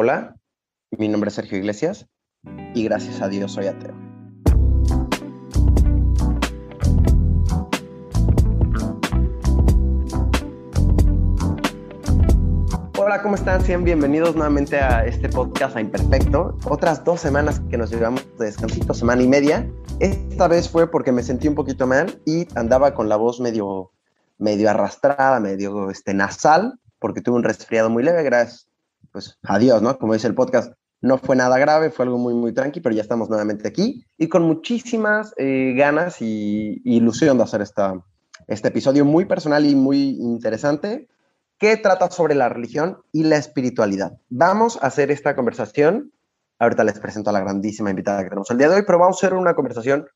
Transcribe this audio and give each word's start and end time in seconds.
Hola, 0.00 0.36
mi 0.96 1.08
nombre 1.08 1.26
es 1.26 1.34
Sergio 1.34 1.58
Iglesias 1.58 2.06
y 2.72 2.84
gracias 2.84 3.20
a 3.20 3.26
Dios 3.26 3.50
soy 3.50 3.66
ateo. 3.66 3.96
Hola, 12.96 13.22
¿cómo 13.24 13.34
están? 13.34 13.60
Sean 13.64 13.82
bienvenidos 13.82 14.36
nuevamente 14.36 14.78
a 14.78 15.04
este 15.04 15.28
podcast 15.28 15.76
a 15.76 15.80
Imperfecto. 15.80 16.56
Otras 16.66 17.02
dos 17.02 17.20
semanas 17.20 17.60
que 17.68 17.76
nos 17.76 17.90
llevamos 17.90 18.24
de 18.38 18.44
descansito, 18.44 18.94
semana 18.94 19.24
y 19.24 19.26
media. 19.26 19.68
Esta 19.98 20.46
vez 20.46 20.68
fue 20.68 20.88
porque 20.88 21.10
me 21.10 21.24
sentí 21.24 21.48
un 21.48 21.56
poquito 21.56 21.88
mal 21.88 22.22
y 22.24 22.46
andaba 22.54 22.94
con 22.94 23.08
la 23.08 23.16
voz 23.16 23.40
medio, 23.40 23.90
medio 24.38 24.70
arrastrada, 24.70 25.40
medio 25.40 25.90
este, 25.90 26.14
nasal, 26.14 26.78
porque 27.00 27.20
tuve 27.20 27.34
un 27.34 27.42
resfriado 27.42 27.90
muy 27.90 28.04
leve, 28.04 28.22
gracias 28.22 28.67
pues 29.12 29.38
adiós, 29.42 29.82
¿no? 29.82 29.98
Como 29.98 30.14
dice 30.14 30.26
el 30.26 30.34
podcast, 30.34 30.72
no 31.00 31.18
fue 31.18 31.36
nada 31.36 31.58
grave, 31.58 31.90
fue 31.90 32.04
algo 32.04 32.18
muy, 32.18 32.34
muy 32.34 32.52
tranqui, 32.52 32.80
pero 32.80 32.94
ya 32.94 33.02
estamos 33.02 33.28
nuevamente 33.28 33.68
aquí 33.68 34.04
y 34.16 34.28
con 34.28 34.42
muchísimas 34.42 35.32
eh, 35.36 35.74
ganas 35.76 36.20
y, 36.20 36.80
ilusión 36.84 37.38
de 37.38 37.44
hacer 37.44 37.62
esta, 37.62 38.02
este 38.46 38.68
episodio 38.68 39.04
muy 39.04 39.24
personal 39.24 39.64
y 39.64 39.76
muy 39.76 40.16
interesante 40.20 41.08
que 41.58 41.76
trata 41.76 42.10
sobre 42.10 42.34
la 42.34 42.48
religión 42.48 42.98
y 43.12 43.24
la 43.24 43.36
espiritualidad. 43.36 44.18
Vamos 44.28 44.78
a 44.80 44.86
hacer 44.86 45.10
esta 45.10 45.34
conversación. 45.34 46.12
Ahorita 46.60 46.84
les 46.84 46.98
presento 46.98 47.30
a 47.30 47.32
la 47.32 47.40
grandísima 47.40 47.90
invitada 47.90 48.22
que 48.22 48.30
tenemos 48.30 48.50
el 48.50 48.58
día 48.58 48.68
de 48.68 48.76
hoy, 48.76 48.82
pero 48.86 48.98
vamos 48.98 49.16
a 49.16 49.26
hacer 49.26 49.34
una 49.36 49.54
conversación 49.54 50.06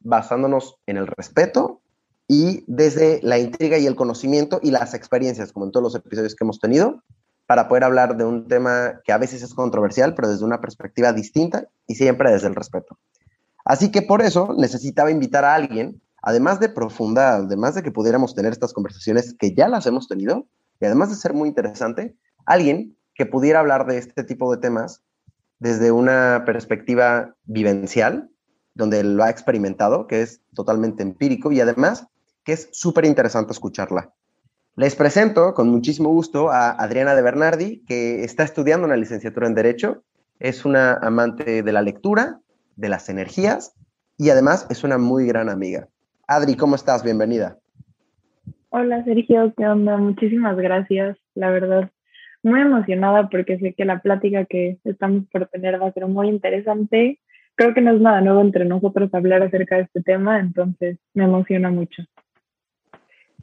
basándonos 0.00 0.76
en 0.86 0.96
el 0.98 1.06
respeto 1.06 1.80
y 2.28 2.64
desde 2.66 3.20
la 3.22 3.38
intriga 3.38 3.78
y 3.78 3.86
el 3.86 3.94
conocimiento 3.94 4.58
y 4.62 4.70
las 4.70 4.94
experiencias, 4.94 5.52
como 5.52 5.66
en 5.66 5.72
todos 5.72 5.84
los 5.84 5.94
episodios 5.94 6.34
que 6.34 6.44
hemos 6.44 6.58
tenido, 6.58 7.02
para 7.46 7.68
poder 7.68 7.84
hablar 7.84 8.16
de 8.16 8.24
un 8.24 8.48
tema 8.48 9.00
que 9.04 9.12
a 9.12 9.18
veces 9.18 9.42
es 9.42 9.54
controversial, 9.54 10.14
pero 10.14 10.28
desde 10.28 10.44
una 10.44 10.60
perspectiva 10.60 11.12
distinta 11.12 11.68
y 11.86 11.94
siempre 11.94 12.32
desde 12.32 12.48
el 12.48 12.54
respeto. 12.54 12.98
Así 13.64 13.90
que 13.90 14.02
por 14.02 14.22
eso 14.22 14.54
necesitaba 14.56 15.10
invitar 15.10 15.44
a 15.44 15.54
alguien, 15.54 16.00
además 16.22 16.60
de 16.60 16.68
profunda, 16.68 17.36
además 17.36 17.74
de 17.74 17.82
que 17.82 17.92
pudiéramos 17.92 18.34
tener 18.34 18.52
estas 18.52 18.72
conversaciones 18.72 19.34
que 19.38 19.54
ya 19.54 19.68
las 19.68 19.86
hemos 19.86 20.08
tenido, 20.08 20.46
y 20.80 20.86
además 20.86 21.10
de 21.10 21.16
ser 21.16 21.34
muy 21.34 21.48
interesante, 21.48 22.16
alguien 22.44 22.96
que 23.14 23.26
pudiera 23.26 23.60
hablar 23.60 23.86
de 23.86 23.98
este 23.98 24.24
tipo 24.24 24.54
de 24.54 24.60
temas 24.60 25.02
desde 25.58 25.90
una 25.90 26.42
perspectiva 26.44 27.34
vivencial, 27.44 28.30
donde 28.74 29.02
lo 29.02 29.24
ha 29.24 29.30
experimentado, 29.30 30.06
que 30.06 30.22
es 30.22 30.42
totalmente 30.54 31.02
empírico 31.02 31.50
y 31.50 31.60
además 31.60 32.06
que 32.44 32.52
es 32.52 32.68
súper 32.72 33.06
interesante 33.06 33.52
escucharla. 33.52 34.12
Les 34.78 34.94
presento 34.94 35.54
con 35.54 35.70
muchísimo 35.70 36.10
gusto 36.10 36.50
a 36.50 36.70
Adriana 36.70 37.14
de 37.14 37.22
Bernardi, 37.22 37.82
que 37.86 38.24
está 38.24 38.42
estudiando 38.42 38.86
una 38.86 38.98
licenciatura 38.98 39.46
en 39.46 39.54
Derecho, 39.54 40.02
es 40.38 40.66
una 40.66 40.92
amante 40.92 41.62
de 41.62 41.72
la 41.72 41.80
lectura, 41.80 42.40
de 42.76 42.90
las 42.90 43.08
energías 43.08 43.74
y 44.18 44.28
además 44.28 44.66
es 44.68 44.84
una 44.84 44.98
muy 44.98 45.26
gran 45.26 45.48
amiga. 45.48 45.88
Adri, 46.28 46.56
¿cómo 46.56 46.74
estás? 46.74 47.02
Bienvenida. 47.02 47.56
Hola 48.68 49.02
Sergio, 49.04 49.54
¿qué 49.56 49.66
onda? 49.66 49.96
Muchísimas 49.96 50.58
gracias, 50.58 51.16
la 51.34 51.48
verdad. 51.48 51.90
Muy 52.42 52.60
emocionada 52.60 53.30
porque 53.30 53.58
sé 53.58 53.72
que 53.72 53.86
la 53.86 54.00
plática 54.00 54.44
que 54.44 54.76
estamos 54.84 55.24
por 55.32 55.46
tener 55.46 55.80
va 55.80 55.86
a 55.86 55.92
ser 55.92 56.06
muy 56.06 56.28
interesante. 56.28 57.18
Creo 57.54 57.72
que 57.72 57.80
no 57.80 57.92
es 57.94 58.00
nada 58.02 58.20
nuevo 58.20 58.42
entre 58.42 58.66
nosotros 58.66 59.08
hablar 59.14 59.42
acerca 59.42 59.76
de 59.76 59.84
este 59.84 60.02
tema, 60.02 60.38
entonces 60.38 60.98
me 61.14 61.24
emociona 61.24 61.70
mucho. 61.70 62.02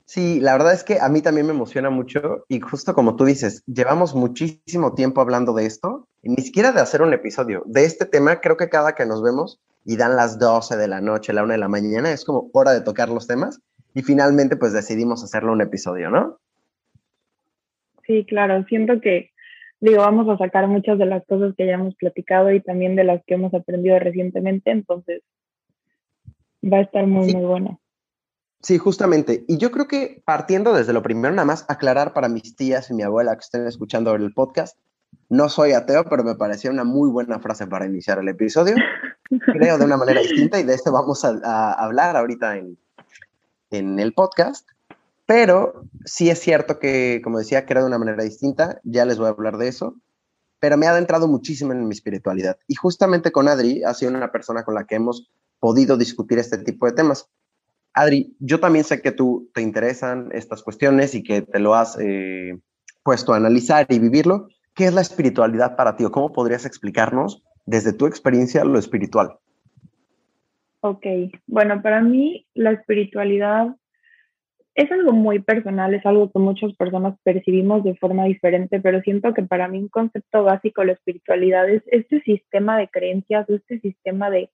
Sí, 0.05 0.39
la 0.41 0.53
verdad 0.53 0.73
es 0.73 0.83
que 0.83 0.99
a 0.99 1.07
mí 1.07 1.21
también 1.21 1.47
me 1.47 1.53
emociona 1.53 1.89
mucho 1.89 2.45
y 2.49 2.59
justo 2.59 2.93
como 2.93 3.15
tú 3.15 3.25
dices, 3.25 3.63
llevamos 3.65 4.13
muchísimo 4.13 4.93
tiempo 4.93 5.21
hablando 5.21 5.53
de 5.53 5.65
esto 5.65 6.07
y 6.21 6.29
ni 6.29 6.43
siquiera 6.43 6.71
de 6.71 6.81
hacer 6.81 7.01
un 7.01 7.13
episodio. 7.13 7.63
De 7.65 7.85
este 7.85 8.05
tema 8.05 8.41
creo 8.41 8.57
que 8.57 8.69
cada 8.69 8.95
que 8.95 9.05
nos 9.05 9.23
vemos 9.23 9.61
y 9.85 9.95
dan 9.95 10.15
las 10.15 10.39
12 10.39 10.75
de 10.75 10.87
la 10.87 11.01
noche, 11.01 11.33
la 11.33 11.43
1 11.43 11.53
de 11.53 11.57
la 11.57 11.69
mañana, 11.69 12.11
es 12.11 12.25
como 12.25 12.49
hora 12.53 12.73
de 12.73 12.81
tocar 12.81 13.09
los 13.09 13.27
temas 13.27 13.61
y 13.93 14.01
finalmente 14.01 14.57
pues 14.57 14.73
decidimos 14.73 15.23
hacerlo 15.23 15.53
un 15.53 15.61
episodio, 15.61 16.09
¿no? 16.09 16.37
Sí, 18.05 18.25
claro, 18.25 18.63
siento 18.65 18.99
que, 18.99 19.31
digo, 19.79 19.99
vamos 19.99 20.27
a 20.27 20.37
sacar 20.37 20.67
muchas 20.67 20.97
de 20.99 21.05
las 21.05 21.25
cosas 21.25 21.55
que 21.55 21.65
ya 21.65 21.75
hemos 21.75 21.95
platicado 21.95 22.51
y 22.51 22.59
también 22.59 22.97
de 22.97 23.05
las 23.05 23.23
que 23.25 23.35
hemos 23.35 23.53
aprendido 23.53 23.97
recientemente, 23.99 24.71
entonces 24.71 25.21
va 26.61 26.77
a 26.77 26.81
estar 26.81 27.07
muy, 27.07 27.33
muy 27.33 27.45
bueno. 27.45 27.79
Sí, 28.63 28.77
justamente. 28.77 29.43
Y 29.49 29.57
yo 29.57 29.71
creo 29.71 29.87
que 29.87 30.23
partiendo 30.25 30.73
desde 30.73 30.93
lo 30.93 31.03
primero, 31.03 31.35
nada 31.35 31.45
más 31.45 31.65
aclarar 31.67 32.13
para 32.13 32.29
mis 32.29 32.55
tías 32.55 32.89
y 32.89 32.93
mi 32.93 33.03
abuela 33.03 33.35
que 33.35 33.41
estén 33.41 33.67
escuchando 33.67 34.15
el 34.15 34.33
podcast, 34.33 34.77
no 35.27 35.49
soy 35.49 35.73
ateo, 35.73 36.05
pero 36.05 36.23
me 36.23 36.35
parecía 36.35 36.71
una 36.71 36.85
muy 36.85 37.09
buena 37.09 37.39
frase 37.39 37.67
para 37.67 37.85
iniciar 37.85 38.19
el 38.19 38.29
episodio. 38.29 38.75
Creo 39.53 39.77
de 39.77 39.83
una 39.83 39.97
manera 39.97 40.21
distinta 40.21 40.61
y 40.61 40.63
de 40.63 40.75
esto 40.75 40.93
vamos 40.93 41.25
a, 41.25 41.73
hablar 41.73 42.15
ahorita 42.15 42.55
en, 42.55 42.77
en 43.71 43.99
el 43.99 44.13
podcast. 44.13 44.65
Pero 45.25 45.83
sí 46.05 46.29
es 46.29 46.39
cierto 46.39 46.79
que, 46.79 47.19
como 47.23 47.39
decía, 47.39 47.65
creo 47.65 47.83
de 47.83 47.87
una 47.87 47.97
manera 47.97 48.23
distinta. 48.23 48.79
Ya 48.83 49.05
les 49.05 49.17
voy 49.17 49.27
a 49.27 49.31
hablar 49.31 49.57
de 49.57 49.69
eso. 49.69 49.95
Pero 50.59 50.77
me 50.77 50.87
ha 50.87 50.91
adentrado 50.91 51.27
muchísimo 51.27 51.73
en 51.73 51.87
mi 51.87 51.93
espiritualidad. 51.93 52.57
Y 52.67 52.75
justamente 52.75 53.31
con 53.31 53.47
Adri 53.47 53.83
ha 53.83 53.93
sido 53.93 54.11
una 54.13 54.31
persona 54.31 54.63
con 54.63 54.75
la 54.75 54.85
que 54.85 54.95
hemos 54.95 55.29
podido 55.59 55.97
discutir 55.97 56.39
este 56.39 56.57
tipo 56.57 56.85
de 56.85 56.91
temas. 56.93 57.29
Adri, 57.93 58.35
yo 58.39 58.59
también 58.59 58.85
sé 58.85 59.01
que 59.01 59.11
tú 59.11 59.49
te 59.53 59.61
interesan 59.61 60.29
estas 60.31 60.63
cuestiones 60.63 61.13
y 61.13 61.23
que 61.23 61.43
te 61.43 61.59
lo 61.59 61.75
has 61.75 61.97
eh, 61.99 62.57
puesto 63.03 63.33
a 63.33 63.37
analizar 63.37 63.85
y 63.89 63.99
vivirlo. 63.99 64.47
¿Qué 64.73 64.85
es 64.85 64.93
la 64.93 65.01
espiritualidad 65.01 65.75
para 65.75 65.95
ti 65.95 66.03
o 66.03 66.11
cómo 66.11 66.33
podrías 66.33 66.65
explicarnos 66.65 67.43
desde 67.65 67.93
tu 67.93 68.07
experiencia 68.07 68.65
lo 68.65 68.79
espiritual? 68.79 69.37
Ok, 70.81 71.05
bueno, 71.45 71.81
para 71.81 72.01
mí 72.01 72.47
la 72.55 72.71
espiritualidad 72.71 73.75
es 74.75 74.91
algo 74.91 75.11
muy 75.11 75.39
personal, 75.39 75.93
es 75.93 76.05
algo 76.05 76.31
que 76.31 76.39
muchas 76.39 76.73
personas 76.73 77.15
percibimos 77.23 77.83
de 77.83 77.95
forma 77.95 78.25
diferente, 78.25 78.81
pero 78.81 79.01
siento 79.01 79.33
que 79.33 79.43
para 79.43 79.67
mí 79.67 79.77
un 79.77 79.87
concepto 79.87 80.43
básico 80.43 80.81
de 80.81 80.87
la 80.87 80.93
espiritualidad 80.93 81.69
es 81.69 81.83
este 81.87 82.21
sistema 82.21 82.77
de 82.77 82.87
creencias, 82.87 83.47
este 83.49 83.79
sistema 83.79 84.31
de, 84.31 84.49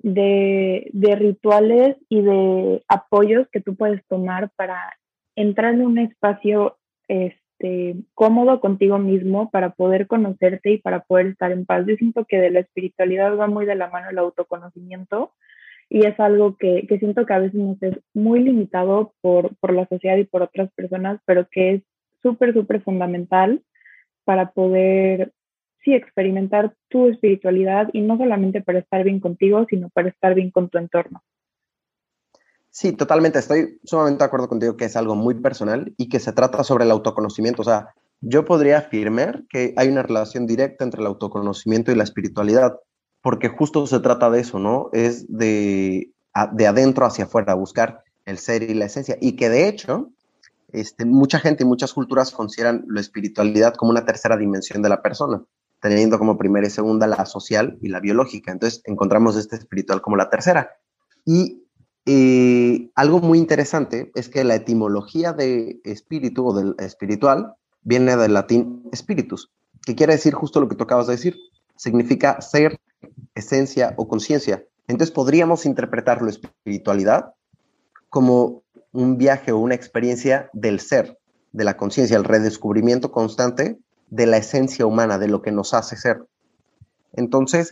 de, 0.00 0.90
rituales 1.18 1.96
y 2.08 2.22
de 2.22 2.82
apoyos 2.88 3.48
que 3.50 3.60
tú 3.60 3.76
puedes 3.76 4.04
tomar 4.06 4.50
para 4.56 4.96
entrar 5.36 5.74
en 5.74 5.82
un 5.82 5.98
espacio 5.98 6.78
este, 7.08 7.96
cómodo 8.14 8.60
contigo 8.60 8.98
mismo 8.98 9.50
para 9.50 9.70
poder 9.70 10.06
conocerte 10.06 10.72
y 10.72 10.78
para 10.78 11.00
poder 11.00 11.26
estar 11.28 11.52
en 11.52 11.66
paz. 11.66 11.84
Yo 11.86 11.96
siento 11.96 12.24
que 12.24 12.38
de 12.38 12.50
la 12.50 12.60
espiritualidad 12.60 13.36
va 13.36 13.46
muy 13.46 13.66
de 13.66 13.74
la 13.74 13.88
mano 13.88 14.10
el 14.10 14.18
autoconocimiento 14.18 15.32
y 15.88 16.04
es 16.04 16.18
algo 16.20 16.56
que, 16.56 16.86
que 16.86 16.98
siento 16.98 17.24
que 17.24 17.32
a 17.32 17.38
veces 17.38 17.60
es 17.80 17.98
muy 18.14 18.40
limitado 18.40 19.14
por, 19.20 19.56
por 19.56 19.72
la 19.72 19.86
sociedad 19.86 20.16
y 20.16 20.24
por 20.24 20.42
otras 20.42 20.70
personas, 20.72 21.20
pero 21.24 21.48
que 21.50 21.74
es 21.74 21.82
súper, 22.22 22.52
súper 22.52 22.82
fundamental 22.82 23.62
para 24.24 24.50
poder 24.50 25.32
sí, 25.88 25.94
experimentar 25.94 26.74
tu 26.88 27.08
espiritualidad 27.08 27.88
y 27.92 28.02
no 28.02 28.18
solamente 28.18 28.60
para 28.60 28.80
estar 28.80 29.02
bien 29.04 29.20
contigo, 29.20 29.66
sino 29.68 29.88
para 29.88 30.08
estar 30.08 30.34
bien 30.34 30.50
con 30.50 30.68
tu 30.68 30.78
entorno. 30.78 31.22
Sí, 32.70 32.92
totalmente. 32.92 33.38
Estoy 33.38 33.80
sumamente 33.84 34.18
de 34.18 34.24
acuerdo 34.26 34.48
contigo 34.48 34.76
que 34.76 34.84
es 34.84 34.96
algo 34.96 35.16
muy 35.16 35.34
personal 35.34 35.94
y 35.96 36.08
que 36.08 36.20
se 36.20 36.32
trata 36.32 36.62
sobre 36.62 36.84
el 36.84 36.90
autoconocimiento. 36.90 37.62
O 37.62 37.64
sea, 37.64 37.94
yo 38.20 38.44
podría 38.44 38.78
afirmar 38.78 39.44
que 39.48 39.72
hay 39.76 39.88
una 39.88 40.02
relación 40.02 40.46
directa 40.46 40.84
entre 40.84 41.00
el 41.00 41.06
autoconocimiento 41.06 41.90
y 41.90 41.96
la 41.96 42.04
espiritualidad, 42.04 42.78
porque 43.22 43.48
justo 43.48 43.86
se 43.86 44.00
trata 44.00 44.30
de 44.30 44.40
eso, 44.40 44.58
¿no? 44.58 44.90
Es 44.92 45.26
de, 45.28 46.12
de 46.52 46.66
adentro 46.66 47.06
hacia 47.06 47.24
afuera, 47.24 47.54
buscar 47.54 48.02
el 48.26 48.38
ser 48.38 48.62
y 48.62 48.74
la 48.74 48.84
esencia. 48.84 49.16
Y 49.20 49.36
que 49.36 49.48
de 49.48 49.68
hecho, 49.68 50.10
este, 50.70 51.06
mucha 51.06 51.38
gente 51.38 51.64
y 51.64 51.66
muchas 51.66 51.94
culturas 51.94 52.30
consideran 52.30 52.84
la 52.88 53.00
espiritualidad 53.00 53.74
como 53.74 53.90
una 53.90 54.04
tercera 54.04 54.36
dimensión 54.36 54.82
de 54.82 54.90
la 54.90 55.00
persona 55.00 55.42
teniendo 55.80 56.18
como 56.18 56.38
primera 56.38 56.66
y 56.66 56.70
segunda 56.70 57.06
la 57.06 57.26
social 57.26 57.78
y 57.80 57.88
la 57.88 58.00
biológica. 58.00 58.52
Entonces 58.52 58.82
encontramos 58.84 59.36
este 59.36 59.56
espiritual 59.56 60.00
como 60.00 60.16
la 60.16 60.30
tercera. 60.30 60.70
Y 61.24 61.64
eh, 62.06 62.90
algo 62.94 63.20
muy 63.20 63.38
interesante 63.38 64.10
es 64.14 64.28
que 64.28 64.44
la 64.44 64.54
etimología 64.54 65.32
de 65.32 65.80
espíritu 65.84 66.46
o 66.46 66.54
del 66.54 66.74
espiritual 66.78 67.54
viene 67.82 68.16
del 68.16 68.34
latín 68.34 68.88
spiritus, 68.94 69.52
que 69.84 69.94
quiere 69.94 70.14
decir 70.14 70.34
justo 70.34 70.60
lo 70.60 70.68
que 70.68 70.74
tú 70.74 70.84
acabas 70.84 71.06
de 71.06 71.14
decir. 71.14 71.36
Significa 71.76 72.40
ser, 72.40 72.80
esencia 73.34 73.94
o 73.96 74.08
conciencia. 74.08 74.64
Entonces 74.88 75.14
podríamos 75.14 75.66
interpretar 75.66 76.22
la 76.22 76.30
espiritualidad 76.30 77.34
como 78.08 78.62
un 78.92 79.18
viaje 79.18 79.52
o 79.52 79.58
una 79.58 79.74
experiencia 79.74 80.50
del 80.52 80.80
ser, 80.80 81.18
de 81.52 81.64
la 81.64 81.76
conciencia, 81.76 82.16
el 82.16 82.24
redescubrimiento 82.24 83.12
constante 83.12 83.78
de 84.10 84.26
la 84.26 84.38
esencia 84.38 84.86
humana, 84.86 85.18
de 85.18 85.28
lo 85.28 85.42
que 85.42 85.52
nos 85.52 85.74
hace 85.74 85.96
ser. 85.96 86.24
Entonces, 87.12 87.70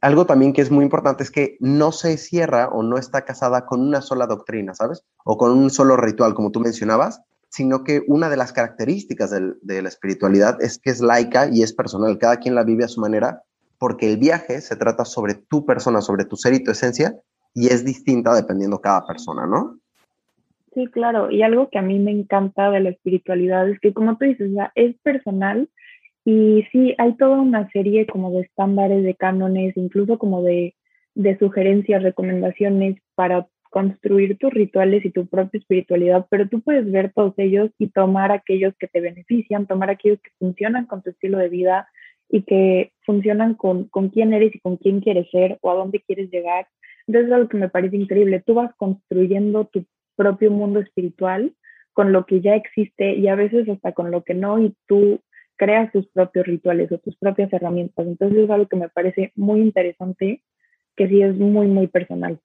algo 0.00 0.26
también 0.26 0.52
que 0.52 0.62
es 0.62 0.70
muy 0.70 0.84
importante 0.84 1.22
es 1.22 1.30
que 1.30 1.56
no 1.60 1.92
se 1.92 2.16
cierra 2.16 2.68
o 2.68 2.82
no 2.82 2.98
está 2.98 3.24
casada 3.24 3.66
con 3.66 3.80
una 3.80 4.00
sola 4.00 4.26
doctrina, 4.26 4.74
¿sabes? 4.74 5.04
O 5.24 5.38
con 5.38 5.52
un 5.52 5.70
solo 5.70 5.96
ritual, 5.96 6.34
como 6.34 6.50
tú 6.50 6.60
mencionabas, 6.60 7.22
sino 7.48 7.84
que 7.84 8.02
una 8.08 8.28
de 8.28 8.36
las 8.36 8.52
características 8.52 9.30
de 9.30 9.82
la 9.82 9.88
espiritualidad 9.88 10.60
es 10.60 10.78
que 10.78 10.90
es 10.90 11.00
laica 11.00 11.48
y 11.48 11.62
es 11.62 11.72
personal. 11.72 12.18
Cada 12.18 12.38
quien 12.38 12.54
la 12.54 12.64
vive 12.64 12.84
a 12.84 12.88
su 12.88 13.00
manera, 13.00 13.42
porque 13.78 14.10
el 14.10 14.18
viaje 14.18 14.60
se 14.60 14.76
trata 14.76 15.04
sobre 15.04 15.34
tu 15.34 15.64
persona, 15.64 16.00
sobre 16.00 16.24
tu 16.24 16.36
ser 16.36 16.54
y 16.54 16.64
tu 16.64 16.72
esencia, 16.72 17.14
y 17.54 17.68
es 17.68 17.84
distinta 17.84 18.34
dependiendo 18.34 18.80
cada 18.80 19.06
persona, 19.06 19.46
¿no? 19.46 19.78
Sí, 20.74 20.86
claro. 20.88 21.30
Y 21.30 21.42
algo 21.42 21.70
que 21.70 21.78
a 21.78 21.82
mí 21.82 21.98
me 22.00 22.10
encanta 22.10 22.70
de 22.70 22.80
la 22.80 22.90
espiritualidad 22.90 23.68
es 23.68 23.78
que, 23.80 23.92
como 23.92 24.18
tú 24.18 24.24
dices, 24.24 24.50
es 24.74 24.96
personal 25.02 25.68
y 26.24 26.64
sí, 26.72 26.94
hay 26.98 27.16
toda 27.16 27.40
una 27.40 27.70
serie 27.70 28.06
como 28.06 28.32
de 28.32 28.40
estándares, 28.42 29.04
de 29.04 29.14
cánones, 29.14 29.76
incluso 29.76 30.18
como 30.18 30.42
de, 30.42 30.74
de 31.14 31.38
sugerencias, 31.38 32.02
recomendaciones 32.02 32.96
para 33.14 33.46
construir 33.70 34.38
tus 34.38 34.52
rituales 34.52 35.04
y 35.04 35.10
tu 35.10 35.26
propia 35.26 35.58
espiritualidad, 35.58 36.26
pero 36.30 36.48
tú 36.48 36.60
puedes 36.60 36.90
ver 36.90 37.12
todos 37.12 37.34
ellos 37.38 37.70
y 37.78 37.88
tomar 37.88 38.30
aquellos 38.30 38.72
que 38.78 38.86
te 38.86 39.00
benefician, 39.00 39.66
tomar 39.66 39.90
aquellos 39.90 40.20
que 40.20 40.30
funcionan 40.38 40.86
con 40.86 41.02
tu 41.02 41.10
estilo 41.10 41.38
de 41.38 41.48
vida 41.48 41.88
y 42.28 42.42
que 42.42 42.92
funcionan 43.04 43.54
con, 43.54 43.88
con 43.88 44.10
quién 44.10 44.32
eres 44.32 44.54
y 44.54 44.60
con 44.60 44.76
quién 44.76 45.00
quieres 45.00 45.28
ser 45.30 45.58
o 45.60 45.70
a 45.70 45.74
dónde 45.74 46.00
quieres 46.00 46.30
llegar. 46.30 46.68
Entonces 47.06 47.28
es 47.28 47.34
algo 47.34 47.48
que 47.48 47.56
me 47.58 47.68
parece 47.68 47.96
increíble. 47.96 48.42
Tú 48.46 48.54
vas 48.54 48.72
construyendo 48.76 49.66
tu 49.66 49.84
propio 50.16 50.50
mundo 50.50 50.80
espiritual 50.80 51.54
con 51.92 52.12
lo 52.12 52.26
que 52.26 52.40
ya 52.40 52.54
existe 52.54 53.14
y 53.14 53.28
a 53.28 53.36
veces 53.36 53.68
hasta 53.68 53.92
con 53.92 54.10
lo 54.10 54.24
que 54.24 54.34
no 54.34 54.58
y 54.58 54.76
tú 54.86 55.20
creas 55.56 55.92
tus 55.92 56.08
propios 56.08 56.46
rituales 56.46 56.90
o 56.92 56.98
tus 56.98 57.16
propias 57.16 57.52
herramientas. 57.52 58.06
Entonces 58.06 58.38
es 58.38 58.50
algo 58.50 58.66
que 58.66 58.76
me 58.76 58.88
parece 58.88 59.32
muy 59.36 59.60
interesante, 59.60 60.42
que 60.96 61.08
sí 61.08 61.22
es 61.22 61.36
muy, 61.36 61.68
muy 61.68 61.86
personal. 61.86 62.40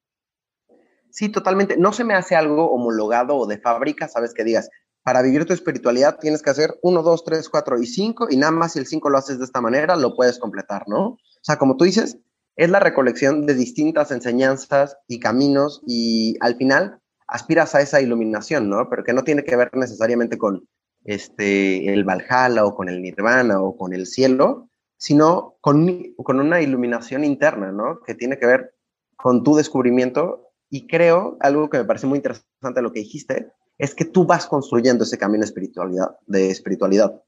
Sí, 1.09 1.29
totalmente. 1.29 1.77
No 1.77 1.91
se 1.91 2.03
me 2.03 2.13
hace 2.13 2.35
algo 2.35 2.71
homologado 2.71 3.35
o 3.35 3.47
de 3.47 3.57
fábrica, 3.57 4.07
sabes 4.07 4.33
que 4.33 4.43
digas, 4.43 4.69
para 5.01 5.23
vivir 5.23 5.45
tu 5.45 5.53
espiritualidad 5.53 6.19
tienes 6.19 6.43
que 6.43 6.51
hacer 6.51 6.77
uno, 6.83 7.01
dos, 7.01 7.23
tres, 7.23 7.49
cuatro 7.49 7.79
y 7.79 7.87
cinco, 7.87 8.27
y 8.29 8.37
nada 8.37 8.51
más 8.51 8.73
si 8.73 8.79
el 8.79 8.85
cinco 8.85 9.09
lo 9.09 9.17
haces 9.17 9.39
de 9.39 9.45
esta 9.45 9.61
manera, 9.61 9.95
lo 9.95 10.15
puedes 10.15 10.37
completar, 10.37 10.83
¿no? 10.87 11.07
O 11.07 11.17
sea, 11.41 11.57
como 11.57 11.77
tú 11.77 11.85
dices, 11.85 12.19
es 12.55 12.69
la 12.69 12.79
recolección 12.79 13.47
de 13.47 13.55
distintas 13.55 14.11
enseñanzas 14.11 14.97
y 15.07 15.19
caminos, 15.19 15.81
y 15.87 16.35
al 16.41 16.55
final 16.57 16.99
aspiras 17.29 17.75
a 17.75 17.81
esa 17.81 18.01
iluminación, 18.01 18.69
¿no? 18.69 18.89
Pero 18.89 19.03
que 19.03 19.13
no 19.13 19.23
tiene 19.23 19.43
que 19.43 19.55
ver 19.55 19.69
necesariamente 19.73 20.37
con 20.37 20.67
este, 21.03 21.93
el 21.93 22.03
Valhalla 22.03 22.65
o 22.65 22.75
con 22.75 22.89
el 22.89 23.01
Nirvana 23.01 23.61
o 23.61 23.77
con 23.77 23.93
el 23.93 24.05
cielo, 24.05 24.69
sino 24.97 25.55
con, 25.61 26.13
con 26.17 26.39
una 26.39 26.61
iluminación 26.61 27.23
interna, 27.23 27.71
¿no? 27.71 27.99
Que 28.05 28.15
tiene 28.15 28.37
que 28.37 28.45
ver 28.45 28.75
con 29.15 29.43
tu 29.43 29.55
descubrimiento 29.55 30.49
y 30.69 30.87
creo, 30.87 31.37
algo 31.39 31.69
que 31.69 31.79
me 31.79 31.85
parece 31.85 32.07
muy 32.07 32.17
interesante 32.17 32.81
lo 32.81 32.91
que 32.91 32.99
dijiste, 32.99 33.51
es 33.77 33.95
que 33.95 34.05
tú 34.05 34.25
vas 34.25 34.45
construyendo 34.45 35.03
ese 35.03 35.17
camino 35.17 35.43
espiritualidad, 35.43 36.17
de 36.27 36.51
espiritualidad. 36.51 37.21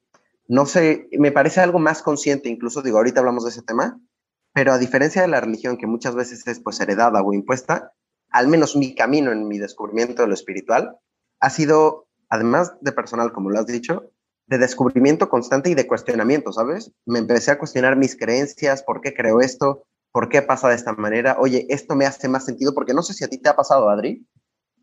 No 0.48 0.66
sé, 0.66 1.08
me 1.18 1.32
parece 1.32 1.62
algo 1.62 1.80
más 1.80 2.02
consciente, 2.02 2.50
incluso 2.50 2.82
digo, 2.82 2.98
ahorita 2.98 3.22
hablamos 3.22 3.46
de 3.46 3.52
ese 3.52 3.62
tema, 3.62 4.00
pero 4.54 4.74
a 4.74 4.78
diferencia 4.78 5.22
de 5.22 5.30
la 5.30 5.40
religión 5.40 5.78
que 5.78 5.88
muchas 5.88 6.14
veces 6.14 6.46
es 6.46 6.60
pues 6.60 6.80
heredada 6.82 7.22
o 7.22 7.34
impuesta, 7.34 7.94
al 8.32 8.48
menos 8.48 8.76
mi 8.76 8.96
camino 8.96 9.32
en 9.32 9.48
mi 9.48 9.60
descubrimiento 9.60 10.22
de 10.22 10.28
lo 10.28 10.34
espiritual 10.34 10.98
ha 11.40 11.50
sido, 11.50 12.08
además 12.30 12.74
de 12.82 12.92
personal, 12.92 13.32
como 13.32 13.50
lo 13.50 13.60
has 13.60 13.68
dicho, 13.68 14.12
de 14.48 14.58
descubrimiento 14.58 15.30
constante 15.30 15.70
y 15.70 15.76
de 15.76 15.88
cuestionamiento, 15.88 16.52
¿sabes? 16.52 16.92
Me 17.06 17.20
empecé 17.20 17.52
a 17.52 17.60
cuestionar 17.60 17.96
mis 17.96 18.18
creencias, 18.18 18.84
por 18.84 19.02
qué 19.02 19.14
creo 19.14 19.40
esto, 19.40 19.86
¿Por 20.12 20.28
qué 20.28 20.42
pasa 20.42 20.68
de 20.68 20.76
esta 20.76 20.94
manera? 20.94 21.38
Oye, 21.40 21.66
esto 21.70 21.96
me 21.96 22.06
hace 22.06 22.28
más 22.28 22.46
sentido 22.46 22.74
porque 22.74 22.94
no 22.94 23.02
sé 23.02 23.14
si 23.14 23.24
a 23.24 23.30
ti 23.30 23.38
te 23.38 23.50
ha 23.50 23.56
pasado, 23.56 23.90
Adri, 23.90 24.28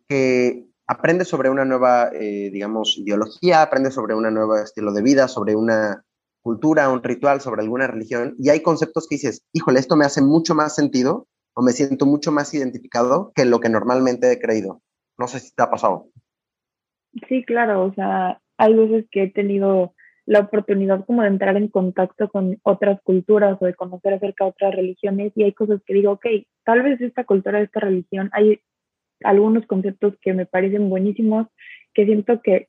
que 0.09 0.67
aprendes 0.87 1.29
sobre 1.29 1.51
una 1.51 1.67
nueva, 1.67 2.11
eh, 2.15 2.49
digamos, 2.51 2.97
ideología, 2.97 3.61
aprendes 3.61 3.93
sobre 3.93 4.15
un 4.15 4.23
nuevo 4.33 4.57
estilo 4.57 4.93
de 4.93 5.03
vida, 5.03 5.29
sobre 5.29 5.55
una 5.55 6.03
cultura, 6.41 6.89
un 6.89 7.03
ritual, 7.03 7.43
sobre 7.43 7.61
alguna 7.61 7.87
religión, 7.87 8.37
y 8.39 8.49
hay 8.49 8.63
conceptos 8.63 9.07
que 9.07 9.17
dices, 9.17 9.43
híjole, 9.53 9.81
esto 9.81 9.97
me 9.97 10.07
hace 10.07 10.23
mucho 10.23 10.55
más 10.55 10.75
sentido 10.75 11.27
o 11.59 11.63
me 11.63 11.73
siento 11.73 12.07
mucho 12.07 12.31
más 12.31 12.55
identificado 12.55 13.33
que 13.35 13.45
lo 13.45 13.59
que 13.59 13.69
normalmente 13.69 14.31
he 14.31 14.39
creído. 14.39 14.81
No 15.19 15.27
sé 15.27 15.41
si 15.41 15.53
te 15.53 15.65
ha 15.65 15.69
pasado. 15.69 16.09
Sí, 17.29 17.45
claro, 17.45 17.87
o 17.87 17.95
sea, 17.95 18.41
hay 18.59 18.75
veces 18.75 19.07
que 19.11 19.25
he 19.25 19.31
tenido 19.33 19.93
la 20.25 20.39
oportunidad 20.39 21.05
como 21.05 21.23
de 21.23 21.29
entrar 21.29 21.57
en 21.57 21.67
contacto 21.67 22.29
con 22.29 22.61
otras 22.63 23.01
culturas 23.03 23.59
o 23.61 23.67
de 23.67 23.75
conocer 23.75 24.15
acerca 24.15 24.45
de 24.45 24.51
otras 24.51 24.73
religiones 24.73 25.33
y 25.35 25.43
hay 25.43 25.53
cosas 25.53 25.81
que 25.85 25.95
digo, 25.95 26.13
ok, 26.13 26.27
tal 26.63 26.83
vez 26.83 27.01
esta 27.01 27.25
cultura, 27.25 27.61
esta 27.61 27.81
religión, 27.81 28.31
hay 28.33 28.61
algunos 29.25 29.67
conceptos 29.67 30.15
que 30.23 30.35
me 30.35 30.47
parecen 30.47 30.89
buenísimos, 30.89 31.49
que 31.93 32.07
siento 32.07 32.41
que 32.41 32.69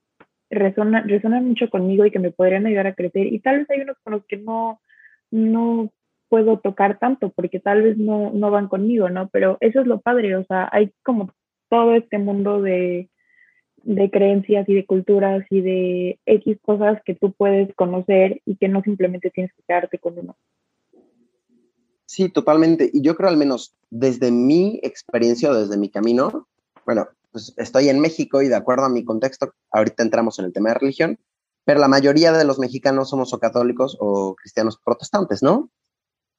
resonan, 0.50 1.45
mucho 1.45 1.69
conmigo 1.69 2.07
y 2.07 2.12
que 2.12 2.18
me 2.18 2.31
podrían 2.31 2.65
ayudar 2.65 2.88
a 2.88 2.95
crecer 2.95 3.27
y 3.27 3.39
tal 3.39 3.59
vez 3.59 3.69
hay 3.69 3.81
unos 3.81 3.97
con 4.03 4.13
los 4.13 4.25
que 4.25 4.38
no, 4.38 4.81
no 5.30 5.91
puedo 6.30 6.60
tocar 6.60 7.00
tanto 7.00 7.30
porque 7.30 7.60
tal 7.60 7.81
vez 7.81 7.98
no, 7.98 8.31
no 8.31 8.52
van 8.52 8.68
conmigo, 8.68 9.10
¿no? 9.10 9.30
Pero 9.30 9.58
eso 9.60 9.81
es 9.81 9.88
lo 9.88 10.00
padre, 10.00 10.36
o 10.36 10.44
sea, 10.46 10.70
hay 10.72 10.92
como 11.04 11.31
todo 11.70 11.96
este 11.96 12.18
mundo 12.18 12.62
de, 12.62 13.10
de 13.84 14.12
creencias 14.12 14.68
y 14.70 14.74
de 14.74 14.86
culturas 14.86 15.46
y 15.50 15.62
de 15.62 16.20
X 16.26 16.58
cosas 16.62 17.02
que 17.06 17.16
tú 17.16 17.34
puedes 17.34 17.74
conocer 17.76 18.42
y 18.46 18.56
que 18.56 18.68
no 18.68 18.81
simplemente 18.81 19.30
tienes 19.30 19.54
que 19.54 19.64
quedarte 19.68 20.00
con 20.00 20.18
uno. 20.18 20.36
Sí, 22.06 22.30
totalmente. 22.30 22.90
Y 22.92 23.02
yo 23.02 23.16
creo 23.16 23.30
al 23.30 23.38
menos 23.38 23.75
desde 23.90 24.32
mi 24.32 24.80
experiencia 24.84 25.52
o 25.52 25.54
desde 25.54 25.78
mi 25.78 25.90
camino, 25.90 26.48
bueno, 26.86 27.08
pues 27.32 27.54
estoy 27.58 27.90
en 27.90 28.00
México 28.00 28.42
y 28.42 28.48
de 28.48 28.56
acuerdo 28.56 28.86
a 28.86 28.90
mi 28.90 29.06
contexto, 29.06 29.54
ahorita 29.72 30.04
entramos 30.04 30.40
en 30.40 30.46
el 30.46 30.54
tema 30.54 30.70
de 30.70 30.80
religión, 30.80 31.20
pero 31.66 31.80
la 31.80 31.88
mayoría 31.88 32.32
de 32.32 32.46
los 32.46 32.58
mexicanos 32.58 33.10
somos 33.10 33.32
o 33.34 33.40
católicos 33.40 33.96
o 34.00 34.36
cristianos 34.36 34.80
protestantes, 34.84 35.44
¿no? 35.44 35.70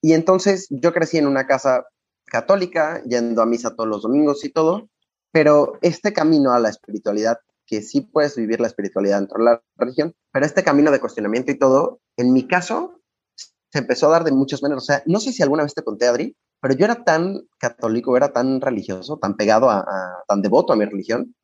Y 0.03 0.15
entonces 0.15 0.67
yo 0.71 0.93
crecí 0.93 1.19
en 1.19 1.27
una 1.27 1.47
casa 1.47 1.87
católica, 2.27 3.03
yendo 3.05 3.43
a 3.43 3.47
misa 3.47 3.75
todos 3.75 3.89
los 3.89 4.03
domingos 4.03 4.45
y 4.45 4.51
todo, 4.51 4.89
pero 5.33 5.75
este 5.83 6.13
camino 6.13 6.53
a 6.53 6.59
la 6.59 6.71
espiritualidad, 6.71 7.39
que 7.67 7.83
sí 7.83 8.01
puedes 8.01 8.37
vivir 8.37 8.61
la 8.61 8.67
espiritualidad 8.67 9.19
dentro 9.19 9.39
de 9.39 9.45
la 9.45 9.63
religión, 9.77 10.15
pero 10.33 10.47
este 10.47 10.65
camino 10.65 10.91
de 10.91 11.01
cuestionamiento 11.01 11.53
y 11.53 11.59
todo, 11.59 12.01
en 12.17 12.33
mi 12.33 12.47
caso, 12.47 13.01
se 13.37 13.79
empezó 13.79 14.09
a 14.09 14.11
dar 14.11 14.25
de 14.25 14.33
muchas 14.33 14.63
maneras. 14.63 14.83
O 14.83 14.87
sea, 14.87 15.03
no 15.07 15.21
sé 15.21 15.33
si 15.33 15.43
alguna 15.43 15.63
vez 15.63 15.75
te 15.75 15.83
conté, 15.83 16.07
Adri, 16.07 16.37
pero 16.61 16.75
yo 16.75 16.85
era 16.85 17.05
tan 17.05 17.41
católico, 17.59 18.17
era 18.17 18.33
tan 18.33 18.61
religioso, 18.61 19.19
tan 19.19 19.37
pegado 19.37 19.71
a, 19.71 19.85
tan 20.27 20.43
devoto 20.43 20.73
a 20.73 20.77
mi 20.77 20.85
religión, 20.85 21.35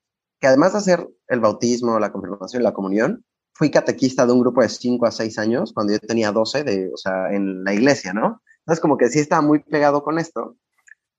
que 0.41 0.49
además 0.49 0.73
de 0.73 0.79
hacer 0.79 1.09
el 1.29 1.41
bautismo, 1.41 1.99
la 1.99 2.13
confirmación 2.13 2.63
y 2.63 2.65
la 2.65 2.75
comunión, 2.75 3.25
fui 3.55 3.71
catequista 3.71 4.27
de 4.27 4.33
un 4.33 4.41
grupo 4.41 4.61
de 4.61 4.69
5 4.69 5.07
a 5.07 5.11
6 5.11 5.39
años, 5.39 5.73
cuando 5.73 5.95
yo 5.95 6.01
tenía 6.01 6.33
12, 6.33 6.65
de, 6.65 6.91
o 6.93 6.97
sea, 6.97 7.33
en 7.33 7.65
la 7.65 7.73
iglesia, 7.73 8.13
¿no? 8.13 8.43
Entonces, 8.67 8.81
como 8.81 8.97
que 8.97 9.09
sí 9.09 9.21
estaba 9.21 9.43
muy 9.43 9.61
pegado 9.61 10.03
con 10.03 10.19
esto. 10.19 10.57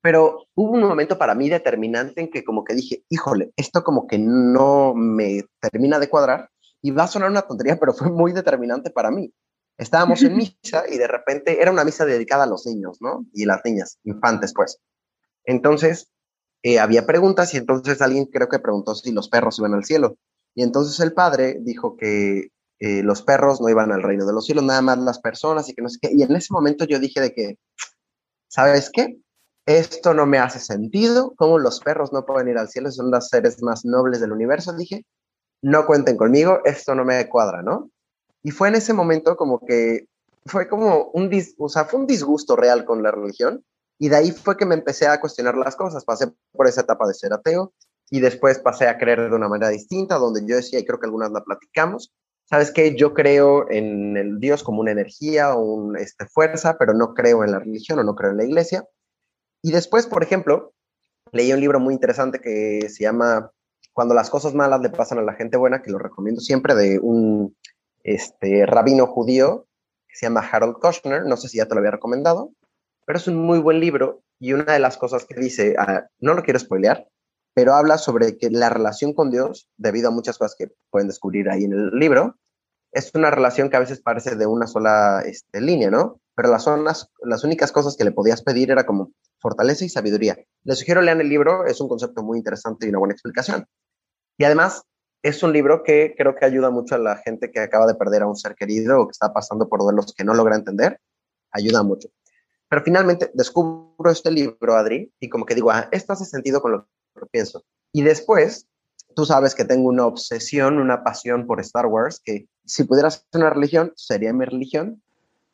Pero 0.01 0.47
hubo 0.53 0.73
un 0.73 0.81
momento 0.81 1.17
para 1.17 1.33
mí 1.33 1.49
determinante 1.49 2.19
en 2.19 2.29
que 2.29 2.43
como 2.43 2.65
que 2.65 2.75
dije, 2.75 3.05
híjole, 3.09 3.51
esto 3.55 3.83
como 3.83 4.05
que 4.05 4.19
no 4.19 4.93
me 4.93 5.45
termina 5.61 5.97
de 5.97 6.09
cuadrar 6.09 6.49
y 6.81 6.91
va 6.91 7.03
a 7.03 7.07
sonar 7.07 7.31
una 7.31 7.43
tontería, 7.43 7.77
pero 7.79 7.93
fue 7.93 8.09
muy 8.09 8.33
determinante 8.33 8.91
para 8.91 9.11
mí. 9.11 9.33
Estábamos 9.77 10.21
en 10.23 10.35
misa 10.37 10.83
y 10.89 10.97
de 10.97 11.07
repente 11.07 11.61
era 11.61 11.71
una 11.71 11.85
misa 11.85 12.05
dedicada 12.05 12.43
a 12.43 12.47
los 12.47 12.65
niños, 12.65 12.97
¿no? 12.99 13.25
Y 13.33 13.45
las 13.45 13.61
niñas, 13.63 13.97
infantes, 14.03 14.53
pues. 14.53 14.79
Entonces, 15.45 16.11
eh, 16.63 16.79
había 16.79 17.05
preguntas 17.05 17.53
y 17.53 17.57
entonces 17.57 18.01
alguien 18.01 18.25
creo 18.25 18.49
que 18.49 18.59
preguntó 18.59 18.93
si 18.93 19.13
los 19.13 19.29
perros 19.29 19.57
iban 19.59 19.73
al 19.73 19.85
cielo. 19.85 20.17
Y 20.53 20.63
entonces 20.63 20.99
el 20.99 21.13
padre 21.13 21.59
dijo 21.61 21.95
que 21.95 22.49
eh, 22.79 23.03
los 23.03 23.21
perros 23.21 23.61
no 23.61 23.69
iban 23.69 23.91
al 23.91 24.03
reino 24.03 24.25
de 24.25 24.33
los 24.33 24.45
cielos, 24.45 24.63
nada 24.63 24.81
más 24.81 24.97
las 24.99 25.19
personas 25.19 25.67
y 25.69 25.73
que 25.73 25.81
no 25.81 25.89
sé 25.89 25.99
qué. 26.01 26.09
Y 26.13 26.23
en 26.23 26.35
ese 26.35 26.53
momento 26.53 26.85
yo 26.85 26.99
dije 26.99 27.21
de 27.21 27.33
que, 27.33 27.57
¿sabes 28.47 28.89
qué? 28.91 29.19
esto 29.67 30.13
no 30.13 30.25
me 30.25 30.39
hace 30.39 30.59
sentido, 30.59 31.33
cómo 31.35 31.59
los 31.59 31.81
perros 31.81 32.13
no 32.13 32.25
pueden 32.25 32.47
ir 32.47 32.57
al 32.57 32.69
cielo, 32.69 32.89
son 32.89 33.11
los 33.11 33.27
seres 33.27 33.61
más 33.61 33.83
nobles 33.83 34.21
del 34.21 34.31
universo, 34.31 34.73
dije, 34.73 35.05
no 35.61 35.85
cuenten 35.85 36.15
conmigo, 36.15 36.61
esto 36.63 36.95
no 36.95 37.03
me 37.03 37.27
cuadra, 37.27 37.61
¿no? 37.61 37.91
Y 38.43 38.51
fue 38.51 38.69
en 38.69 38.75
ese 38.75 38.93
momento 38.93 39.35
como 39.35 39.59
que 39.59 40.07
fue 40.45 40.69
como 40.69 41.09
un, 41.13 41.29
o 41.57 41.67
sea, 41.67 41.83
fue 41.83 41.99
un 41.99 42.07
disgusto 42.07 42.55
real 42.55 42.85
con 42.85 43.03
la 43.03 43.11
religión 43.11 43.65
y 43.99 44.07
de 44.07 44.15
ahí 44.15 44.31
fue 44.31 44.55
que 44.55 44.65
me 44.65 44.75
empecé 44.75 45.05
a 45.05 45.19
cuestionar 45.19 45.57
las 45.57 45.75
cosas, 45.75 46.05
pasé 46.05 46.31
por 46.53 46.67
esa 46.67 46.81
etapa 46.81 47.05
de 47.05 47.13
ser 47.13 47.33
ateo 47.33 47.73
y 48.09 48.21
después 48.21 48.59
pasé 48.59 48.87
a 48.87 48.97
creer 48.97 49.29
de 49.29 49.35
una 49.35 49.49
manera 49.49 49.69
distinta, 49.69 50.15
donde 50.15 50.45
yo 50.45 50.55
decía, 50.55 50.79
y 50.79 50.85
creo 50.85 50.97
que 50.97 51.07
algunas 51.07 51.31
la 51.31 51.43
platicamos, 51.43 52.13
sabes 52.49 52.71
que 52.71 52.95
yo 52.95 53.13
creo 53.13 53.69
en 53.69 54.15
el 54.17 54.39
Dios 54.39 54.63
como 54.63 54.81
una 54.81 54.91
energía 54.91 55.53
o 55.53 55.61
una 55.61 55.99
este, 55.99 56.25
fuerza, 56.25 56.77
pero 56.77 56.93
no 56.93 57.13
creo 57.13 57.43
en 57.43 57.51
la 57.51 57.59
religión 57.59 57.99
o 57.99 58.03
no 58.03 58.15
creo 58.15 58.31
en 58.31 58.37
la 58.37 58.45
iglesia. 58.45 58.85
Y 59.61 59.71
después, 59.71 60.07
por 60.07 60.23
ejemplo, 60.23 60.73
leí 61.31 61.51
un 61.51 61.59
libro 61.59 61.79
muy 61.79 61.93
interesante 61.93 62.39
que 62.39 62.87
se 62.89 63.03
llama 63.03 63.51
Cuando 63.93 64.13
las 64.13 64.29
cosas 64.29 64.53
malas 64.53 64.81
le 64.81 64.89
pasan 64.89 65.19
a 65.19 65.23
la 65.23 65.33
gente 65.33 65.57
buena, 65.57 65.81
que 65.81 65.91
lo 65.91 65.99
recomiendo 65.99 66.39
siempre, 66.39 66.73
de 66.73 66.99
un 66.99 67.55
este, 68.03 68.65
rabino 68.65 69.07
judío 69.07 69.65
que 70.07 70.15
se 70.15 70.25
llama 70.27 70.47
Harold 70.49 70.77
Kushner. 70.79 71.25
No 71.25 71.35
sé 71.35 71.49
si 71.49 71.57
ya 71.57 71.65
te 71.65 71.75
lo 71.75 71.79
había 71.79 71.91
recomendado, 71.91 72.51
pero 73.05 73.19
es 73.19 73.27
un 73.27 73.35
muy 73.35 73.59
buen 73.59 73.79
libro. 73.79 74.21
Y 74.39 74.53
una 74.53 74.71
de 74.71 74.79
las 74.79 74.97
cosas 74.97 75.25
que 75.25 75.35
dice, 75.35 75.75
ah, 75.77 76.07
no 76.19 76.33
lo 76.33 76.43
quiero 76.43 76.59
spoilear, 76.59 77.07
pero 77.57 77.73
habla 77.73 77.97
sobre 77.97 78.37
que 78.37 78.51
la 78.51 78.69
relación 78.69 79.13
con 79.13 79.31
Dios, 79.31 79.67
debido 79.77 80.09
a 80.09 80.11
muchas 80.11 80.37
cosas 80.37 80.55
que 80.55 80.67
pueden 80.91 81.07
descubrir 81.07 81.49
ahí 81.49 81.63
en 81.63 81.73
el 81.73 81.89
libro, 81.89 82.35
es 82.91 83.09
una 83.15 83.31
relación 83.31 83.71
que 83.71 83.77
a 83.77 83.79
veces 83.79 83.99
parece 83.99 84.35
de 84.35 84.45
una 84.45 84.67
sola 84.67 85.23
este, 85.25 85.59
línea, 85.59 85.89
¿no? 85.89 86.21
Pero 86.35 86.51
las, 86.51 86.65
zonas, 86.65 87.09
las 87.23 87.43
únicas 87.43 87.71
cosas 87.71 87.97
que 87.97 88.03
le 88.03 88.11
podías 88.11 88.43
pedir 88.43 88.69
era 88.69 88.85
como 88.85 89.11
fortaleza 89.39 89.85
y 89.85 89.89
sabiduría. 89.89 90.37
Les 90.65 90.77
sugiero 90.77 91.01
lean 91.01 91.19
el 91.19 91.29
libro, 91.29 91.65
es 91.65 91.81
un 91.81 91.89
concepto 91.89 92.21
muy 92.21 92.37
interesante 92.37 92.85
y 92.85 92.89
una 92.89 92.99
buena 92.99 93.15
explicación. 93.15 93.65
Y 94.37 94.43
además, 94.43 94.83
es 95.23 95.41
un 95.41 95.51
libro 95.51 95.81
que 95.81 96.13
creo 96.15 96.35
que 96.35 96.45
ayuda 96.45 96.69
mucho 96.69 96.93
a 96.93 96.99
la 96.99 97.17
gente 97.17 97.49
que 97.49 97.59
acaba 97.59 97.87
de 97.87 97.95
perder 97.95 98.21
a 98.21 98.27
un 98.27 98.35
ser 98.35 98.53
querido 98.53 99.01
o 99.01 99.07
que 99.07 99.13
está 99.13 99.33
pasando 99.33 99.67
por 99.67 99.79
duelos 99.79 100.13
que 100.15 100.23
no 100.23 100.35
logra 100.35 100.57
entender. 100.57 100.99
Ayuda 101.51 101.81
mucho. 101.81 102.09
Pero 102.69 102.83
finalmente 102.83 103.31
descubro 103.33 104.11
este 104.11 104.29
libro, 104.29 104.75
Adri, 104.75 105.11
y 105.19 105.27
como 105.27 105.47
que 105.47 105.55
digo, 105.55 105.71
ah, 105.71 105.89
esto 105.91 106.13
hace 106.13 106.25
sentido 106.25 106.61
con 106.61 106.71
lo 106.73 106.87
pienso. 107.25 107.63
Y 107.91 108.03
después, 108.03 108.67
tú 109.15 109.25
sabes 109.25 109.55
que 109.55 109.65
tengo 109.65 109.89
una 109.89 110.05
obsesión, 110.05 110.77
una 110.77 111.03
pasión 111.03 111.47
por 111.47 111.59
Star 111.59 111.87
Wars, 111.87 112.21
que 112.23 112.47
si 112.65 112.83
pudiera 112.83 113.09
ser 113.09 113.23
una 113.33 113.49
religión, 113.49 113.93
sería 113.95 114.33
mi 114.33 114.45
religión, 114.45 115.01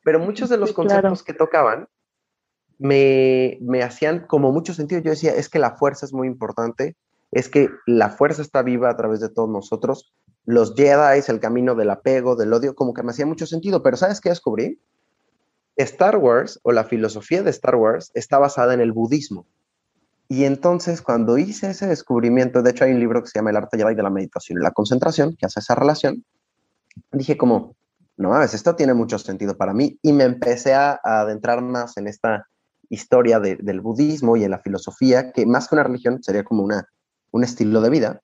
pero 0.04 0.18
muchos 0.20 0.50
de 0.50 0.58
los 0.58 0.72
conceptos 0.72 1.22
que 1.22 1.32
tocaban 1.32 1.88
me, 2.78 3.58
me 3.62 3.82
hacían 3.82 4.26
como 4.26 4.52
mucho 4.52 4.74
sentido. 4.74 5.00
Yo 5.00 5.10
decía, 5.10 5.34
es 5.34 5.48
que 5.48 5.58
la 5.58 5.76
fuerza 5.76 6.04
es 6.04 6.12
muy 6.12 6.28
importante, 6.28 6.96
es 7.32 7.48
que 7.48 7.70
la 7.86 8.10
fuerza 8.10 8.42
está 8.42 8.62
viva 8.62 8.90
a 8.90 8.96
través 8.96 9.20
de 9.20 9.30
todos 9.30 9.48
nosotros. 9.48 10.12
Los 10.44 10.74
Jedi, 10.74 11.22
el 11.26 11.40
camino 11.40 11.74
del 11.74 11.90
apego, 11.90 12.36
del 12.36 12.52
odio, 12.52 12.74
como 12.74 12.92
que 12.92 13.02
me 13.02 13.12
hacía 13.12 13.26
mucho 13.26 13.46
sentido. 13.46 13.82
Pero 13.82 13.96
¿sabes 13.96 14.20
qué 14.20 14.28
descubrí? 14.28 14.78
Star 15.76 16.18
Wars 16.18 16.60
o 16.62 16.72
la 16.72 16.84
filosofía 16.84 17.42
de 17.42 17.50
Star 17.50 17.76
Wars 17.76 18.10
está 18.14 18.38
basada 18.38 18.74
en 18.74 18.80
el 18.80 18.92
budismo. 18.92 19.46
Y 20.34 20.46
entonces 20.46 21.00
cuando 21.00 21.38
hice 21.38 21.70
ese 21.70 21.86
descubrimiento, 21.86 22.60
de 22.60 22.72
hecho 22.72 22.82
hay 22.82 22.90
un 22.90 22.98
libro 22.98 23.22
que 23.22 23.28
se 23.28 23.38
llama 23.38 23.50
El 23.50 23.56
arte 23.56 23.76
de 23.76 24.02
la 24.02 24.10
meditación 24.10 24.58
y 24.58 24.64
la 24.64 24.72
concentración, 24.72 25.36
que 25.36 25.46
hace 25.46 25.60
esa 25.60 25.76
relación, 25.76 26.24
dije 27.12 27.36
como, 27.36 27.76
no 28.16 28.30
mames, 28.30 28.52
esto 28.52 28.74
tiene 28.74 28.94
mucho 28.94 29.16
sentido 29.20 29.56
para 29.56 29.72
mí 29.72 29.96
y 30.02 30.12
me 30.12 30.24
empecé 30.24 30.74
a, 30.74 30.98
adentrar 31.04 31.62
más 31.62 31.96
en 31.98 32.08
esta 32.08 32.48
historia 32.90 33.38
del 33.38 33.80
budismo 33.80 34.36
y 34.36 34.42
en 34.42 34.50
la 34.50 34.58
filosofía, 34.58 35.30
que 35.30 35.46
más 35.46 35.68
que 35.68 35.76
una 35.76 35.84
religión 35.84 36.20
sería 36.20 36.42
como 36.42 36.64
una 36.64 36.88
un 37.30 37.44
estilo 37.44 37.80
de 37.80 37.90
vida. 37.90 38.20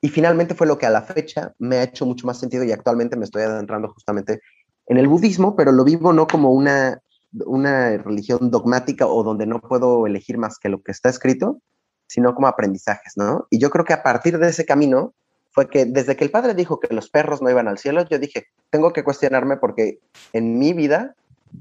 Y 0.00 0.08
finalmente 0.08 0.54
fue 0.54 0.66
lo 0.66 0.78
que 0.78 0.86
a 0.86 0.90
la 0.90 1.02
fecha 1.02 1.52
me 1.58 1.76
ha 1.76 1.82
hecho 1.82 2.06
mucho 2.06 2.26
más 2.26 2.38
sentido 2.38 2.64
y 2.64 2.72
actualmente 2.72 3.14
me 3.14 3.26
estoy 3.26 3.42
adentrando 3.42 3.92
justamente 3.92 4.40
en 4.86 4.96
el 4.96 5.06
budismo, 5.06 5.54
pero 5.54 5.70
lo 5.70 5.84
vivo 5.84 6.14
no 6.14 6.26
como 6.26 6.52
una, 6.52 7.02
una 7.44 7.98
religión 7.98 8.50
dogmática 8.50 9.06
o 9.06 9.22
donde 9.22 9.46
no 9.46 9.60
puedo 9.60 10.06
elegir 10.06 10.38
más 10.38 10.58
que 10.58 10.68
lo 10.68 10.82
que 10.82 10.92
está 10.92 11.08
escrito, 11.08 11.60
sino 12.06 12.34
como 12.34 12.46
aprendizajes, 12.46 13.14
¿no? 13.16 13.46
Y 13.50 13.58
yo 13.58 13.70
creo 13.70 13.84
que 13.84 13.92
a 13.92 14.02
partir 14.02 14.38
de 14.38 14.48
ese 14.48 14.64
camino 14.64 15.14
fue 15.50 15.68
que 15.68 15.86
desde 15.86 16.16
que 16.16 16.24
el 16.24 16.30
padre 16.30 16.54
dijo 16.54 16.80
que 16.80 16.94
los 16.94 17.10
perros 17.10 17.42
no 17.42 17.50
iban 17.50 17.68
al 17.68 17.78
cielo, 17.78 18.04
yo 18.08 18.18
dije, 18.18 18.46
tengo 18.70 18.92
que 18.92 19.04
cuestionarme 19.04 19.56
porque 19.56 20.00
en 20.32 20.58
mi 20.58 20.72
vida 20.72 21.14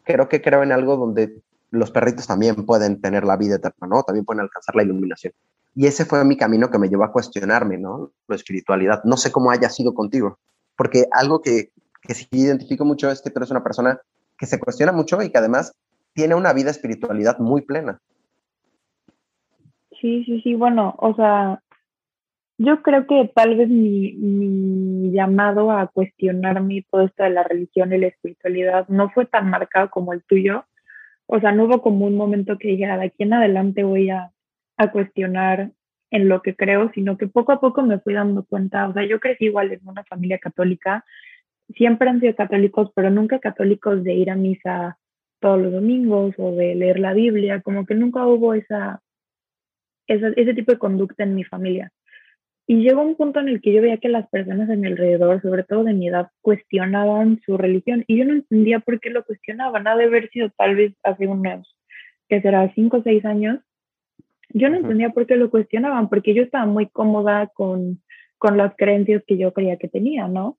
creo 0.03 0.29
que 0.29 0.41
creo 0.41 0.63
en 0.63 0.71
algo 0.71 0.97
donde 0.97 1.41
los 1.71 1.91
perritos 1.91 2.27
también 2.27 2.65
pueden 2.65 3.01
tener 3.01 3.25
la 3.25 3.37
vida 3.37 3.55
eterna, 3.55 3.87
¿no? 3.87 4.03
También 4.03 4.25
pueden 4.25 4.41
alcanzar 4.41 4.75
la 4.75 4.83
iluminación. 4.83 5.33
Y 5.75 5.87
ese 5.87 6.05
fue 6.05 6.23
mi 6.23 6.37
camino 6.37 6.69
que 6.69 6.77
me 6.77 6.87
llevó 6.87 7.03
a 7.03 7.11
cuestionarme, 7.11 7.77
¿no? 7.77 8.11
La 8.27 8.35
espiritualidad. 8.35 9.03
No 9.03 9.17
sé 9.17 9.31
cómo 9.31 9.51
haya 9.51 9.69
sido 9.69 9.93
contigo, 9.93 10.39
porque 10.77 11.05
algo 11.11 11.41
que, 11.41 11.71
que 12.01 12.13
sí 12.13 12.27
identifico 12.31 12.85
mucho 12.85 13.09
es 13.11 13.21
que 13.21 13.29
tú 13.29 13.39
eres 13.39 13.51
una 13.51 13.63
persona 13.63 13.99
que 14.37 14.45
se 14.45 14.59
cuestiona 14.59 14.91
mucho 14.91 15.21
y 15.21 15.31
que 15.31 15.37
además 15.37 15.73
tiene 16.13 16.35
una 16.35 16.53
vida 16.53 16.71
espiritualidad 16.71 17.39
muy 17.39 17.61
plena. 17.61 17.99
Sí, 20.01 20.23
sí, 20.25 20.41
sí, 20.41 20.55
bueno, 20.55 20.95
o 20.97 21.15
sea, 21.15 21.61
yo 22.57 22.81
creo 22.81 23.07
que 23.07 23.31
tal 23.33 23.57
vez 23.57 23.69
mi, 23.69 24.13
mi, 24.13 25.11
llamado 25.11 25.71
a 25.71 25.87
cuestionarme 25.87 26.85
todo 26.89 27.03
esto 27.03 27.23
de 27.23 27.29
la 27.31 27.43
religión 27.43 27.93
y 27.93 27.97
la 27.97 28.07
espiritualidad 28.07 28.87
no 28.87 29.09
fue 29.09 29.25
tan 29.25 29.49
marcado 29.49 29.89
como 29.89 30.13
el 30.13 30.23
tuyo. 30.23 30.65
O 31.27 31.39
sea, 31.39 31.51
no 31.51 31.65
hubo 31.65 31.81
como 31.81 32.05
un 32.05 32.15
momento 32.15 32.57
que 32.57 32.67
dijera, 32.67 32.97
de 32.97 33.05
aquí 33.05 33.23
en 33.23 33.33
adelante 33.33 33.83
voy 33.83 34.09
a 34.09 34.31
a 34.77 34.91
cuestionar 34.91 35.71
en 36.11 36.29
lo 36.29 36.41
que 36.41 36.55
creo, 36.55 36.91
sino 36.93 37.17
que 37.17 37.27
poco 37.27 37.51
a 37.51 37.59
poco 37.59 37.81
me 37.81 37.99
fui 37.99 38.13
dando 38.13 38.43
cuenta, 38.45 38.87
o 38.87 38.93
sea, 38.93 39.05
yo 39.05 39.19
crecí 39.19 39.45
igual 39.45 39.71
en 39.71 39.81
una 39.85 40.03
familia 40.03 40.37
católica, 40.39 41.03
siempre 41.73 42.09
han 42.09 42.19
sido 42.19 42.35
católicos, 42.35 42.91
pero 42.95 43.09
nunca 43.09 43.39
católicos 43.39 44.03
de 44.03 44.13
ir 44.13 44.29
a 44.29 44.35
misa 44.35 44.97
todos 45.39 45.61
los 45.61 45.73
domingos 45.73 46.33
o 46.37 46.51
de 46.51 46.75
leer 46.75 46.99
la 46.99 47.13
Biblia, 47.13 47.61
como 47.61 47.85
que 47.85 47.95
nunca 47.95 48.25
hubo 48.25 48.53
esa, 48.53 49.01
esa, 50.07 50.29
ese 50.35 50.53
tipo 50.53 50.71
de 50.71 50.79
conducta 50.79 51.23
en 51.23 51.35
mi 51.35 51.43
familia. 51.43 51.91
Y 52.67 52.81
llegó 52.81 53.03
un 53.03 53.15
punto 53.15 53.39
en 53.39 53.49
el 53.49 53.61
que 53.61 53.73
yo 53.73 53.81
veía 53.81 53.97
que 53.97 54.09
las 54.09 54.27
personas 54.29 54.69
a 54.69 54.75
mi 54.75 54.87
alrededor, 54.87 55.41
sobre 55.41 55.63
todo 55.63 55.83
de 55.83 55.93
mi 55.93 56.07
edad, 56.07 56.29
cuestionaban 56.41 57.39
su 57.45 57.57
religión 57.57 58.03
y 58.07 58.17
yo 58.17 58.25
no 58.25 58.33
entendía 58.33 58.79
por 58.79 58.99
qué 58.99 59.11
lo 59.11 59.23
cuestionaban. 59.23 59.87
Ha 59.87 59.95
de 59.95 60.05
haber 60.05 60.29
sido 60.29 60.49
tal 60.57 60.75
vez 60.75 60.93
hace 61.03 61.27
unos, 61.27 61.75
que 62.27 62.41
será, 62.41 62.71
cinco 62.73 62.97
o 62.97 63.03
seis 63.03 63.23
años, 63.23 63.59
yo 64.49 64.69
no 64.69 64.77
entendía 64.77 65.09
por 65.09 65.27
qué 65.27 65.35
lo 65.35 65.51
cuestionaban, 65.51 66.09
porque 66.09 66.33
yo 66.33 66.41
estaba 66.41 66.65
muy 66.65 66.87
cómoda 66.87 67.51
con, 67.53 68.01
con 68.37 68.57
las 68.57 68.73
creencias 68.75 69.23
que 69.27 69.37
yo 69.37 69.53
creía 69.53 69.77
que 69.77 69.87
tenía, 69.87 70.27
¿no? 70.27 70.57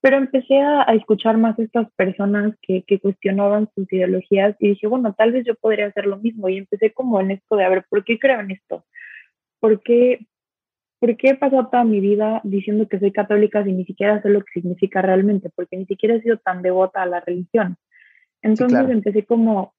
Pero 0.00 0.16
empecé 0.16 0.60
a, 0.60 0.82
escuchar 0.94 1.36
más 1.38 1.58
a 1.58 1.62
estas 1.62 1.90
personas 1.92 2.54
que, 2.62 2.84
que, 2.86 3.00
cuestionaban 3.00 3.68
sus 3.74 3.92
ideologías 3.92 4.56
y 4.60 4.68
dije, 4.70 4.86
bueno, 4.86 5.12
tal 5.14 5.32
vez 5.32 5.44
yo 5.44 5.54
podría 5.56 5.86
hacer 5.86 6.06
lo 6.06 6.18
mismo. 6.18 6.48
Y 6.48 6.58
empecé 6.58 6.92
como 6.92 7.20
en 7.20 7.32
esto 7.32 7.56
de, 7.56 7.64
a 7.64 7.68
ver, 7.68 7.84
¿por 7.88 8.04
qué 8.04 8.18
creo 8.18 8.40
en 8.40 8.52
esto? 8.52 8.84
¿Por 9.58 9.82
qué, 9.82 10.26
¿Por 11.00 11.16
qué 11.16 11.30
he 11.30 11.34
pasado 11.34 11.68
toda 11.68 11.84
mi 11.84 11.98
vida 11.98 12.40
diciendo 12.44 12.86
que 12.88 13.00
soy 13.00 13.10
católica 13.10 13.64
sin 13.64 13.76
ni 13.76 13.84
siquiera 13.84 14.22
sé 14.22 14.30
lo 14.30 14.40
que 14.40 14.60
significa 14.60 15.02
realmente? 15.02 15.50
Porque 15.54 15.76
ni 15.76 15.86
siquiera 15.86 16.14
he 16.14 16.22
sido 16.22 16.38
tan 16.38 16.62
devota 16.62 17.02
a 17.02 17.06
la 17.06 17.20
religión. 17.20 17.76
Entonces 18.40 18.88
empecé 18.88 19.24
como 19.24 19.74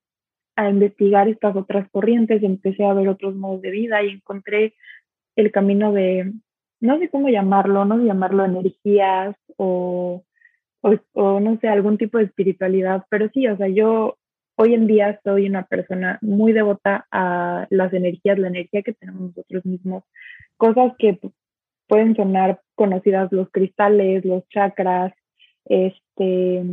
a 0.57 0.69
investigar 0.69 1.29
estas 1.29 1.55
otras 1.55 1.89
corrientes, 1.91 2.43
empecé 2.43 2.83
a 2.83 2.93
ver 2.93 3.07
otros 3.07 3.35
modos 3.35 3.61
de 3.61 3.71
vida 3.71 4.03
y 4.03 4.09
encontré 4.09 4.73
el 5.37 5.51
camino 5.51 5.93
de, 5.93 6.33
no 6.79 6.97
sé 6.99 7.09
cómo 7.09 7.29
llamarlo, 7.29 7.85
no 7.85 7.97
sé 7.97 8.05
llamarlo 8.05 8.45
energías 8.45 9.35
o, 9.57 10.23
o, 10.81 11.39
no 11.39 11.57
sé, 11.59 11.67
algún 11.67 11.97
tipo 11.97 12.17
de 12.17 12.25
espiritualidad, 12.25 13.05
pero 13.09 13.29
sí, 13.33 13.47
o 13.47 13.57
sea, 13.57 13.67
yo 13.67 14.17
hoy 14.55 14.73
en 14.73 14.87
día 14.87 15.19
soy 15.23 15.47
una 15.47 15.65
persona 15.65 16.19
muy 16.21 16.53
devota 16.53 17.07
a 17.11 17.67
las 17.69 17.93
energías, 17.93 18.39
la 18.39 18.47
energía 18.47 18.81
que 18.81 18.93
tenemos 18.93 19.21
nosotros 19.21 19.65
mismos, 19.65 20.03
cosas 20.57 20.93
que 20.97 21.19
pueden 21.87 22.15
sonar 22.15 22.61
conocidas, 22.75 23.31
los 23.31 23.49
cristales, 23.51 24.23
los 24.25 24.47
chakras, 24.49 25.13
este, 25.65 26.63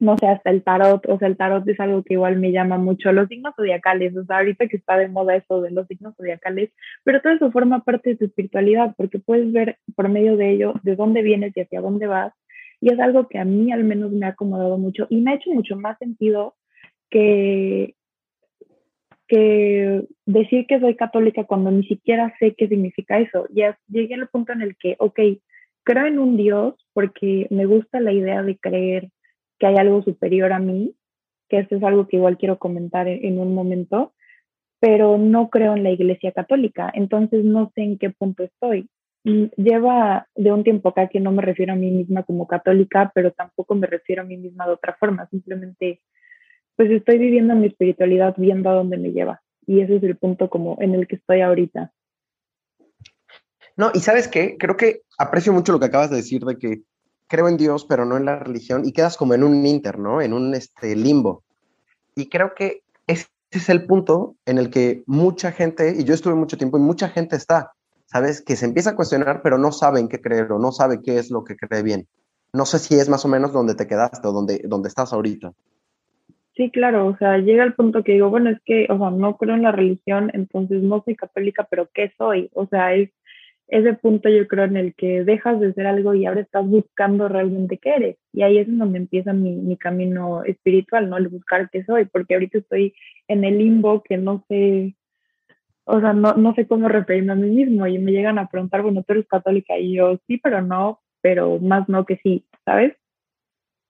no 0.00 0.16
sé, 0.18 0.28
hasta 0.28 0.50
el 0.50 0.62
tarot, 0.62 1.04
o 1.08 1.18
sea, 1.18 1.28
el 1.28 1.36
tarot 1.36 1.66
es 1.68 1.80
algo 1.80 2.02
que 2.04 2.14
igual 2.14 2.38
me 2.38 2.52
llama 2.52 2.78
mucho, 2.78 3.12
los 3.12 3.28
signos 3.28 3.54
zodiacales, 3.56 4.16
o 4.16 4.24
sea, 4.24 4.38
ahorita 4.38 4.68
que 4.68 4.76
está 4.76 4.96
de 4.96 5.08
moda 5.08 5.36
eso 5.36 5.60
de 5.60 5.70
los 5.70 5.86
signos 5.88 6.14
zodiacales, 6.16 6.70
pero 7.04 7.20
todo 7.20 7.32
eso 7.32 7.50
forma 7.50 7.82
parte 7.84 8.10
de 8.10 8.16
tu 8.16 8.24
espiritualidad, 8.26 8.94
porque 8.96 9.18
puedes 9.18 9.52
ver 9.52 9.78
por 9.96 10.08
medio 10.08 10.36
de 10.36 10.52
ello 10.52 10.74
de 10.82 10.96
dónde 10.96 11.22
vienes 11.22 11.56
y 11.56 11.60
hacia 11.60 11.80
dónde 11.80 12.06
vas, 12.06 12.32
y 12.80 12.92
es 12.92 13.00
algo 13.00 13.28
que 13.28 13.38
a 13.38 13.44
mí 13.44 13.72
al 13.72 13.84
menos 13.84 14.12
me 14.12 14.26
ha 14.26 14.30
acomodado 14.30 14.78
mucho 14.78 15.06
y 15.10 15.20
me 15.20 15.32
ha 15.32 15.34
hecho 15.34 15.50
mucho 15.50 15.76
más 15.76 15.98
sentido 15.98 16.54
que, 17.10 17.94
que 19.26 20.04
decir 20.26 20.66
que 20.66 20.80
soy 20.80 20.94
católica 20.94 21.44
cuando 21.44 21.70
ni 21.70 21.84
siquiera 21.86 22.34
sé 22.38 22.54
qué 22.56 22.68
significa 22.68 23.18
eso. 23.18 23.46
Ya 23.50 23.78
llegué 23.88 24.14
al 24.14 24.28
punto 24.28 24.52
en 24.52 24.62
el 24.62 24.76
que, 24.76 24.96
ok, 24.98 25.18
creo 25.82 26.06
en 26.06 26.18
un 26.18 26.36
Dios 26.36 26.74
porque 26.92 27.46
me 27.50 27.66
gusta 27.66 28.00
la 28.00 28.12
idea 28.12 28.42
de 28.42 28.56
creer 28.58 29.08
que 29.58 29.66
hay 29.66 29.76
algo 29.76 30.02
superior 30.02 30.52
a 30.52 30.58
mí, 30.58 30.94
que 31.48 31.58
esto 31.58 31.76
es 31.76 31.82
algo 31.82 32.06
que 32.06 32.16
igual 32.16 32.38
quiero 32.38 32.58
comentar 32.58 33.08
en, 33.08 33.38
un 33.38 33.54
momento, 33.54 34.14
pero 34.80 35.18
no 35.18 35.50
creo 35.50 35.74
en 35.74 35.82
la 35.82 35.90
Iglesia 35.90 36.32
Católica, 36.32 36.90
entonces 36.94 37.44
no 37.44 37.72
sé 37.74 37.82
en 37.82 37.98
qué 37.98 38.10
punto 38.10 38.44
estoy. 38.44 38.88
Lleva 39.56 40.26
de 40.36 40.52
un 40.52 40.64
tiempo 40.64 40.88
acá 40.88 41.08
que 41.08 41.20
no 41.20 41.32
me 41.32 41.42
refiero 41.42 41.72
a 41.72 41.76
mí 41.76 41.90
misma 41.90 42.22
como 42.22 42.46
católica, 42.46 43.10
pero 43.14 43.32
tampoco 43.32 43.74
me 43.74 43.86
refiero 43.86 44.22
a 44.22 44.24
mí 44.24 44.36
misma 44.36 44.66
de 44.66 44.72
otra 44.72 44.96
forma, 44.98 45.26
simplemente 45.28 46.00
pues 46.76 46.90
estoy 46.92 47.18
viviendo 47.18 47.56
mi 47.56 47.66
espiritualidad 47.66 48.34
viendo 48.38 48.70
a 48.70 48.74
dónde 48.74 48.98
me 48.98 49.10
lleva 49.10 49.42
y 49.68 49.82
ese 49.82 49.96
es 49.96 50.02
el 50.02 50.16
punto 50.16 50.48
como 50.48 50.78
en 50.80 50.94
el 50.94 51.06
que 51.06 51.16
estoy 51.16 51.42
ahorita. 51.42 51.92
No, 53.76 53.90
y 53.92 54.00
sabes 54.00 54.26
qué, 54.26 54.56
creo 54.58 54.76
que 54.76 55.02
aprecio 55.18 55.52
mucho 55.52 55.72
lo 55.72 55.78
que 55.78 55.86
acabas 55.86 56.10
de 56.10 56.16
decir 56.16 56.42
de 56.42 56.56
que 56.56 56.82
creo 57.28 57.48
en 57.48 57.56
Dios, 57.56 57.84
pero 57.84 58.04
no 58.04 58.16
en 58.16 58.24
la 58.24 58.38
religión, 58.38 58.84
y 58.84 58.92
quedas 58.92 59.16
como 59.16 59.34
en 59.34 59.44
un 59.44 59.64
inter, 59.64 59.98
¿no? 59.98 60.20
En 60.20 60.32
un 60.32 60.54
este, 60.54 60.96
limbo. 60.96 61.42
Y 62.16 62.28
creo 62.28 62.54
que 62.54 62.82
ese 63.06 63.26
es 63.50 63.68
el 63.68 63.86
punto 63.86 64.34
en 64.46 64.58
el 64.58 64.70
que 64.70 65.04
mucha 65.06 65.52
gente, 65.52 65.94
y 65.96 66.04
yo 66.04 66.14
estuve 66.14 66.34
mucho 66.34 66.56
tiempo, 66.56 66.78
y 66.78 66.80
mucha 66.80 67.08
gente 67.08 67.36
está, 67.36 67.72
¿sabes? 68.06 68.42
Que 68.42 68.56
se 68.56 68.64
empieza 68.64 68.90
a 68.90 68.96
cuestionar, 68.96 69.42
pero 69.42 69.58
no 69.58 69.70
saben 69.70 70.08
qué 70.08 70.20
creer 70.20 70.50
o 70.50 70.58
no 70.58 70.72
sabe 70.72 71.00
qué 71.02 71.18
es 71.18 71.30
lo 71.30 71.44
que 71.44 71.56
cree 71.56 71.82
bien. 71.82 72.08
No 72.52 72.64
sé 72.64 72.78
si 72.78 72.94
es 72.94 73.08
más 73.08 73.24
o 73.24 73.28
menos 73.28 73.52
donde 73.52 73.74
te 73.74 73.86
quedaste 73.86 74.26
o 74.26 74.32
donde, 74.32 74.62
donde 74.64 74.88
estás 74.88 75.12
ahorita. 75.12 75.52
Sí, 76.56 76.72
claro, 76.72 77.06
o 77.06 77.16
sea, 77.18 77.38
llega 77.38 77.62
el 77.62 77.74
punto 77.74 78.02
que 78.02 78.14
digo, 78.14 78.30
bueno, 78.30 78.50
es 78.50 78.58
que, 78.64 78.88
o 78.90 78.98
sea, 78.98 79.10
no 79.10 79.36
creo 79.36 79.54
en 79.54 79.62
la 79.62 79.70
religión, 79.70 80.30
entonces 80.34 80.82
no 80.82 81.02
soy 81.04 81.14
católica, 81.14 81.68
pero 81.70 81.88
¿qué 81.94 82.12
soy? 82.18 82.50
O 82.52 82.66
sea, 82.66 82.94
es 82.94 83.10
ese 83.68 83.92
punto 83.94 84.30
yo 84.30 84.48
creo 84.48 84.64
en 84.64 84.76
el 84.78 84.94
que 84.94 85.24
dejas 85.24 85.60
de 85.60 85.74
ser 85.74 85.86
algo 85.86 86.14
y 86.14 86.24
ahora 86.24 86.40
estás 86.40 86.66
buscando 86.66 87.28
realmente 87.28 87.78
qué 87.78 87.90
eres. 87.90 88.16
Y 88.32 88.42
ahí 88.42 88.58
es 88.58 88.66
donde 88.66 88.98
empieza 88.98 89.34
mi, 89.34 89.56
mi 89.56 89.76
camino 89.76 90.42
espiritual, 90.44 91.08
¿no? 91.10 91.18
El 91.18 91.28
buscar 91.28 91.68
qué 91.70 91.84
soy, 91.84 92.06
porque 92.06 92.34
ahorita 92.34 92.58
estoy 92.58 92.94
en 93.28 93.44
el 93.44 93.58
limbo 93.58 94.02
que 94.02 94.16
no 94.16 94.44
sé, 94.48 94.96
o 95.84 96.00
sea, 96.00 96.14
no, 96.14 96.34
no 96.34 96.54
sé 96.54 96.66
cómo 96.66 96.88
referirme 96.88 97.32
a 97.32 97.36
mí 97.36 97.50
mismo 97.50 97.86
y 97.86 97.98
me 97.98 98.12
llegan 98.12 98.38
a 98.38 98.48
preguntar, 98.48 98.82
bueno, 98.82 99.02
tú 99.02 99.12
eres 99.12 99.28
católica 99.28 99.78
y 99.78 99.96
yo 99.96 100.18
sí, 100.26 100.38
pero 100.38 100.62
no, 100.62 101.00
pero 101.20 101.58
más 101.58 101.88
no 101.90 102.06
que 102.06 102.16
sí, 102.22 102.46
¿sabes? 102.64 102.94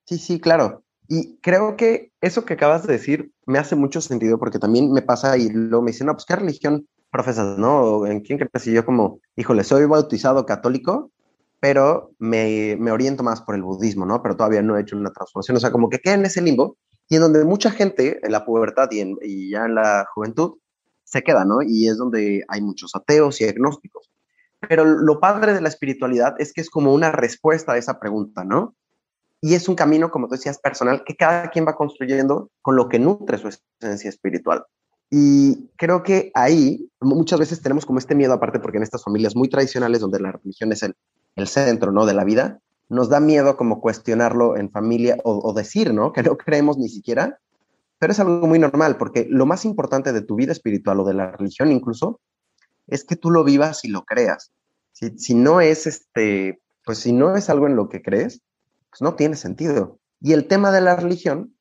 Sí, 0.07 0.19
sí, 0.19 0.41
claro. 0.41 0.83
Y 1.09 1.39
creo 1.41 1.77
que 1.77 2.11
eso 2.21 2.45
que 2.45 2.55
acabas 2.55 2.87
de 2.87 2.95
decir 2.95 3.31
me 3.47 3.59
hace 3.59 3.77
mucho 3.77 4.01
sentido 4.01 4.39
porque 4.39 4.59
también 4.59 4.93
me 4.93 5.03
pasa 5.03 5.39
y 5.39 5.49
luego 5.51 5.83
me 5.83 5.93
dicen, 5.93 6.09
no, 6.09 6.15
pues 6.15 6.27
qué 6.27 6.35
religión 6.35 6.87
profesas, 7.11 7.59
¿no? 7.59 8.07
¿En 8.07 8.21
quién 8.21 8.39
crees? 8.39 8.67
Y 8.67 8.73
yo 8.73 8.85
como, 8.85 9.21
híjole, 9.37 9.65
soy 9.65 9.85
bautizado 9.87 10.47
católico, 10.47 11.11
pero 11.61 12.13
me, 12.19 12.77
me, 12.79 12.91
oriento 12.93 13.23
más 13.23 13.43
por 13.43 13.55
el 13.55 13.63
budismo, 13.63 14.07
¿no? 14.07 14.23
Pero 14.23 14.37
todavía 14.37 14.63
no 14.63 14.77
he 14.77 14.83
hecho 14.83 14.97
una 14.97 15.13
transformación. 15.13 15.57
O 15.57 15.61
sea, 15.61 15.73
como 15.73 15.89
que 15.89 15.99
queda 15.99 16.15
en 16.15 16.25
ese 16.27 16.41
limbo 16.41 16.77
y 17.09 17.17
en 17.17 17.23
donde 17.23 17.45
mucha 17.45 17.71
gente 17.71 18.21
en 18.23 18.33
la 18.33 18.45
pubertad 18.45 18.89
y, 18.91 19.01
en, 19.01 19.17
y 19.23 19.51
ya 19.51 19.65
en 19.65 19.75
la 19.75 20.07
juventud 20.15 20.59
se 21.05 21.23
queda, 21.23 21.45
¿no? 21.45 21.63
Y 21.63 21.89
es 21.89 21.97
donde 21.97 22.45
hay 22.49 22.61
muchos 22.61 22.95
ateos 22.95 23.41
y 23.41 23.45
agnósticos. 23.45 24.11
Pero 24.69 24.85
lo 24.85 25.21
padre 25.21 25.55
de 25.55 25.61
la 25.61 25.69
espiritualidad 25.69 26.35
es 26.39 26.53
que 26.53 26.61
es 26.61 26.71
como 26.71 26.93
una 26.93 27.13
respuesta 27.13 27.73
a 27.73 27.79
esa 27.79 27.99
pregunta, 27.99 28.45
¿no? 28.45 28.75
Y 29.41 29.55
es 29.55 29.69
un 29.69 29.77
camino, 29.77 30.11
como 30.11 30.27
tú 30.27 30.35
decías, 30.35 30.59
personal, 30.59 31.05
que 31.05 31.17
cada 31.17 31.49
quien 31.51 31.67
va 31.67 31.77
construyendo 31.77 32.51
con 32.61 32.77
lo 32.77 32.89
que 32.89 32.99
nutre 32.99 33.39
su 33.39 33.49
esencia 33.49 34.11
espiritual. 34.11 34.65
Y 35.11 35.69
creo 35.77 36.03
que 36.03 36.31
ahí 36.35 36.91
muchas 37.01 37.39
veces 37.39 37.63
tenemos 37.63 37.87
como 37.87 37.99
este 37.99 38.15
miedo, 38.15 38.35
aparte 38.35 38.61
porque 38.61 38.77
en 38.77 38.83
estas 38.83 39.03
familias 39.03 39.35
muy 39.35 39.49
tradicionales 39.49 40.01
donde 40.01 40.21
la 40.21 40.33
religión 40.33 40.73
es 40.73 40.83
el, 40.83 40.95
el 41.37 41.49
centro, 41.49 41.93
¿no? 41.93 42.05
De 42.05 42.15
la 42.15 42.25
vida, 42.25 42.61
nos 42.89 43.09
da 43.09 43.21
miedo 43.21 43.57
como 43.57 43.81
cuestionarlo 43.81 44.57
en 44.57 44.71
familia 44.71 45.17
o, 45.25 45.39
o, 45.39 45.53
decir, 45.55 45.95
¿no? 45.95 46.13
Que 46.13 46.23
no 46.23 46.37
creemos 46.37 46.77
ni 46.77 46.89
siquiera, 46.89 47.39
pero 47.99 48.13
es 48.13 48.21
algo 48.21 48.47
muy 48.47 48.59
normal 48.59 48.97
porque 48.99 49.27
lo 49.29 49.47
más 49.47 49.65
importante 49.65 50.13
de 50.13 50.23
tu 50.23 50.37
vida 50.37 50.53
espiritual 50.53 51.01
o 51.01 51.05
de 51.05 51.15
la 51.15 51.33
religión 51.33 51.73
incluso 51.73 52.21
es 52.87 53.05
que 53.05 53.17
tú 53.17 53.31
lo 53.31 53.45
vivas 53.45 53.85
y 53.85 53.89
lo 53.89 54.05
creas. 54.05 54.53
Si, 54.93 55.19
si 55.19 55.35
no 55.35 55.61
es 55.61 55.87
este, 55.87 56.61
pues 56.85 56.99
si 56.99 57.13
no 57.13 57.35
es 57.37 57.49
algo 57.51 57.67
en 57.67 57.77
lo 57.77 57.89
que 57.89 58.03
crees, 58.03 58.43
pues 58.91 59.01
no 59.01 59.15
tiene 59.15 59.37
sentido. 59.37 59.99
Y 60.21 60.33
el 60.33 60.47
tema 60.47 60.71
de 60.71 60.81
la 60.81 60.97
religión 60.97 61.55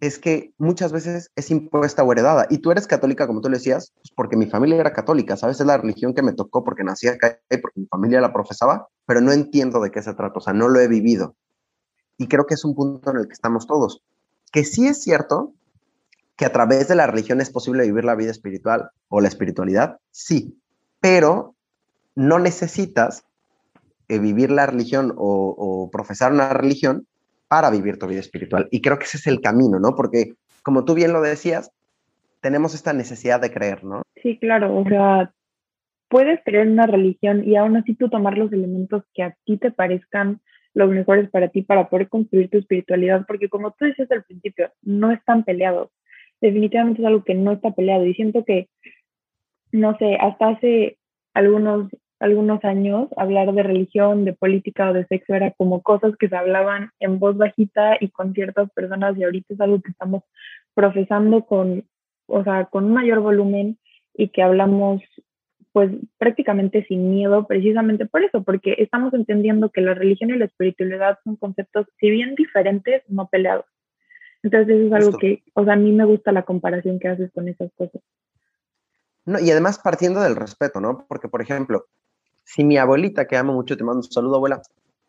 es 0.00 0.18
que 0.18 0.52
muchas 0.58 0.92
veces 0.92 1.30
es 1.36 1.50
impuesta 1.50 2.02
o 2.02 2.12
heredada. 2.12 2.46
Y 2.50 2.58
tú 2.58 2.70
eres 2.70 2.86
católica, 2.86 3.26
como 3.26 3.40
tú 3.40 3.48
le 3.48 3.58
decías, 3.58 3.92
pues 3.94 4.10
porque 4.14 4.36
mi 4.36 4.46
familia 4.46 4.80
era 4.80 4.92
católica, 4.92 5.36
¿sabes? 5.36 5.60
Es 5.60 5.66
la 5.66 5.76
religión 5.76 6.14
que 6.14 6.22
me 6.22 6.32
tocó 6.32 6.64
porque 6.64 6.84
nací 6.84 7.08
acá 7.08 7.38
y 7.50 7.58
porque 7.58 7.80
mi 7.80 7.86
familia 7.86 8.20
la 8.20 8.32
profesaba, 8.32 8.88
pero 9.06 9.20
no 9.20 9.32
entiendo 9.32 9.80
de 9.80 9.90
qué 9.90 10.02
se 10.02 10.14
trata, 10.14 10.38
o 10.38 10.40
sea, 10.40 10.52
no 10.52 10.68
lo 10.68 10.80
he 10.80 10.88
vivido. 10.88 11.36
Y 12.18 12.26
creo 12.28 12.46
que 12.46 12.54
es 12.54 12.64
un 12.64 12.74
punto 12.74 13.10
en 13.10 13.18
el 13.18 13.26
que 13.26 13.32
estamos 13.32 13.66
todos. 13.66 14.02
Que 14.52 14.64
sí 14.64 14.86
es 14.86 15.02
cierto 15.02 15.52
que 16.36 16.44
a 16.44 16.52
través 16.52 16.88
de 16.88 16.96
la 16.96 17.06
religión 17.06 17.40
es 17.40 17.50
posible 17.50 17.84
vivir 17.84 18.04
la 18.04 18.16
vida 18.16 18.30
espiritual 18.30 18.90
o 19.08 19.20
la 19.20 19.28
espiritualidad, 19.28 19.98
sí, 20.10 20.58
pero 21.00 21.54
no 22.16 22.38
necesitas 22.40 23.24
eh, 24.08 24.18
vivir 24.18 24.50
la 24.50 24.66
religión 24.66 25.14
o, 25.16 25.54
o 25.56 25.90
profesar 25.90 26.32
una 26.32 26.48
religión 26.52 27.06
para 27.54 27.70
vivir 27.70 28.00
tu 28.00 28.08
vida 28.08 28.18
espiritual. 28.18 28.66
Y 28.72 28.80
creo 28.80 28.98
que 28.98 29.04
ese 29.04 29.16
es 29.16 29.28
el 29.28 29.40
camino, 29.40 29.78
¿no? 29.78 29.94
Porque, 29.94 30.32
como 30.64 30.84
tú 30.84 30.94
bien 30.94 31.12
lo 31.12 31.20
decías, 31.22 31.70
tenemos 32.40 32.74
esta 32.74 32.92
necesidad 32.92 33.40
de 33.40 33.52
creer, 33.52 33.84
¿no? 33.84 34.02
Sí, 34.20 34.38
claro, 34.40 34.76
o 34.76 34.84
sea, 34.88 35.32
puedes 36.08 36.40
creer 36.44 36.66
en 36.66 36.72
una 36.72 36.88
religión 36.88 37.44
y 37.46 37.54
aún 37.54 37.76
así 37.76 37.94
tú 37.94 38.08
tomar 38.08 38.36
los 38.36 38.52
elementos 38.52 39.04
que 39.14 39.22
a 39.22 39.36
ti 39.44 39.56
te 39.56 39.70
parezcan 39.70 40.40
los 40.72 40.90
mejores 40.90 41.30
para 41.30 41.48
ti 41.48 41.62
para 41.62 41.88
poder 41.88 42.08
construir 42.08 42.50
tu 42.50 42.58
espiritualidad, 42.58 43.24
porque 43.24 43.48
como 43.48 43.70
tú 43.70 43.84
decías 43.84 44.10
al 44.10 44.24
principio, 44.24 44.72
no 44.82 45.12
están 45.12 45.44
peleados. 45.44 45.90
Definitivamente 46.40 47.02
es 47.02 47.06
algo 47.06 47.22
que 47.22 47.34
no 47.34 47.52
está 47.52 47.70
peleado 47.70 48.04
y 48.04 48.14
siento 48.14 48.44
que, 48.44 48.68
no 49.70 49.96
sé, 49.98 50.16
hasta 50.16 50.48
hace 50.48 50.98
algunos 51.34 51.88
algunos 52.20 52.64
años 52.64 53.08
hablar 53.16 53.52
de 53.52 53.62
religión, 53.62 54.24
de 54.24 54.32
política 54.32 54.90
o 54.90 54.92
de 54.92 55.06
sexo 55.06 55.34
era 55.34 55.50
como 55.52 55.82
cosas 55.82 56.16
que 56.16 56.28
se 56.28 56.36
hablaban 56.36 56.90
en 57.00 57.18
voz 57.18 57.36
bajita 57.36 57.96
y 58.00 58.08
con 58.08 58.32
ciertas 58.34 58.70
personas 58.70 59.16
y 59.16 59.24
ahorita 59.24 59.54
es 59.54 59.60
algo 59.60 59.80
que 59.82 59.90
estamos 59.90 60.22
profesando 60.74 61.44
con, 61.44 61.84
o 62.26 62.44
sea, 62.44 62.66
con 62.66 62.84
un 62.84 62.94
mayor 62.94 63.20
volumen 63.20 63.78
y 64.14 64.28
que 64.28 64.42
hablamos 64.42 65.02
pues 65.72 65.90
prácticamente 66.18 66.84
sin 66.86 67.10
miedo, 67.10 67.48
precisamente 67.48 68.06
por 68.06 68.22
eso, 68.22 68.44
porque 68.44 68.76
estamos 68.78 69.12
entendiendo 69.12 69.70
que 69.70 69.80
la 69.80 69.94
religión 69.94 70.30
y 70.30 70.38
la 70.38 70.44
espiritualidad 70.44 71.18
son 71.24 71.34
conceptos, 71.34 71.88
si 71.98 72.10
bien 72.10 72.36
diferentes, 72.36 73.02
no 73.08 73.26
peleados. 73.26 73.66
Entonces 74.44 74.76
eso 74.76 74.86
es 74.86 74.92
algo 74.92 75.18
que, 75.18 75.42
o 75.54 75.64
sea, 75.64 75.72
a 75.72 75.76
mí 75.76 75.90
me 75.90 76.04
gusta 76.04 76.30
la 76.30 76.44
comparación 76.44 77.00
que 77.00 77.08
haces 77.08 77.32
con 77.32 77.48
esas 77.48 77.72
cosas. 77.76 78.00
No, 79.24 79.40
y 79.40 79.50
además 79.50 79.80
partiendo 79.80 80.20
del 80.20 80.36
respeto, 80.36 80.80
¿no? 80.80 81.06
Porque, 81.08 81.28
por 81.28 81.42
ejemplo, 81.42 81.86
si 82.44 82.64
mi 82.64 82.78
abuelita, 82.78 83.26
que 83.26 83.36
amo 83.36 83.52
mucho, 83.52 83.76
te 83.76 83.84
mando 83.84 84.00
un 84.00 84.12
saludo, 84.12 84.36
abuela, 84.36 84.62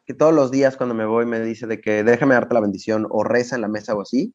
que 0.05 0.13
todos 0.13 0.33
los 0.33 0.51
días 0.51 0.77
cuando 0.77 0.95
me 0.95 1.05
voy 1.05 1.25
me 1.25 1.39
dice 1.41 1.67
de 1.67 1.81
que 1.81 2.03
déjame 2.03 2.35
darte 2.35 2.53
la 2.53 2.61
bendición 2.61 3.07
o 3.09 3.23
reza 3.23 3.55
en 3.55 3.61
la 3.61 3.67
mesa 3.67 3.95
o 3.95 4.01
así, 4.01 4.33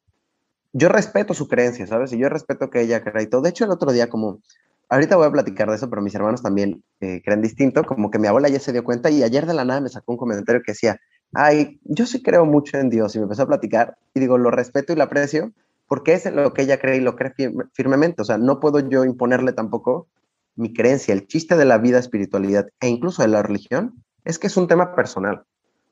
yo 0.73 0.89
respeto 0.89 1.33
su 1.33 1.47
creencia, 1.47 1.87
¿sabes? 1.87 2.13
Y 2.13 2.17
yo 2.17 2.29
respeto 2.29 2.69
que 2.69 2.81
ella 2.81 3.03
crea 3.03 3.21
y 3.21 3.27
todo. 3.27 3.41
De 3.41 3.49
hecho, 3.49 3.65
el 3.65 3.71
otro 3.71 3.91
día, 3.91 4.09
como, 4.09 4.41
ahorita 4.89 5.17
voy 5.17 5.27
a 5.27 5.31
platicar 5.31 5.69
de 5.69 5.75
eso, 5.75 5.89
pero 5.89 6.01
mis 6.01 6.15
hermanos 6.15 6.41
también 6.41 6.83
eh, 6.99 7.21
creen 7.23 7.41
distinto, 7.41 7.83
como 7.83 8.11
que 8.11 8.19
mi 8.19 8.27
abuela 8.27 8.49
ya 8.49 8.59
se 8.59 8.71
dio 8.71 8.83
cuenta 8.83 9.09
y 9.09 9.23
ayer 9.23 9.45
de 9.45 9.53
la 9.53 9.65
nada 9.65 9.81
me 9.81 9.89
sacó 9.89 10.13
un 10.13 10.17
comentario 10.17 10.61
que 10.63 10.71
decía, 10.73 10.99
ay, 11.33 11.79
yo 11.83 12.05
sí 12.05 12.21
creo 12.21 12.45
mucho 12.45 12.77
en 12.77 12.89
Dios 12.89 13.15
y 13.15 13.19
me 13.19 13.23
empezó 13.23 13.43
a 13.43 13.47
platicar 13.47 13.97
y 14.13 14.19
digo, 14.19 14.37
lo 14.37 14.51
respeto 14.51 14.93
y 14.93 14.95
lo 14.95 15.03
aprecio 15.03 15.51
porque 15.87 16.13
es 16.13 16.25
lo 16.31 16.53
que 16.53 16.61
ella 16.61 16.79
cree 16.79 16.97
y 16.97 17.01
lo 17.01 17.17
cree 17.17 17.33
firmemente. 17.73 18.21
O 18.21 18.25
sea, 18.25 18.37
no 18.37 18.61
puedo 18.61 18.79
yo 18.79 19.03
imponerle 19.03 19.51
tampoco 19.51 20.07
mi 20.55 20.73
creencia, 20.73 21.13
el 21.13 21.27
chiste 21.27 21.55
de 21.55 21.65
la 21.65 21.77
vida, 21.77 21.99
espiritualidad 21.99 22.67
e 22.79 22.87
incluso 22.87 23.21
de 23.21 23.29
la 23.29 23.43
religión, 23.43 24.03
es 24.25 24.39
que 24.39 24.47
es 24.47 24.57
un 24.57 24.67
tema 24.67 24.95
personal. 24.95 25.43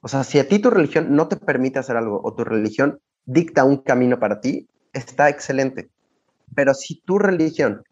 O 0.01 0.07
sea, 0.07 0.23
si 0.23 0.39
a 0.39 0.47
ti 0.47 0.59
tu 0.59 0.69
religión 0.69 1.15
no 1.15 1.27
te 1.27 1.35
permite 1.35 1.79
hacer 1.79 1.97
algo 1.97 2.21
o 2.23 2.33
tu 2.33 2.43
religión 2.43 2.99
dicta 3.25 3.63
un 3.63 3.77
camino 3.77 4.19
para 4.19 4.39
ti, 4.39 4.67
está 4.93 5.29
excelente. 5.29 5.89
Pero 6.55 6.73
si 6.73 7.01
tu 7.01 7.19
religión, 7.19 7.83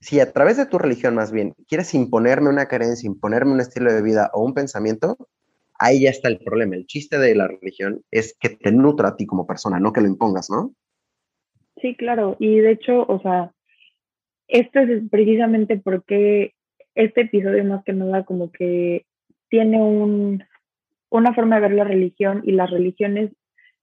si 0.00 0.20
a 0.20 0.32
través 0.32 0.56
de 0.56 0.66
tu 0.66 0.78
religión 0.78 1.14
más 1.14 1.32
bien 1.32 1.54
quieres 1.68 1.94
imponerme 1.94 2.48
una 2.48 2.66
creencia, 2.66 3.06
imponerme 3.06 3.52
un 3.52 3.60
estilo 3.60 3.92
de 3.92 4.02
vida 4.02 4.30
o 4.32 4.44
un 4.44 4.54
pensamiento, 4.54 5.16
ahí 5.78 6.02
ya 6.02 6.10
está 6.10 6.28
el 6.28 6.38
problema. 6.38 6.76
El 6.76 6.86
chiste 6.86 7.18
de 7.18 7.34
la 7.34 7.48
religión 7.48 8.02
es 8.10 8.36
que 8.38 8.50
te 8.50 8.72
nutra 8.72 9.08
a 9.08 9.16
ti 9.16 9.26
como 9.26 9.46
persona, 9.46 9.80
no 9.80 9.92
que 9.92 10.00
lo 10.00 10.06
impongas, 10.06 10.50
¿no? 10.50 10.72
Sí, 11.80 11.94
claro. 11.96 12.36
Y 12.38 12.58
de 12.58 12.72
hecho, 12.72 13.04
o 13.06 13.20
sea, 13.20 13.52
esto 14.48 14.80
es 14.80 15.02
precisamente 15.10 15.76
porque 15.76 16.54
este 16.94 17.22
episodio 17.22 17.64
más 17.64 17.84
que 17.84 17.92
nada 17.92 18.24
como 18.24 18.50
que 18.50 19.04
tiene 19.48 19.80
un, 19.80 20.44
una 21.10 21.34
forma 21.34 21.56
de 21.56 21.62
ver 21.62 21.72
la 21.72 21.84
religión 21.84 22.42
y 22.44 22.52
las 22.52 22.70
religiones 22.70 23.30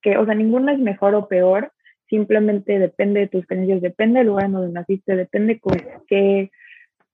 que, 0.02 0.18
o 0.18 0.26
sea, 0.26 0.36
ninguna 0.36 0.74
es 0.74 0.80
mejor 0.80 1.16
o 1.16 1.28
peor, 1.28 1.72
simplemente 2.10 2.78
depende 2.80 3.22
de 3.22 3.28
tus 3.28 3.46
creencias, 3.46 3.82
depende 3.82 4.20
del 4.20 4.28
lugar 4.28 4.46
en 4.46 4.52
donde 4.54 4.74
naciste, 4.74 5.16
depende 5.16 5.60
con 5.60 5.74
qué, 6.08 6.52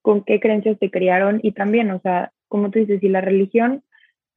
con 0.02 0.24
qué 0.24 0.40
creencias 0.40 0.78
te 0.78 0.90
criaron 0.90 1.40
y 1.42 1.52
también, 1.52 1.90
o 1.90 2.00
sea, 2.00 2.32
como 2.48 2.70
tú 2.70 2.80
dices, 2.80 3.00
si 3.00 3.08
la 3.08 3.20
religión 3.20 3.82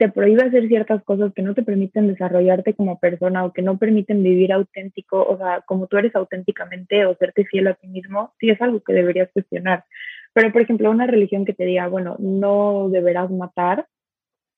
te 0.03 0.09
prohíbe 0.09 0.43
hacer 0.43 0.67
ciertas 0.67 1.01
cosas 1.05 1.31
que 1.33 1.41
no 1.41 1.53
te 1.53 1.63
permiten 1.63 2.09
desarrollarte 2.09 2.73
como 2.73 2.99
persona 2.99 3.45
o 3.45 3.53
que 3.53 3.61
no 3.61 3.77
permiten 3.77 4.21
vivir 4.21 4.51
auténtico, 4.51 5.23
o 5.23 5.37
sea, 5.37 5.61
como 5.65 5.87
tú 5.87 5.95
eres 5.95 6.13
auténticamente 6.13 7.05
o 7.05 7.15
serte 7.15 7.45
fiel 7.45 7.67
a 7.67 7.75
ti 7.75 7.87
mismo, 7.87 8.33
sí 8.37 8.49
es 8.49 8.61
algo 8.61 8.81
que 8.81 8.91
deberías 8.91 9.29
cuestionar. 9.31 9.85
Pero, 10.33 10.51
por 10.51 10.61
ejemplo, 10.61 10.91
una 10.91 11.07
religión 11.07 11.45
que 11.45 11.53
te 11.53 11.63
diga, 11.63 11.87
bueno, 11.87 12.17
no 12.19 12.89
deberás 12.89 13.31
matar, 13.31 13.87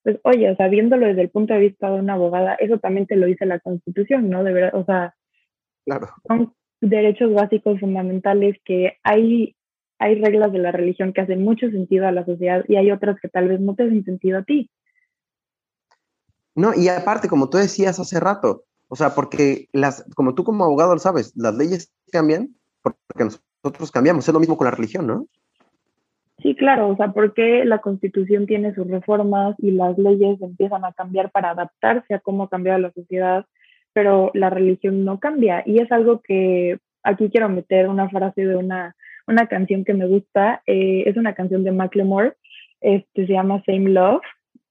pues, 0.01 0.17
oye, 0.23 0.49
o 0.49 0.55
sea, 0.55 0.67
viéndolo 0.67 1.05
desde 1.05 1.21
el 1.21 1.29
punto 1.29 1.53
de 1.53 1.60
vista 1.60 1.91
de 1.91 1.99
una 1.99 2.13
abogada, 2.13 2.55
eso 2.55 2.79
también 2.79 3.05
te 3.05 3.15
lo 3.15 3.27
dice 3.27 3.45
la 3.45 3.60
Constitución, 3.60 4.27
¿no? 4.27 4.43
De 4.43 4.71
o 4.73 4.84
sea, 4.84 5.13
claro. 5.86 6.08
son 6.27 6.53
derechos 6.81 7.31
básicos 7.36 7.79
fundamentales 7.79 8.58
que 8.65 8.97
hay, 9.03 9.55
hay 9.99 10.15
reglas 10.15 10.51
de 10.51 10.60
la 10.60 10.71
religión 10.71 11.13
que 11.13 11.21
hacen 11.21 11.43
mucho 11.43 11.69
sentido 11.69 12.08
a 12.08 12.12
la 12.12 12.25
sociedad 12.25 12.65
y 12.67 12.77
hay 12.77 12.89
otras 12.89 13.19
que 13.19 13.29
tal 13.29 13.47
vez 13.47 13.60
no 13.60 13.75
te 13.75 13.84
hacen 13.84 14.03
sentido 14.05 14.39
a 14.39 14.43
ti. 14.43 14.71
No, 16.56 16.74
y 16.74 16.88
aparte, 16.88 17.28
como 17.28 17.50
tú 17.50 17.58
decías 17.58 18.00
hace 18.00 18.20
rato, 18.20 18.63
o 18.88 18.96
sea, 18.96 19.13
porque 19.13 19.68
las, 19.74 20.06
como 20.15 20.36
tú 20.36 20.44
como 20.44 20.63
abogado 20.63 20.94
lo 20.94 21.00
sabes, 21.00 21.34
las 21.36 21.56
leyes 21.56 21.94
cambian 22.12 22.50
porque 22.82 23.26
nosotros 23.63 23.91
cambiamos. 23.91 24.28
Es 24.28 24.34
lo 24.34 24.39
mismo 24.39 24.58
con 24.58 24.65
la 24.65 24.72
religión, 24.72 25.08
¿no? 25.08 25.28
Sí, 26.41 26.56
claro, 26.56 26.89
o 26.89 26.96
sea, 26.96 27.12
porque 27.12 27.65
la 27.65 27.80
constitución 27.80 28.46
tiene 28.46 28.76
sus 28.76 28.88
reformas 28.88 29.56
y 29.58 29.72
las 29.72 29.98
leyes 29.98 30.39
empiezan 30.41 30.86
a 30.86 30.94
cambiar 30.94 31.32
para 31.32 31.52
adaptarse 31.52 32.13
a 32.13 32.20
cómo 32.20 32.44
ha 32.44 32.50
cambiado 32.50 32.78
la 32.80 32.91
sociedad, 32.91 33.46
pero 33.94 34.30
la 34.34 34.50
religión 34.50 35.06
no 35.06 35.20
cambia. 35.20 35.63
Y 35.65 35.80
es 35.80 35.91
algo 35.91 36.22
que 36.22 36.78
aquí 37.04 37.30
quiero 37.30 37.50
meter 37.50 37.89
una 37.89 38.10
frase 38.10 38.46
de 38.46 38.56
una, 38.56 38.96
una 39.28 39.48
canción 39.48 39.84
que 39.84 39.94
me 39.94 40.08
gusta. 40.08 40.62
Eh, 40.68 41.04
es 41.08 41.18
una 41.18 41.34
canción 41.34 41.63
de 41.63 41.72
Macklemore, 41.72 42.34
este, 42.82 43.26
se 43.26 43.34
llama 43.34 43.63
Same 43.65 43.89
Love. 43.89 44.22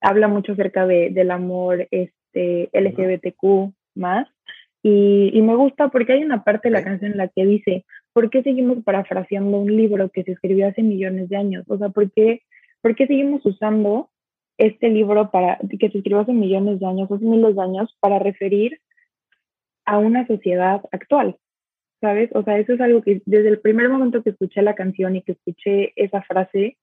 Habla 0.05 0.29
mucho 0.29 0.53
acerca 0.53 0.87
de, 0.87 1.11
del 1.11 1.31
amor 1.31 1.89
este, 1.91 2.69
LGBTQ 2.73 3.73
más. 3.95 4.29
Y, 4.83 5.31
y, 5.33 5.41
me 5.41 5.57
gusta 5.57 5.89
porque 5.89 6.13
hay 6.13 6.23
una 6.23 6.45
parte 6.45 6.69
de 6.69 6.73
la 6.75 6.85
canción 6.85 7.13
en 7.13 7.17
la 7.17 7.29
que 7.29 7.47
dice, 7.47 7.87
¿por 8.13 8.29
qué 8.29 8.43
seguimos 8.43 8.85
parafraseando 8.85 9.59
un 9.59 9.75
libro 9.75 10.11
que 10.11 10.25
se 10.25 10.33
escribió 10.33 10.69
hace 10.69 10.83
millones 10.83 11.31
de 11.31 11.37
años? 11.39 11.65
O 11.69 11.79
sea, 11.79 11.89
¿por 11.89 12.11
qué, 12.13 12.43
¿por 12.83 12.95
qué 12.95 13.07
seguimos 13.07 13.45
usando 13.47 14.11
este 14.59 14.91
libro 14.91 15.31
para, 15.31 15.59
que 15.59 15.91
se 15.91 15.99
escribió 15.99 16.21
hace 16.21 16.35
millones 16.35 16.81
de 16.81 16.87
años, 16.87 17.11
hace 17.11 17.25
miles 17.25 17.57
de 17.57 17.63
años, 17.63 17.97
para 18.01 18.19
referir 18.19 18.79
a 19.87 19.99
una 19.99 20.27
sociedad 20.27 20.83
actual? 20.93 21.37
¿Sabes? 22.03 22.29
O 22.35 22.43
sea, 22.43 22.59
eso 22.59 22.75
es 22.75 22.81
algo 22.83 23.01
que 23.01 23.23
desde 23.25 23.49
el 23.49 23.61
primer 23.61 23.89
momento 23.89 24.23
que 24.23 24.31
escuché 24.31 24.61
la 24.61 24.75
canción 24.75 25.17
y 25.17 25.23
que 25.23 25.33
escuché 25.33 25.95
esa 25.97 26.21
frase, 26.21 26.77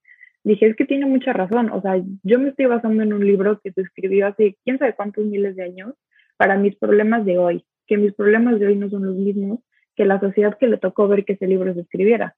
dije, 0.44 0.68
es 0.68 0.76
que 0.76 0.86
tiene 0.86 1.06
mucha 1.06 1.34
razón. 1.34 1.72
O 1.72 1.82
sea, 1.82 2.02
yo 2.24 2.40
me 2.40 2.50
estoy 2.50 2.66
basando 2.66 3.04
en 3.04 3.14
un 3.14 3.26
libro 3.26 3.60
que 3.64 3.72
se 3.72 3.82
escribió 3.82 4.28
hace 4.28 4.58
quién 4.64 4.80
sabe 4.80 4.96
cuántos 4.96 5.26
miles 5.26 5.56
de 5.56 5.64
años 5.64 5.94
para 6.38 6.58
mis 6.58 6.76
problemas 6.76 7.26
de 7.26 7.38
hoy 7.38 7.66
que 7.92 7.98
mis 7.98 8.14
problemas 8.14 8.58
de 8.58 8.68
hoy 8.68 8.78
no 8.78 8.90
son 8.90 9.06
los 9.06 9.16
mismos 9.18 9.60
que 9.98 10.06
la 10.06 10.18
sociedad 10.18 10.58
que 10.58 10.68
le 10.68 10.78
tocó 10.78 11.10
ver 11.10 11.26
que 11.26 11.34
ese 11.34 11.46
libro 11.46 11.74
se 11.74 11.82
escribiera. 11.82 12.38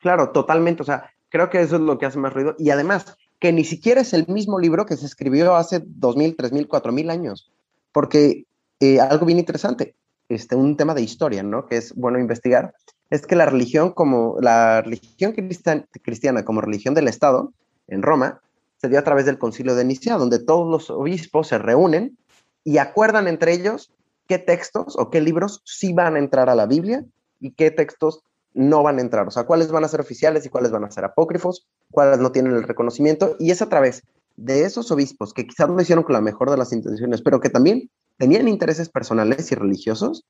Claro, 0.00 0.32
totalmente. 0.32 0.82
O 0.82 0.84
sea, 0.84 1.10
creo 1.30 1.48
que 1.48 1.62
eso 1.62 1.76
es 1.76 1.80
lo 1.80 1.96
que 1.96 2.04
hace 2.04 2.18
más 2.18 2.34
ruido. 2.34 2.54
Y 2.58 2.68
además, 2.68 3.16
que 3.38 3.54
ni 3.54 3.64
siquiera 3.64 4.02
es 4.02 4.12
el 4.12 4.26
mismo 4.28 4.60
libro 4.60 4.84
que 4.84 4.98
se 4.98 5.06
escribió 5.06 5.54
hace 5.54 5.80
2.000, 5.80 6.36
3.000, 6.36 6.68
4.000 6.68 7.10
años. 7.10 7.50
Porque 7.90 8.44
eh, 8.80 9.00
algo 9.00 9.24
bien 9.24 9.38
interesante, 9.38 9.94
este, 10.28 10.56
un 10.56 10.76
tema 10.76 10.92
de 10.94 11.00
historia, 11.00 11.42
¿no? 11.42 11.64
Que 11.64 11.78
es 11.78 11.94
bueno 11.94 12.18
investigar, 12.18 12.74
es 13.12 13.26
que 13.26 13.36
la 13.36 13.44
religión 13.44 13.90
como 13.90 14.36
la 14.40 14.80
religión 14.80 15.34
cristiana 15.34 16.44
como 16.46 16.62
religión 16.62 16.94
del 16.94 17.08
Estado 17.08 17.52
en 17.86 18.00
Roma 18.00 18.40
se 18.78 18.88
dio 18.88 18.98
a 18.98 19.04
través 19.04 19.26
del 19.26 19.38
concilio 19.38 19.74
de 19.74 19.84
Nicea, 19.84 20.16
donde 20.16 20.38
todos 20.38 20.66
los 20.66 20.88
obispos 20.88 21.48
se 21.48 21.58
reúnen 21.58 22.16
y 22.64 22.78
acuerdan 22.78 23.28
entre 23.28 23.52
ellos 23.52 23.92
qué 24.26 24.38
textos 24.38 24.96
o 24.98 25.10
qué 25.10 25.20
libros 25.20 25.60
sí 25.66 25.92
van 25.92 26.16
a 26.16 26.20
entrar 26.20 26.48
a 26.48 26.54
la 26.54 26.64
Biblia 26.64 27.04
y 27.38 27.50
qué 27.50 27.70
textos 27.70 28.22
no 28.54 28.82
van 28.82 28.96
a 28.96 29.02
entrar, 29.02 29.28
o 29.28 29.30
sea, 29.30 29.44
cuáles 29.44 29.70
van 29.70 29.84
a 29.84 29.88
ser 29.88 30.00
oficiales 30.00 30.46
y 30.46 30.48
cuáles 30.48 30.70
van 30.70 30.84
a 30.84 30.90
ser 30.90 31.04
apócrifos, 31.04 31.66
cuáles 31.90 32.18
no 32.18 32.32
tienen 32.32 32.54
el 32.54 32.62
reconocimiento, 32.62 33.36
y 33.38 33.50
es 33.50 33.60
a 33.60 33.68
través 33.68 34.04
de 34.36 34.64
esos 34.64 34.90
obispos 34.90 35.34
que 35.34 35.46
quizás 35.46 35.68
lo 35.68 35.80
hicieron 35.80 36.04
con 36.04 36.14
la 36.14 36.22
mejor 36.22 36.50
de 36.50 36.56
las 36.56 36.72
intenciones, 36.72 37.20
pero 37.20 37.40
que 37.40 37.50
también 37.50 37.90
tenían 38.16 38.48
intereses 38.48 38.88
personales 38.88 39.52
y 39.52 39.54
religiosos, 39.54 40.24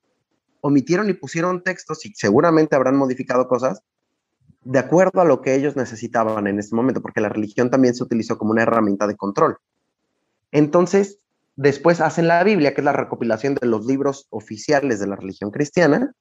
omitieron 0.63 1.11
y 1.11 1.13
pusieron 1.13 1.63
textos 1.63 2.07
y 2.07 2.15
seguramente 2.15 2.75
habrán 2.75 2.97
modificado 2.97 3.47
cosas 3.47 3.83
de 4.65 4.79
acuerdo 4.79 5.21
a 5.21 5.25
lo 5.25 5.43
que 5.43 5.55
ellos 5.55 5.77
necesitaban 5.77 6.47
en 6.47 6.59
ese 6.59 6.75
momento, 6.75 7.03
porque 7.03 7.21
la 7.21 7.29
religión 7.29 7.71
también 7.71 7.95
se 7.95 8.03
utilizó 8.03 8.39
como 8.39 8.53
una 8.53 8.63
herramienta 8.63 9.07
de 9.07 9.17
control. 9.17 9.59
Entonces, 10.53 11.19
Después 11.57 12.01
hacen 12.01 12.29
la 12.29 12.43
Biblia, 12.45 12.73
que 12.75 12.81
es 12.81 12.85
la 12.85 12.93
recopilación 12.93 13.55
de 13.55 13.67
los 13.67 13.85
libros 13.85 14.27
oficiales 14.31 15.01
de 15.01 15.07
la 15.07 15.17
religión 15.17 15.51
cristiana. 15.51 16.15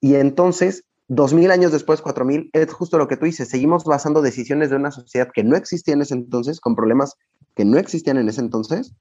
Y 0.00 0.16
entonces, 0.16 0.84
dos 1.06 1.32
mil 1.32 1.50
años 1.50 1.70
después, 1.70 2.00
cuatro 2.00 2.24
mil, 2.24 2.50
es 2.52 2.72
justo 2.72 2.98
lo 2.98 3.06
que 3.06 3.16
tú 3.16 3.26
dices. 3.26 3.48
Seguimos 3.48 3.84
basando 3.84 4.22
decisiones 4.22 4.70
de 4.70 4.76
una 4.76 4.90
sociedad 4.90 5.30
que 5.32 5.44
no 5.44 5.56
existía 5.56 5.94
en 5.94 6.02
ese 6.02 6.14
entonces, 6.14 6.60
con 6.60 6.74
problemas 6.74 7.14
que 7.54 7.64
no 7.64 7.78
existían 7.78 8.18
en 8.18 8.28
ese 8.28 8.40
entonces, 8.40 8.92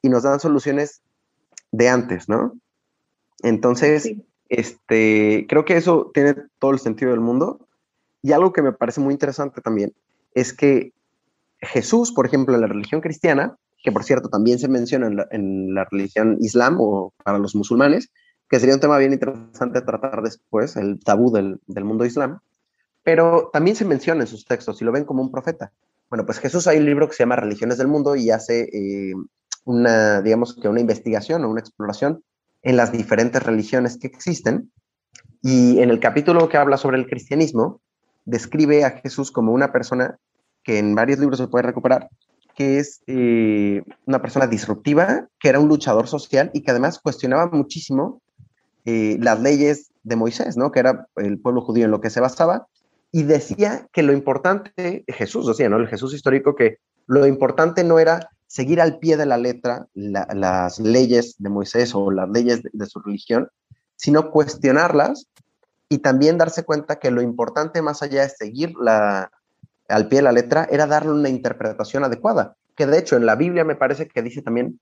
y 0.00 0.08
nos 0.10 0.22
dan 0.22 0.38
soluciones 0.38 1.02
de 1.72 1.88
antes, 1.88 2.28
¿no? 2.28 2.52
Entonces, 3.44 4.10
este, 4.48 5.44
creo 5.50 5.66
que 5.66 5.76
eso 5.76 6.10
tiene 6.14 6.34
todo 6.58 6.70
el 6.70 6.78
sentido 6.78 7.10
del 7.10 7.20
mundo. 7.20 7.68
Y 8.22 8.32
algo 8.32 8.54
que 8.54 8.62
me 8.62 8.72
parece 8.72 9.02
muy 9.02 9.12
interesante 9.12 9.60
también 9.60 9.92
es 10.32 10.54
que 10.54 10.94
Jesús, 11.60 12.10
por 12.10 12.24
ejemplo, 12.24 12.54
en 12.54 12.62
la 12.62 12.66
religión 12.66 13.02
cristiana, 13.02 13.58
que 13.82 13.92
por 13.92 14.02
cierto 14.02 14.30
también 14.30 14.58
se 14.58 14.68
menciona 14.68 15.26
en 15.30 15.74
la, 15.74 15.84
religión 15.84 16.38
islam 16.40 16.78
o 16.80 17.12
para 17.22 17.38
los 17.38 17.54
musulmanes, 17.54 18.10
que 18.48 18.58
sería 18.58 18.74
un 18.74 18.80
tema 18.80 18.96
bien 18.96 19.12
interesante 19.12 19.82
tratar 19.82 20.22
después, 20.22 20.76
el 20.76 20.98
tabú 21.04 21.30
del, 21.30 21.60
mundo 21.84 22.06
islam, 22.06 22.40
pero 23.02 23.50
también 23.52 23.76
se 23.76 23.84
menciona 23.84 24.22
en 24.22 24.26
sus 24.26 24.46
textos 24.46 24.80
y 24.80 24.86
lo 24.86 24.92
ven 24.92 25.04
como 25.04 25.22
un 25.22 25.30
profeta. 25.30 25.70
Bueno, 26.08 26.24
pues 26.24 26.38
Jesús 26.38 26.66
hay 26.66 26.78
un 26.78 26.86
libro 26.86 27.08
que 27.08 27.14
se 27.14 27.24
llama 27.24 27.36
Religiones 27.36 27.76
del 27.76 27.88
Mundo 27.88 28.16
y 28.16 28.30
hace 28.30 28.70
eh, 28.72 29.14
una, 29.64 30.22
digamos 30.22 30.54
que 30.54 30.68
una 30.68 30.80
investigación 30.80 31.44
o 31.44 31.50
una 31.50 31.60
exploración 31.60 32.22
en 32.64 32.76
las 32.76 32.90
diferentes 32.90 33.42
religiones 33.42 33.98
que 33.98 34.08
existen. 34.08 34.72
Y 35.42 35.80
en 35.80 35.90
el 35.90 36.00
capítulo 36.00 36.48
que 36.48 36.56
habla 36.56 36.78
sobre 36.78 36.96
el 36.96 37.06
cristianismo, 37.06 37.80
describe 38.24 38.84
a 38.84 38.90
Jesús 38.90 39.30
como 39.30 39.52
una 39.52 39.70
persona 39.70 40.18
que 40.62 40.78
en 40.78 40.94
varios 40.94 41.18
libros 41.18 41.38
se 41.38 41.46
puede 41.46 41.66
recuperar, 41.66 42.08
que 42.56 42.78
es 42.78 43.02
eh, 43.06 43.82
una 44.06 44.22
persona 44.22 44.46
disruptiva, 44.46 45.28
que 45.38 45.50
era 45.50 45.60
un 45.60 45.68
luchador 45.68 46.08
social 46.08 46.50
y 46.54 46.62
que 46.62 46.70
además 46.70 46.98
cuestionaba 46.98 47.50
muchísimo 47.52 48.22
eh, 48.86 49.18
las 49.20 49.40
leyes 49.40 49.90
de 50.02 50.16
Moisés, 50.16 50.56
¿no? 50.56 50.72
Que 50.72 50.80
era 50.80 51.06
el 51.16 51.38
pueblo 51.38 51.60
judío 51.60 51.84
en 51.84 51.90
lo 51.90 52.00
que 52.00 52.10
se 52.10 52.20
basaba, 52.20 52.66
y 53.12 53.22
decía 53.22 53.86
que 53.92 54.02
lo 54.02 54.12
importante, 54.12 55.04
Jesús 55.06 55.46
decía, 55.46 55.68
¿no? 55.68 55.76
El 55.76 55.88
Jesús 55.88 56.14
histórico, 56.14 56.54
que 56.54 56.78
lo 57.06 57.26
importante 57.26 57.84
no 57.84 57.98
era 57.98 58.30
seguir 58.54 58.80
al 58.80 59.00
pie 59.00 59.16
de 59.16 59.26
la 59.26 59.36
letra 59.36 59.88
las 59.94 60.78
leyes 60.78 61.34
de 61.38 61.48
Moisés 61.48 61.92
o 61.92 62.12
las 62.12 62.30
leyes 62.30 62.60
de 62.62 62.86
su 62.86 63.00
religión, 63.00 63.48
sino 63.96 64.30
cuestionarlas 64.30 65.26
y 65.88 65.98
también 65.98 66.38
darse 66.38 66.62
cuenta 66.62 67.00
que 67.00 67.10
lo 67.10 67.20
importante 67.20 67.82
más 67.82 68.04
allá 68.04 68.22
de 68.22 68.28
seguir 68.28 68.72
la, 68.80 69.32
al 69.88 70.06
pie 70.06 70.20
de 70.20 70.22
la 70.22 70.30
letra 70.30 70.68
era 70.70 70.86
darle 70.86 71.10
una 71.10 71.30
interpretación 71.30 72.04
adecuada, 72.04 72.54
que 72.76 72.86
de 72.86 72.96
hecho 72.96 73.16
en 73.16 73.26
la 73.26 73.34
Biblia 73.34 73.64
me 73.64 73.74
parece 73.74 74.06
que 74.06 74.22
dice 74.22 74.40
también, 74.40 74.78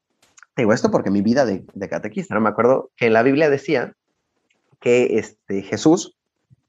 digo 0.54 0.74
esto 0.74 0.90
porque 0.90 1.10
mi 1.10 1.22
vida 1.22 1.46
de, 1.46 1.64
catequista, 1.88 2.34
no 2.34 2.42
me 2.42 2.50
acuerdo, 2.50 2.90
que 2.94 3.06
en 3.06 3.14
la 3.14 3.22
Biblia 3.22 3.48
decía 3.48 3.94
que 4.80 5.18
este, 5.18 5.62
Jesús 5.62 6.18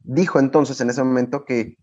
dijo 0.05 0.39
entonces 0.39 0.79
en 0.79 0.89
ese 0.89 1.03
momento 1.03 1.43
que 1.43 1.75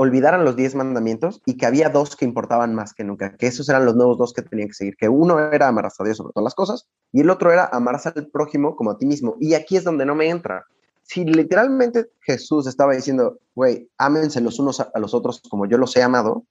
olvidaran 0.00 0.44
los 0.44 0.54
diez 0.54 0.76
mandamientos 0.76 1.42
y 1.44 1.56
que 1.56 1.66
había 1.66 1.88
dos 1.88 2.14
que 2.14 2.24
importaban 2.24 2.72
más 2.72 2.94
que 2.94 3.02
nunca, 3.02 3.34
que 3.36 3.48
esos 3.48 3.68
eran 3.68 3.84
los 3.84 3.96
nuevos 3.96 4.16
dos 4.16 4.32
que 4.32 4.42
tenían 4.42 4.68
que 4.68 4.74
seguir, 4.74 4.96
que 4.96 5.08
uno 5.08 5.40
era 5.50 5.66
amarse 5.66 6.00
a 6.00 6.06
Dios 6.06 6.18
sobre 6.18 6.32
todas 6.32 6.44
las 6.44 6.54
cosas 6.54 6.86
y 7.10 7.22
el 7.22 7.30
otro 7.30 7.50
era 7.50 7.66
amarse 7.66 8.12
al 8.14 8.28
prójimo 8.28 8.76
como 8.76 8.92
a 8.92 8.96
ti 8.96 9.06
mismo. 9.06 9.34
Y 9.40 9.54
aquí 9.54 9.76
es 9.76 9.82
donde 9.82 10.06
no 10.06 10.14
me 10.14 10.28
entra, 10.28 10.66
si 11.02 11.24
literalmente 11.24 12.10
Jesús 12.20 12.68
estaba 12.68 12.92
diciendo, 12.92 13.40
güey, 13.56 13.90
ámense 13.98 14.40
los 14.40 14.60
unos 14.60 14.78
a 14.78 14.98
los 15.00 15.14
otros 15.14 15.42
como 15.50 15.66
yo 15.66 15.78
los 15.78 15.96
he 15.96 16.02
amado, 16.02 16.44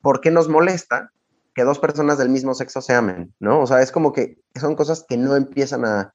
¿por 0.00 0.22
qué 0.22 0.30
nos 0.30 0.48
molesta 0.48 1.12
que 1.54 1.64
dos 1.64 1.78
personas 1.78 2.16
del 2.16 2.30
mismo 2.30 2.54
sexo 2.54 2.80
se 2.80 2.94
amen? 2.94 3.34
¿No? 3.38 3.60
O 3.60 3.66
sea, 3.66 3.82
es 3.82 3.92
como 3.92 4.14
que 4.14 4.38
son 4.58 4.76
cosas 4.76 5.04
que 5.06 5.18
no 5.18 5.36
empiezan 5.36 5.84
a, 5.84 6.14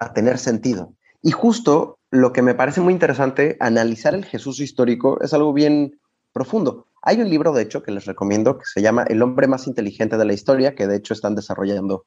a 0.00 0.12
tener 0.14 0.38
sentido. 0.38 0.94
Y 1.22 1.30
justo 1.30 1.98
lo 2.10 2.32
que 2.32 2.42
me 2.42 2.54
parece 2.54 2.80
muy 2.80 2.92
interesante, 2.92 3.56
analizar 3.60 4.16
el 4.16 4.24
Jesús 4.24 4.58
histórico, 4.58 5.20
es 5.20 5.32
algo 5.32 5.52
bien 5.52 6.00
profundo. 6.32 6.86
Hay 7.02 7.20
un 7.20 7.30
libro, 7.30 7.52
de 7.52 7.62
hecho, 7.62 7.82
que 7.82 7.92
les 7.92 8.06
recomiendo, 8.06 8.58
que 8.58 8.64
se 8.66 8.82
llama 8.82 9.04
El 9.04 9.22
hombre 9.22 9.46
más 9.46 9.66
inteligente 9.66 10.16
de 10.16 10.24
la 10.24 10.32
historia, 10.32 10.74
que 10.74 10.86
de 10.86 10.96
hecho 10.96 11.14
están 11.14 11.34
desarrollando 11.34 12.04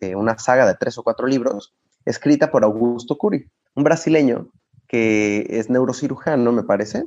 eh, 0.00 0.14
una 0.14 0.38
saga 0.38 0.66
de 0.66 0.74
tres 0.74 0.96
o 0.98 1.02
cuatro 1.02 1.26
libros, 1.26 1.74
escrita 2.04 2.50
por 2.50 2.64
Augusto 2.64 3.18
Curi, 3.18 3.46
un 3.74 3.84
brasileño 3.84 4.48
que 4.86 5.46
es 5.50 5.68
neurocirujano, 5.68 6.52
me 6.52 6.62
parece, 6.62 7.04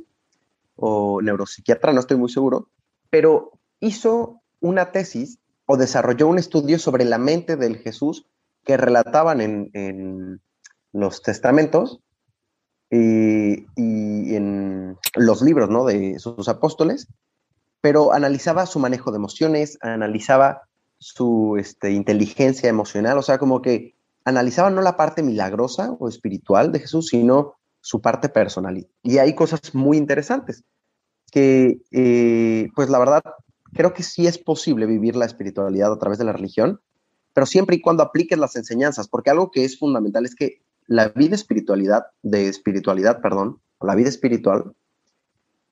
o 0.76 1.20
neuropsiquiatra, 1.20 1.92
no 1.92 2.00
estoy 2.00 2.16
muy 2.16 2.30
seguro, 2.30 2.68
pero 3.10 3.52
hizo 3.80 4.40
una 4.60 4.92
tesis 4.92 5.38
o 5.66 5.76
desarrolló 5.76 6.28
un 6.28 6.38
estudio 6.38 6.78
sobre 6.78 7.04
la 7.04 7.18
mente 7.18 7.56
del 7.56 7.78
Jesús 7.78 8.26
que 8.64 8.76
relataban 8.76 9.40
en, 9.40 10.40
los 10.92 11.22
testamentos 11.22 12.00
y, 12.92 14.34
en 14.34 14.98
los 15.14 15.42
libros 15.42 15.70
¿no? 15.70 15.84
de 15.84 16.18
sus 16.18 16.48
apóstoles, 16.48 17.08
pero 17.80 18.12
analizaba 18.12 18.66
su 18.66 18.78
manejo 18.78 19.10
de 19.10 19.16
emociones, 19.16 19.78
analizaba 19.80 20.62
su 20.98 21.56
este, 21.58 21.90
inteligencia 21.92 22.68
emocional, 22.68 23.18
o 23.18 23.22
sea, 23.22 23.38
como 23.38 23.62
que 23.62 23.94
analizaba 24.24 24.70
no 24.70 24.82
la 24.82 24.96
parte 24.96 25.22
milagrosa 25.22 25.96
o 25.98 26.08
espiritual 26.08 26.70
de 26.70 26.80
Jesús, 26.80 27.08
sino 27.08 27.54
su 27.80 28.00
parte 28.00 28.28
personal. 28.28 28.86
Y 29.02 29.18
hay 29.18 29.34
cosas 29.34 29.74
muy 29.74 29.96
interesantes 29.96 30.62
que, 31.32 31.80
eh, 31.90 32.68
pues 32.76 32.88
la 32.88 32.98
verdad, 32.98 33.22
creo 33.72 33.94
que 33.94 34.02
sí 34.02 34.26
es 34.26 34.38
posible 34.38 34.86
vivir 34.86 35.16
la 35.16 35.24
espiritualidad 35.24 35.92
a 35.92 35.98
través 35.98 36.18
de 36.18 36.24
la 36.24 36.32
religión, 36.32 36.80
pero 37.32 37.46
siempre 37.46 37.76
y 37.76 37.80
cuando 37.80 38.02
apliques 38.02 38.38
las 38.38 38.54
enseñanzas, 38.54 39.08
porque 39.08 39.30
algo 39.30 39.50
que 39.50 39.64
es 39.64 39.78
fundamental 39.78 40.26
es 40.26 40.34
que 40.36 40.60
la 40.86 41.08
vida 41.08 41.34
espiritualidad, 41.34 42.06
de 42.22 42.48
espiritualidad, 42.48 43.20
perdón, 43.20 43.60
la 43.80 43.94
vida 43.94 44.08
espiritual 44.08 44.74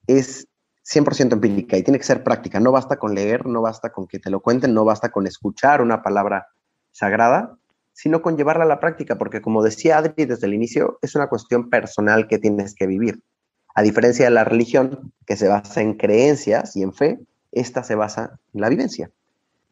es 0.07 0.49
100% 0.85 1.33
empírica 1.33 1.77
y 1.77 1.83
tiene 1.83 1.99
que 1.99 2.05
ser 2.05 2.25
práctica. 2.25 2.59
No 2.61 2.73
basta 2.73 2.97
con 2.97 3.15
leer, 3.15 3.47
no 3.47 3.63
basta 3.63 3.91
con 3.91 4.07
que 4.07 4.19
te 4.19 4.31
lo 4.31 4.41
cuenten, 4.41 4.75
no 4.75 4.85
basta 4.85 5.11
con 5.11 5.27
escuchar 5.27 5.83
una 5.83 6.03
palabra 6.03 6.49
sagrada, 6.91 7.57
sino 7.93 8.23
con 8.23 8.37
llevarla 8.37 8.65
a 8.65 8.69
la 8.69 8.81
práctica, 8.81 9.19
porque 9.19 9.43
como 9.43 9.63
decía 9.63 9.99
Adri 9.99 10.25
desde 10.25 10.47
el 10.47 10.55
inicio, 10.55 10.99
es 11.03 11.15
una 11.15 11.29
cuestión 11.29 11.69
personal 11.71 12.29
que 12.29 12.39
tienes 12.39 12.75
que 12.75 12.87
vivir. 12.87 13.23
A 13.75 13.83
diferencia 13.83 14.25
de 14.25 14.31
la 14.33 14.45
religión, 14.45 15.13
que 15.27 15.37
se 15.37 15.49
basa 15.49 15.81
en 15.81 15.95
creencias 15.95 16.77
y 16.77 16.83
en 16.83 16.93
fe, 16.93 17.21
esta 17.53 17.85
se 17.85 17.95
basa 17.95 18.39
en 18.55 18.61
la 18.61 18.69
vivencia. 18.69 19.11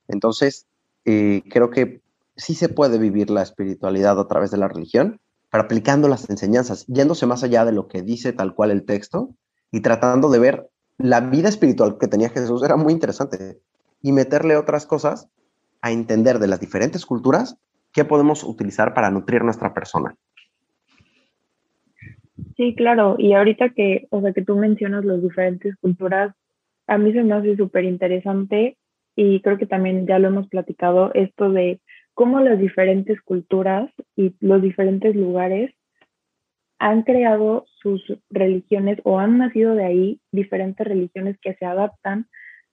Entonces, 0.09 0.67
eh, 1.05 1.43
creo 1.51 1.71
que 1.71 2.01
sí 2.37 2.55
se 2.55 2.69
puede 2.69 2.99
vivir 2.99 3.31
la 3.31 3.43
espiritualidad 3.43 4.21
a 4.21 4.29
través 4.29 4.51
de 4.51 4.59
la 4.59 4.69
religión, 4.69 5.21
pero 5.51 5.65
aplicando 5.65 6.09
las 6.09 6.29
enseñanzas, 6.29 6.87
yéndose 6.87 7.27
más 7.27 7.43
allá 7.43 7.65
de 7.65 7.73
lo 7.73 7.89
que 7.89 8.03
dice 8.03 8.33
tal 8.33 8.55
cual 8.55 8.71
el 8.71 8.85
texto 8.85 9.35
y 9.71 9.81
tratando 9.81 10.31
de 10.31 10.39
ver 10.39 10.69
la 10.99 11.21
vida 11.21 11.49
espiritual 11.49 11.97
que 11.99 12.09
tenía 12.09 12.29
Jesús 12.29 12.63
era 12.63 12.77
muy 12.77 12.93
interesante 12.93 13.59
y 14.03 14.13
meterle 14.13 14.57
otras 14.57 14.87
cosas 14.87 15.29
a 15.81 15.93
entender 15.93 16.39
de 16.39 16.49
las 16.49 16.61
diferentes 16.61 17.07
culturas 17.07 17.57
qué 17.93 18.05
podemos 18.05 18.45
utilizar 18.45 18.95
para 18.95 19.11
nutrir 19.11 19.43
nuestra 19.43 19.73
persona. 19.73 20.15
Sí, 22.57 22.75
claro, 22.75 23.17
y 23.19 23.33
ahorita 23.35 23.71
que, 23.71 24.07
o 24.11 24.21
sea, 24.21 24.33
que 24.33 24.43
tú 24.43 24.57
mencionas 24.57 25.05
las 25.05 25.23
diferentes 25.23 25.77
culturas, 25.77 26.35
a 26.87 26.99
mí 26.99 27.13
se 27.13 27.23
me 27.23 27.35
hace 27.35 27.57
súper 27.57 27.85
interesante 27.85 28.77
y 29.15 29.41
creo 29.43 29.59
que 29.59 29.67
también 29.67 30.07
ya 30.07 30.19
lo 30.19 30.29
hemos 30.29 30.49
platicado, 30.49 31.13
esto 31.15 31.51
de 31.51 31.81
cómo 32.19 32.41
las 32.41 32.59
diferentes 32.59 33.23
culturas 33.23 33.89
y 34.17 34.35
los 34.41 34.61
diferentes 34.61 35.15
lugares 35.15 35.73
han 36.81 37.03
creado 37.03 37.65
sus 37.81 38.03
religiones 38.29 38.99
o 39.05 39.21
han 39.21 39.39
nacido 39.39 39.77
de 39.77 39.85
ahí 39.85 40.21
diferentes 40.33 40.85
religiones 40.85 41.39
que 41.41 41.55
se 41.55 41.65
adaptan 41.65 42.27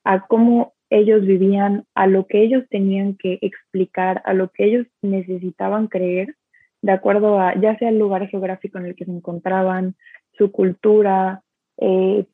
a 0.04 0.26
cómo 0.26 0.74
ellos 0.90 1.28
vivían, 1.28 1.86
a 1.94 2.08
lo 2.08 2.26
que 2.26 2.42
ellos 2.42 2.64
tenían 2.72 3.18
que 3.18 3.38
explicar, 3.44 4.24
a 4.26 4.34
lo 4.34 4.50
que 4.50 4.66
ellos 4.66 4.88
necesitaban 5.04 5.90
creer, 5.90 6.36
de 6.82 6.94
acuerdo 6.94 7.40
a 7.40 7.54
ya 7.54 7.78
sea 7.78 7.90
el 7.90 8.00
lugar 8.00 8.28
geográfico 8.28 8.80
en 8.80 8.88
el 8.88 8.96
que 8.96 9.06
se 9.06 9.12
encontraban, 9.12 9.94
su 10.40 10.52
cultura, 10.52 11.44
eh, 11.78 12.26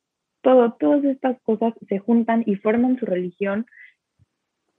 todo, 0.42 0.78
todas 0.80 1.04
estas 1.04 1.42
cosas 1.42 1.74
se 1.90 2.00
juntan 2.00 2.44
y 2.46 2.56
forman 2.56 2.98
su 2.98 3.06
religión 3.06 3.66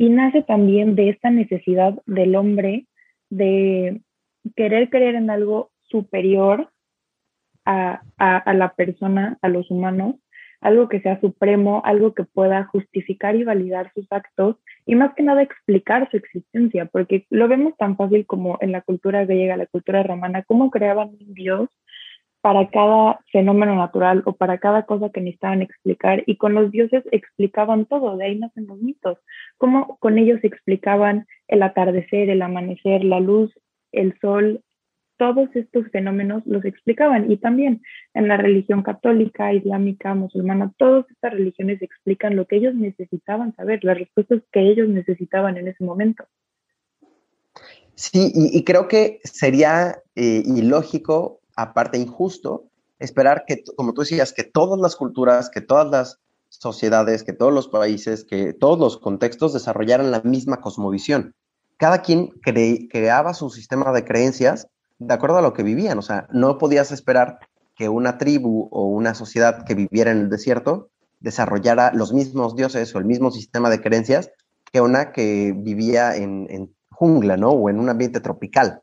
y 0.02 0.08
nace 0.08 0.42
también 0.42 0.96
de 0.96 1.10
esta 1.10 1.30
necesidad 1.30 1.94
del 2.06 2.34
hombre 2.34 2.88
de 3.30 4.00
querer 4.56 4.90
creer 4.90 5.14
en 5.14 5.30
algo 5.30 5.70
superior 5.82 6.72
a, 7.64 8.02
a, 8.18 8.52
la 8.52 8.74
persona, 8.74 9.38
a 9.42 9.48
los 9.48 9.70
humanos, 9.70 10.16
algo 10.60 10.88
que 10.88 11.00
sea 11.02 11.20
supremo, 11.20 11.82
algo 11.84 12.14
que 12.14 12.24
pueda 12.24 12.64
justificar 12.64 13.36
y 13.36 13.44
validar 13.44 13.92
sus 13.94 14.10
actos 14.10 14.56
y 14.86 14.96
más 14.96 15.14
que 15.14 15.22
nada 15.22 15.40
explicar 15.40 16.10
su 16.10 16.16
existencia, 16.16 16.86
porque 16.86 17.24
lo 17.30 17.46
vemos 17.46 17.76
tan 17.76 17.96
fácil 17.96 18.26
como 18.26 18.58
en 18.60 18.72
la 18.72 18.80
cultura 18.80 19.24
griega, 19.24 19.56
la 19.56 19.66
cultura 19.66 20.02
romana, 20.02 20.42
cómo 20.42 20.72
creaban 20.72 21.10
un 21.10 21.32
dios 21.32 21.68
para 22.42 22.68
cada 22.68 23.20
fenómeno 23.30 23.76
natural 23.76 24.22
o 24.26 24.32
para 24.34 24.58
cada 24.58 24.84
cosa 24.84 25.10
que 25.10 25.20
necesitaban 25.20 25.62
explicar 25.62 26.24
y 26.26 26.36
con 26.36 26.54
los 26.54 26.72
dioses 26.72 27.04
explicaban 27.12 27.86
todo, 27.86 28.16
de 28.16 28.26
ahí 28.26 28.38
nacen 28.38 28.66
los 28.66 28.78
mitos, 28.78 29.18
cómo 29.58 29.96
con 29.98 30.18
ellos 30.18 30.40
explicaban 30.42 31.26
el 31.46 31.62
atardecer, 31.62 32.28
el 32.28 32.42
amanecer, 32.42 33.04
la 33.04 33.20
luz, 33.20 33.52
el 33.92 34.18
sol, 34.20 34.60
todos 35.18 35.54
estos 35.54 35.88
fenómenos 35.92 36.44
los 36.44 36.64
explicaban 36.64 37.30
y 37.30 37.36
también 37.36 37.80
en 38.12 38.26
la 38.26 38.36
religión 38.36 38.82
católica, 38.82 39.52
islámica, 39.52 40.12
musulmana, 40.14 40.72
todas 40.78 41.08
estas 41.12 41.34
religiones 41.34 41.80
explican 41.80 42.34
lo 42.34 42.46
que 42.46 42.56
ellos 42.56 42.74
necesitaban 42.74 43.54
saber, 43.54 43.84
las 43.84 43.98
respuestas 43.98 44.42
que 44.50 44.68
ellos 44.68 44.88
necesitaban 44.88 45.58
en 45.58 45.68
ese 45.68 45.84
momento. 45.84 46.24
Sí, 47.94 48.32
y, 48.34 48.64
creo 48.64 48.88
que 48.88 49.20
sería 49.22 49.98
eh, 50.16 50.42
ilógico, 50.44 51.41
aparte 51.56 51.98
injusto, 51.98 52.64
esperar 52.98 53.44
que, 53.46 53.62
como 53.76 53.92
tú 53.94 54.02
decías, 54.02 54.32
que 54.32 54.44
todas 54.44 54.80
las 54.80 54.96
culturas, 54.96 55.50
que 55.50 55.60
todas 55.60 55.90
las 55.90 56.18
sociedades, 56.48 57.24
que 57.24 57.32
todos 57.32 57.52
los 57.52 57.68
países, 57.68 58.24
que 58.24 58.52
todos 58.52 58.78
los 58.78 58.98
contextos 58.98 59.52
desarrollaran 59.52 60.10
la 60.10 60.20
misma 60.22 60.60
cosmovisión. 60.60 61.34
Cada 61.78 62.02
quien 62.02 62.28
creaba 62.28 63.34
su 63.34 63.50
sistema 63.50 63.92
de 63.92 64.04
creencias 64.04 64.68
de 65.06 65.14
acuerdo 65.14 65.38
a 65.38 65.42
lo 65.42 65.52
que 65.52 65.62
vivían. 65.62 65.98
O 65.98 66.02
sea, 66.02 66.28
no 66.30 66.58
podías 66.58 66.92
esperar 66.92 67.38
que 67.74 67.88
una 67.88 68.18
tribu 68.18 68.68
o 68.70 68.86
una 68.86 69.14
sociedad 69.14 69.64
que 69.64 69.74
viviera 69.74 70.10
en 70.10 70.18
el 70.18 70.30
desierto 70.30 70.90
desarrollara 71.20 71.92
los 71.92 72.12
mismos 72.12 72.56
dioses 72.56 72.94
o 72.94 72.98
el 72.98 73.04
mismo 73.04 73.30
sistema 73.30 73.70
de 73.70 73.80
creencias 73.80 74.30
que 74.70 74.80
una 74.80 75.12
que 75.12 75.54
vivía 75.56 76.16
en, 76.16 76.74
jungla, 76.90 77.36
¿no? 77.36 77.50
O 77.50 77.68
en 77.68 77.80
un 77.80 77.88
ambiente 77.88 78.20
tropical. 78.20 78.81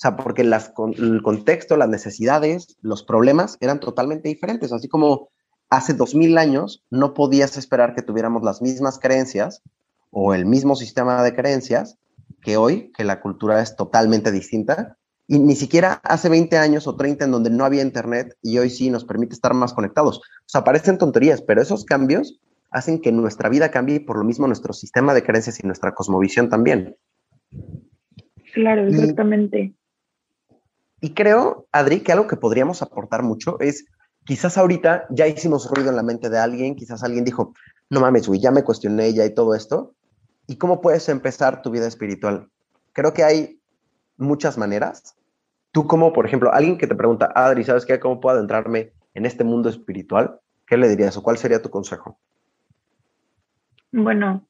O 0.00 0.02
sea, 0.02 0.16
porque 0.16 0.44
las, 0.44 0.72
el 0.96 1.20
contexto, 1.22 1.76
las 1.76 1.90
necesidades, 1.90 2.78
los 2.80 3.02
problemas 3.02 3.58
eran 3.60 3.80
totalmente 3.80 4.30
diferentes. 4.30 4.72
Así 4.72 4.88
como 4.88 5.28
hace 5.68 5.92
dos 5.92 6.14
mil 6.14 6.38
años 6.38 6.82
no 6.88 7.12
podías 7.12 7.58
esperar 7.58 7.94
que 7.94 8.00
tuviéramos 8.00 8.42
las 8.42 8.62
mismas 8.62 8.98
creencias 8.98 9.60
o 10.08 10.32
el 10.32 10.46
mismo 10.46 10.74
sistema 10.74 11.22
de 11.22 11.34
creencias 11.34 11.98
que 12.40 12.56
hoy, 12.56 12.92
que 12.96 13.04
la 13.04 13.20
cultura 13.20 13.60
es 13.60 13.76
totalmente 13.76 14.32
distinta 14.32 14.96
y 15.26 15.38
ni 15.38 15.54
siquiera 15.54 16.00
hace 16.02 16.30
20 16.30 16.56
años 16.56 16.86
o 16.86 16.96
30 16.96 17.26
en 17.26 17.30
donde 17.32 17.50
no 17.50 17.66
había 17.66 17.82
internet 17.82 18.38
y 18.40 18.56
hoy 18.56 18.70
sí 18.70 18.88
nos 18.88 19.04
permite 19.04 19.34
estar 19.34 19.52
más 19.52 19.74
conectados. 19.74 20.16
O 20.20 20.22
sea, 20.46 20.64
parecen 20.64 20.96
tonterías, 20.96 21.42
pero 21.42 21.60
esos 21.60 21.84
cambios 21.84 22.40
hacen 22.70 23.02
que 23.02 23.12
nuestra 23.12 23.50
vida 23.50 23.70
cambie 23.70 23.96
y 23.96 24.00
por 24.00 24.16
lo 24.16 24.24
mismo 24.24 24.46
nuestro 24.46 24.72
sistema 24.72 25.12
de 25.12 25.24
creencias 25.24 25.62
y 25.62 25.66
nuestra 25.66 25.92
cosmovisión 25.92 26.48
también. 26.48 26.96
Claro, 28.54 28.86
exactamente. 28.86 29.74
Y, 31.00 31.14
creo, 31.14 31.66
Adri, 31.72 32.00
que 32.00 32.12
algo 32.12 32.26
que 32.26 32.36
podríamos 32.36 32.82
aportar 32.82 33.22
mucho 33.22 33.58
es, 33.60 33.86
quizás 34.24 34.58
ahorita 34.58 35.06
ya 35.10 35.26
hicimos 35.26 35.70
ruido 35.70 35.90
en 35.90 35.96
la 35.96 36.02
mente 36.02 36.28
de 36.28 36.38
alguien, 36.38 36.76
quizás 36.76 37.02
alguien 37.02 37.24
dijo, 37.24 37.54
no 37.88 38.00
mames, 38.00 38.28
güey, 38.28 38.40
ya 38.40 38.50
me 38.50 38.62
cuestioné 38.62 39.12
ya 39.12 39.24
y 39.24 39.34
todo 39.34 39.54
esto. 39.54 39.94
¿Y 40.46 40.56
cómo 40.56 40.80
puedes 40.80 41.08
empezar 41.08 41.62
tu 41.62 41.70
vida 41.70 41.86
espiritual? 41.86 42.48
Creo 42.92 43.14
que 43.14 43.24
hay 43.24 43.60
muchas 44.16 44.58
maneras. 44.58 45.14
Tú 45.72 45.86
como, 45.86 46.12
por 46.12 46.26
ejemplo, 46.26 46.52
alguien 46.52 46.78
que 46.78 46.86
te 46.86 46.94
pregunta, 46.94 47.30
Adri, 47.34 47.64
¿sabes 47.64 47.86
qué? 47.86 48.00
¿Cómo 48.00 48.20
puedo 48.20 48.36
adentrarme 48.36 48.92
en 49.14 49.26
este 49.26 49.44
mundo 49.44 49.68
espiritual? 49.68 50.40
¿Qué 50.66 50.76
le 50.76 50.88
dirías 50.88 51.16
o 51.16 51.22
cuál 51.22 51.38
sería 51.38 51.62
tu 51.62 51.70
consejo? 51.70 52.18
Bueno, 53.92 54.46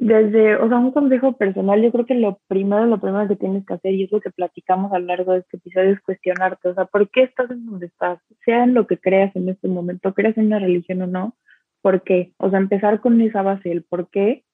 desde, 0.00 0.56
o 0.56 0.68
sea, 0.68 0.78
un 0.78 0.92
consejo 0.92 1.36
personal, 1.36 1.82
yo 1.82 1.92
creo 1.92 2.06
que 2.06 2.14
lo 2.14 2.40
primero, 2.48 2.86
lo 2.86 3.00
primero 3.00 3.28
que 3.28 3.36
tienes 3.36 3.64
que 3.66 3.74
hacer, 3.74 3.94
y 3.94 4.04
es 4.04 4.12
lo 4.12 4.20
que 4.20 4.30
platicamos 4.30 4.92
a 4.92 4.98
lo 4.98 5.06
largo 5.06 5.32
de 5.32 5.40
este 5.40 5.58
episodio, 5.58 5.90
es 5.90 6.00
cuestionarte, 6.00 6.68
o 6.68 6.74
sea, 6.74 6.86
¿por 6.86 7.10
qué 7.10 7.24
estás 7.24 7.50
en 7.50 7.66
donde 7.66 7.86
estás? 7.86 8.18
Sea 8.44 8.64
en 8.64 8.74
lo 8.74 8.86
que 8.86 8.98
creas 8.98 9.34
en 9.36 9.48
este 9.48 9.68
momento, 9.68 10.14
creas 10.14 10.36
en 10.38 10.46
una 10.46 10.58
religión 10.58 11.02
o 11.02 11.06
no, 11.06 11.36
¿por 11.82 12.02
qué? 12.02 12.32
O 12.38 12.48
sea, 12.48 12.58
empezar 12.58 13.00
con 13.00 13.20
esa 13.20 13.42
base, 13.42 13.70
el 13.70 13.82
por 13.82 14.08
qué, 14.08 14.44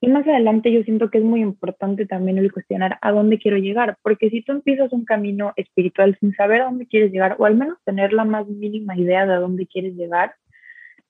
y 0.00 0.08
más 0.08 0.26
adelante 0.26 0.72
yo 0.72 0.82
siento 0.82 1.10
que 1.10 1.18
es 1.18 1.24
muy 1.24 1.40
importante 1.40 2.06
también 2.06 2.38
el 2.38 2.52
cuestionar 2.52 2.98
a 3.00 3.10
dónde 3.12 3.38
quiero 3.38 3.58
llegar, 3.58 3.96
porque 4.02 4.30
si 4.30 4.42
tú 4.42 4.52
empiezas 4.52 4.92
un 4.92 5.04
camino 5.04 5.52
espiritual 5.56 6.16
sin 6.20 6.34
saber 6.34 6.62
a 6.62 6.64
dónde 6.66 6.86
quieres 6.86 7.12
llegar, 7.12 7.36
o 7.38 7.46
al 7.46 7.56
menos 7.56 7.78
tener 7.84 8.12
la 8.12 8.24
más 8.24 8.46
mínima 8.48 8.96
idea 8.96 9.26
de 9.26 9.34
a 9.34 9.40
dónde 9.40 9.66
quieres 9.66 9.94
llegar, 9.94 10.34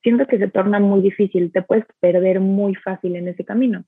siento 0.02 0.26
que 0.26 0.38
se 0.38 0.48
torna 0.48 0.78
muy 0.78 1.00
difícil, 1.00 1.52
te 1.52 1.62
puedes 1.62 1.84
perder 2.00 2.40
muy 2.40 2.74
fácil 2.74 3.16
en 3.16 3.28
ese 3.28 3.44
camino. 3.44 3.84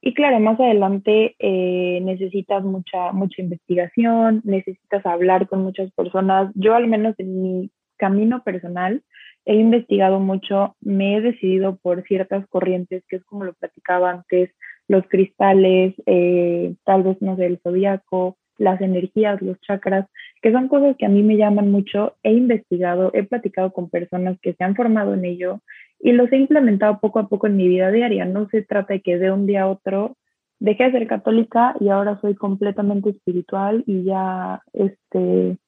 Y 0.00 0.14
claro, 0.14 0.38
más 0.38 0.60
adelante 0.60 1.34
eh, 1.38 2.00
necesitas 2.02 2.62
mucha, 2.64 3.12
mucha 3.12 3.42
investigación, 3.42 4.42
necesitas 4.44 5.04
hablar 5.04 5.48
con 5.48 5.62
muchas 5.62 5.90
personas. 5.92 6.52
Yo 6.54 6.74
al 6.74 6.86
menos 6.86 7.14
en 7.18 7.42
mi 7.42 7.70
camino 7.96 8.42
personal, 8.44 9.02
he 9.44 9.54
investigado 9.54 10.20
mucho, 10.20 10.76
me 10.80 11.16
he 11.16 11.20
decidido 11.20 11.78
por 11.82 12.04
ciertas 12.04 12.46
corrientes, 12.48 13.02
que 13.08 13.16
es 13.16 13.24
como 13.24 13.44
lo 13.44 13.54
platicaba 13.54 14.10
antes, 14.10 14.50
los 14.86 15.04
cristales, 15.08 15.94
eh, 16.06 16.74
tal 16.84 17.02
vez, 17.02 17.20
no 17.20 17.36
sé, 17.36 17.46
el 17.46 17.58
zodiaco, 17.58 18.38
las 18.56 18.80
energías, 18.80 19.40
los 19.42 19.60
chakras, 19.60 20.06
que 20.42 20.52
son 20.52 20.68
cosas 20.68 20.96
que 20.96 21.06
a 21.06 21.08
mí 21.08 21.22
me 21.22 21.36
llaman 21.36 21.70
mucho. 21.70 22.16
He 22.22 22.32
investigado, 22.32 23.10
he 23.14 23.24
platicado 23.24 23.72
con 23.72 23.90
personas 23.90 24.38
que 24.40 24.54
se 24.54 24.64
han 24.64 24.74
formado 24.76 25.14
en 25.14 25.24
ello 25.24 25.60
y 26.00 26.12
los 26.12 26.30
he 26.32 26.36
implementado 26.36 27.00
poco 27.00 27.18
a 27.18 27.28
poco 27.28 27.46
en 27.46 27.56
mi 27.56 27.68
vida 27.68 27.90
diaria. 27.90 28.24
No 28.24 28.48
se 28.48 28.62
trata 28.62 28.94
de 28.94 29.00
que 29.00 29.18
de 29.18 29.32
un 29.32 29.46
día 29.46 29.62
a 29.62 29.68
otro 29.68 30.16
dejé 30.60 30.84
de 30.84 30.92
ser 30.92 31.06
católica 31.06 31.74
y 31.80 31.88
ahora 31.88 32.18
soy 32.20 32.34
completamente 32.34 33.10
espiritual 33.10 33.84
y 33.86 34.04
ya 34.04 34.62
este 34.72 35.58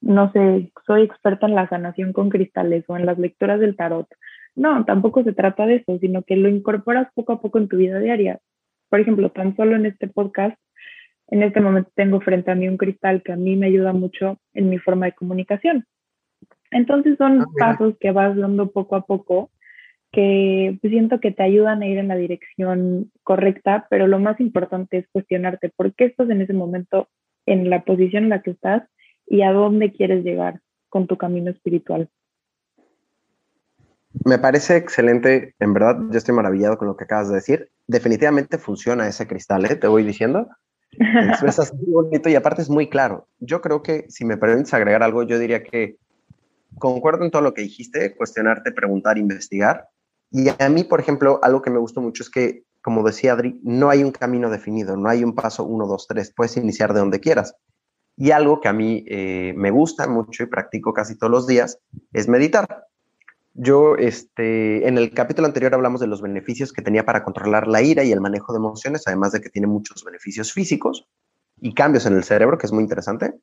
no 0.00 0.32
sé, 0.32 0.72
soy 0.86 1.02
experta 1.02 1.46
en 1.46 1.54
la 1.54 1.68
sanación 1.68 2.12
con 2.12 2.30
cristales 2.30 2.84
o 2.88 2.96
en 2.96 3.06
las 3.06 3.18
lecturas 3.18 3.60
del 3.60 3.76
tarot. 3.76 4.08
No, 4.54 4.84
tampoco 4.84 5.22
se 5.24 5.32
trata 5.32 5.66
de 5.66 5.76
eso, 5.76 5.98
sino 5.98 6.22
que 6.22 6.36
lo 6.36 6.48
incorporas 6.48 7.08
poco 7.14 7.34
a 7.34 7.40
poco 7.40 7.58
en 7.58 7.68
tu 7.68 7.76
vida 7.76 7.98
diaria. 7.98 8.40
Por 8.88 9.00
ejemplo, 9.00 9.30
tan 9.30 9.54
solo 9.56 9.76
en 9.76 9.86
este 9.86 10.08
podcast, 10.08 10.58
en 11.30 11.42
este 11.42 11.60
momento 11.60 11.90
tengo 11.94 12.20
frente 12.20 12.50
a 12.50 12.54
mí 12.54 12.68
un 12.68 12.76
cristal 12.76 13.22
que 13.22 13.32
a 13.32 13.36
mí 13.36 13.56
me 13.56 13.66
ayuda 13.66 13.92
mucho 13.92 14.38
en 14.52 14.68
mi 14.68 14.78
forma 14.78 15.06
de 15.06 15.12
comunicación. 15.12 15.86
Entonces 16.70 17.16
son 17.18 17.42
ah, 17.42 17.46
pasos 17.58 17.94
que 17.98 18.10
vas 18.10 18.36
dando 18.36 18.70
poco 18.70 18.96
a 18.96 19.06
poco 19.06 19.50
que 20.12 20.76
pues, 20.80 20.90
siento 20.90 21.20
que 21.20 21.30
te 21.30 21.42
ayudan 21.42 21.82
a 21.82 21.86
ir 21.86 21.98
en 21.98 22.08
la 22.08 22.16
dirección 22.16 23.12
correcta, 23.22 23.86
pero 23.90 24.08
lo 24.08 24.18
más 24.18 24.40
importante 24.40 24.98
es 24.98 25.06
cuestionarte 25.12 25.70
por 25.70 25.94
qué 25.94 26.06
estás 26.06 26.28
en 26.30 26.40
ese 26.40 26.52
momento 26.52 27.08
en 27.46 27.70
la 27.70 27.84
posición 27.84 28.24
en 28.24 28.30
la 28.30 28.42
que 28.42 28.50
estás 28.50 28.82
y 29.26 29.42
a 29.42 29.52
dónde 29.52 29.92
quieres 29.92 30.24
llegar 30.24 30.60
con 30.88 31.06
tu 31.06 31.16
camino 31.16 31.50
espiritual. 31.50 32.08
Me 34.24 34.38
parece 34.38 34.76
excelente, 34.76 35.54
en 35.60 35.72
verdad, 35.72 35.96
yo 36.10 36.18
estoy 36.18 36.34
maravillado 36.34 36.76
con 36.76 36.88
lo 36.88 36.96
que 36.96 37.04
acabas 37.04 37.28
de 37.28 37.36
decir. 37.36 37.70
Definitivamente 37.86 38.58
funciona 38.58 39.06
ese 39.06 39.28
cristal, 39.28 39.64
¿eh? 39.66 39.76
te 39.76 39.86
voy 39.86 40.02
diciendo. 40.02 40.48
Expresas 40.92 41.72
muy 41.74 41.92
bonito 41.92 42.28
y 42.28 42.34
aparte 42.34 42.62
es 42.62 42.70
muy 42.70 42.88
claro. 42.88 43.28
Yo 43.38 43.60
creo 43.60 43.82
que 43.82 44.06
si 44.08 44.24
me 44.24 44.36
permites 44.36 44.74
agregar 44.74 45.02
algo, 45.02 45.22
yo 45.22 45.38
diría 45.38 45.62
que 45.62 45.96
concuerdo 46.78 47.24
en 47.24 47.30
todo 47.30 47.42
lo 47.42 47.54
que 47.54 47.62
dijiste, 47.62 48.14
cuestionarte, 48.16 48.72
preguntar, 48.72 49.18
investigar. 49.18 49.88
Y 50.30 50.48
a 50.48 50.68
mí, 50.68 50.84
por 50.84 51.00
ejemplo, 51.00 51.40
algo 51.42 51.62
que 51.62 51.70
me 51.70 51.78
gustó 51.78 52.00
mucho 52.00 52.22
es 52.22 52.30
que, 52.30 52.64
como 52.82 53.02
decía 53.02 53.32
Adri, 53.32 53.60
no 53.62 53.90
hay 53.90 54.04
un 54.04 54.12
camino 54.12 54.50
definido, 54.50 54.96
no 54.96 55.08
hay 55.08 55.24
un 55.24 55.34
paso 55.34 55.64
uno, 55.64 55.86
dos, 55.86 56.06
tres, 56.06 56.32
puedes 56.34 56.56
iniciar 56.56 56.94
de 56.94 57.00
donde 57.00 57.20
quieras. 57.20 57.54
Y 58.16 58.32
algo 58.32 58.60
que 58.60 58.68
a 58.68 58.72
mí 58.72 59.04
eh, 59.08 59.54
me 59.56 59.70
gusta 59.70 60.06
mucho 60.06 60.42
y 60.42 60.46
practico 60.46 60.92
casi 60.92 61.16
todos 61.16 61.30
los 61.30 61.46
días 61.46 61.78
es 62.12 62.28
meditar. 62.28 62.86
Yo, 63.54 63.96
este, 63.96 64.86
en 64.86 64.96
el 64.96 65.12
capítulo 65.12 65.46
anterior 65.46 65.74
hablamos 65.74 66.00
de 66.00 66.06
los 66.06 66.22
beneficios 66.22 66.72
que 66.72 66.82
tenía 66.82 67.04
para 67.04 67.24
controlar 67.24 67.66
la 67.66 67.82
ira 67.82 68.04
y 68.04 68.12
el 68.12 68.20
manejo 68.20 68.52
de 68.52 68.58
emociones, 68.58 69.02
además 69.06 69.32
de 69.32 69.40
que 69.40 69.50
tiene 69.50 69.66
muchos 69.66 70.04
beneficios 70.04 70.52
físicos 70.52 71.08
y 71.60 71.74
cambios 71.74 72.06
en 72.06 72.14
el 72.14 72.24
cerebro, 72.24 72.58
que 72.58 72.66
es 72.66 72.72
muy 72.72 72.82
interesante. 72.82 73.34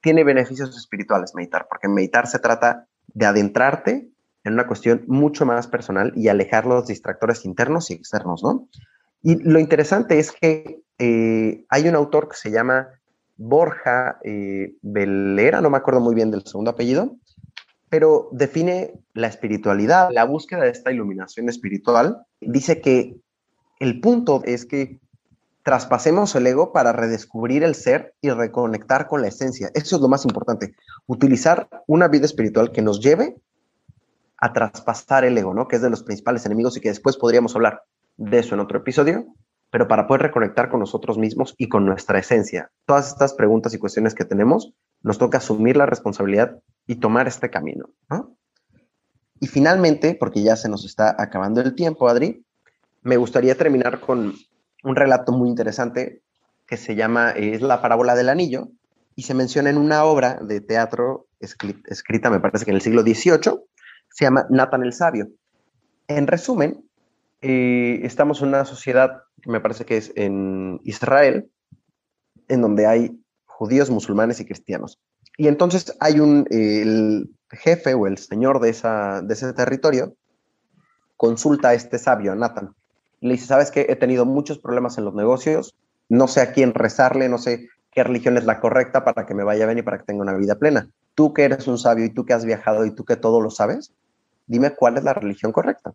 Tiene 0.00 0.24
beneficios 0.24 0.76
espirituales 0.76 1.34
meditar, 1.34 1.66
porque 1.68 1.88
meditar 1.88 2.26
se 2.26 2.38
trata 2.38 2.86
de 3.08 3.26
adentrarte 3.26 4.08
en 4.44 4.52
una 4.52 4.66
cuestión 4.66 5.04
mucho 5.06 5.44
más 5.44 5.66
personal 5.66 6.12
y 6.14 6.28
alejar 6.28 6.66
los 6.66 6.86
distractores 6.86 7.44
internos 7.44 7.90
y 7.90 7.94
externos, 7.94 8.42
¿no? 8.42 8.68
Y 9.22 9.36
lo 9.36 9.58
interesante 9.60 10.18
es 10.18 10.32
que 10.32 10.82
eh, 10.98 11.64
hay 11.68 11.88
un 11.88 11.94
autor 11.94 12.28
que 12.28 12.36
se 12.36 12.50
llama 12.50 12.88
Borja 13.36 14.18
eh, 14.24 14.74
Velera, 14.82 15.60
no 15.60 15.70
me 15.70 15.78
acuerdo 15.78 16.00
muy 16.00 16.14
bien 16.14 16.30
del 16.30 16.44
segundo 16.44 16.72
apellido, 16.72 17.16
pero 17.92 18.30
define 18.32 18.94
la 19.12 19.26
espiritualidad, 19.26 20.08
la 20.12 20.24
búsqueda 20.24 20.62
de 20.62 20.70
esta 20.70 20.90
iluminación 20.90 21.50
espiritual. 21.50 22.24
Dice 22.40 22.80
que 22.80 23.20
el 23.80 24.00
punto 24.00 24.40
es 24.46 24.64
que 24.64 24.98
traspasemos 25.62 26.34
el 26.34 26.46
ego 26.46 26.72
para 26.72 26.94
redescubrir 26.94 27.62
el 27.62 27.74
ser 27.74 28.14
y 28.22 28.30
reconectar 28.30 29.08
con 29.08 29.20
la 29.20 29.28
esencia. 29.28 29.70
Eso 29.74 29.96
es 29.96 30.00
lo 30.00 30.08
más 30.08 30.24
importante. 30.24 30.74
Utilizar 31.06 31.68
una 31.86 32.08
vida 32.08 32.24
espiritual 32.24 32.72
que 32.72 32.80
nos 32.80 32.98
lleve 33.00 33.36
a 34.38 34.54
traspasar 34.54 35.26
el 35.26 35.36
ego, 35.36 35.52
¿no? 35.52 35.68
Que 35.68 35.76
es 35.76 35.82
de 35.82 35.90
los 35.90 36.02
principales 36.02 36.46
enemigos 36.46 36.78
y 36.78 36.80
que 36.80 36.88
después 36.88 37.18
podríamos 37.18 37.54
hablar 37.56 37.82
de 38.16 38.38
eso 38.38 38.54
en 38.54 38.62
otro 38.62 38.78
episodio, 38.78 39.26
pero 39.68 39.86
para 39.86 40.06
poder 40.06 40.22
reconectar 40.22 40.70
con 40.70 40.80
nosotros 40.80 41.18
mismos 41.18 41.54
y 41.58 41.68
con 41.68 41.84
nuestra 41.84 42.18
esencia. 42.18 42.70
Todas 42.86 43.08
estas 43.08 43.34
preguntas 43.34 43.74
y 43.74 43.78
cuestiones 43.78 44.14
que 44.14 44.24
tenemos, 44.24 44.72
nos 45.02 45.18
toca 45.18 45.38
asumir 45.38 45.76
la 45.76 45.86
responsabilidad 45.86 46.60
y 46.86 46.96
tomar 46.96 47.28
este 47.28 47.50
camino. 47.50 47.90
Y 49.40 49.46
finalmente, 49.48 50.14
porque 50.14 50.42
ya 50.42 50.56
se 50.56 50.68
nos 50.68 50.84
está 50.84 51.16
acabando 51.18 51.60
el 51.60 51.74
tiempo, 51.74 52.08
Adri, 52.08 52.44
me 53.02 53.16
gustaría 53.16 53.56
terminar 53.56 54.00
con 54.00 54.34
un 54.84 54.96
relato 54.96 55.32
muy 55.32 55.48
interesante 55.48 56.22
que 56.66 56.76
se 56.76 56.94
llama, 56.94 57.30
es 57.30 57.60
la 57.60 57.82
parábola 57.82 58.14
del 58.14 58.28
anillo, 58.28 58.68
y 59.14 59.22
se 59.22 59.34
menciona 59.34 59.70
en 59.70 59.78
una 59.78 60.04
obra 60.04 60.38
de 60.40 60.60
teatro 60.60 61.26
escrita, 61.40 62.30
me 62.30 62.40
parece 62.40 62.64
que 62.64 62.70
en 62.70 62.76
el 62.76 62.82
siglo 62.82 63.02
XVIII, 63.02 63.60
se 64.08 64.24
llama 64.24 64.46
Nathan 64.48 64.84
el 64.84 64.92
Sabio. 64.92 65.28
En 66.06 66.26
resumen, 66.26 66.84
eh, 67.40 68.00
estamos 68.04 68.40
en 68.42 68.48
una 68.48 68.64
sociedad, 68.64 69.22
me 69.44 69.60
parece 69.60 69.84
que 69.84 69.96
es 69.96 70.12
en 70.14 70.80
Israel, 70.84 71.50
en 72.48 72.60
donde 72.60 72.86
hay 72.86 73.21
judíos, 73.62 73.90
musulmanes 73.90 74.40
y 74.40 74.44
cristianos. 74.44 74.98
Y 75.36 75.46
entonces 75.46 75.96
hay 76.00 76.18
un, 76.18 76.48
el 76.50 77.30
jefe 77.48 77.94
o 77.94 78.08
el 78.08 78.18
señor 78.18 78.58
de, 78.58 78.70
esa, 78.70 79.22
de 79.22 79.34
ese 79.34 79.52
territorio 79.52 80.16
consulta 81.16 81.68
a 81.68 81.74
este 81.74 82.00
sabio, 82.00 82.34
Nathan, 82.34 82.74
y 83.20 83.28
le 83.28 83.34
dice, 83.34 83.46
sabes 83.46 83.70
que 83.70 83.86
he 83.88 83.94
tenido 83.94 84.26
muchos 84.26 84.58
problemas 84.58 84.98
en 84.98 85.04
los 85.04 85.14
negocios, 85.14 85.76
no 86.08 86.26
sé 86.26 86.40
a 86.40 86.50
quién 86.52 86.74
rezarle, 86.74 87.28
no 87.28 87.38
sé 87.38 87.68
qué 87.92 88.02
religión 88.02 88.36
es 88.36 88.46
la 88.46 88.58
correcta 88.58 89.04
para 89.04 89.26
que 89.26 89.34
me 89.34 89.44
vaya 89.44 89.64
bien 89.66 89.78
y 89.78 89.82
para 89.82 89.98
que 89.98 90.06
tenga 90.06 90.22
una 90.22 90.34
vida 90.34 90.56
plena. 90.56 90.88
Tú 91.14 91.32
que 91.32 91.44
eres 91.44 91.68
un 91.68 91.78
sabio 91.78 92.04
y 92.04 92.10
tú 92.10 92.24
que 92.24 92.32
has 92.32 92.44
viajado 92.44 92.84
y 92.84 92.90
tú 92.90 93.04
que 93.04 93.14
todo 93.14 93.40
lo 93.40 93.50
sabes, 93.50 93.92
dime 94.48 94.74
cuál 94.74 94.96
es 94.96 95.04
la 95.04 95.14
religión 95.14 95.52
correcta. 95.52 95.94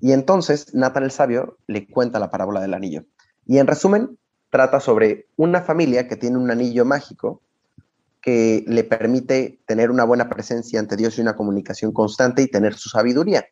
Y 0.00 0.10
entonces 0.10 0.74
Nathan 0.74 1.04
el 1.04 1.12
sabio 1.12 1.58
le 1.68 1.86
cuenta 1.86 2.18
la 2.18 2.32
parábola 2.32 2.60
del 2.60 2.74
anillo. 2.74 3.04
Y 3.46 3.58
en 3.58 3.68
resumen, 3.68 4.18
trata 4.56 4.80
sobre 4.80 5.26
una 5.36 5.60
familia 5.60 6.08
que 6.08 6.16
tiene 6.16 6.38
un 6.38 6.50
anillo 6.50 6.86
mágico 6.86 7.42
que 8.22 8.64
le 8.66 8.84
permite 8.84 9.60
tener 9.66 9.90
una 9.90 10.04
buena 10.04 10.30
presencia 10.30 10.80
ante 10.80 10.96
Dios 10.96 11.18
y 11.18 11.20
una 11.20 11.36
comunicación 11.36 11.92
constante 11.92 12.40
y 12.40 12.46
tener 12.46 12.72
su 12.72 12.88
sabiduría 12.88 13.44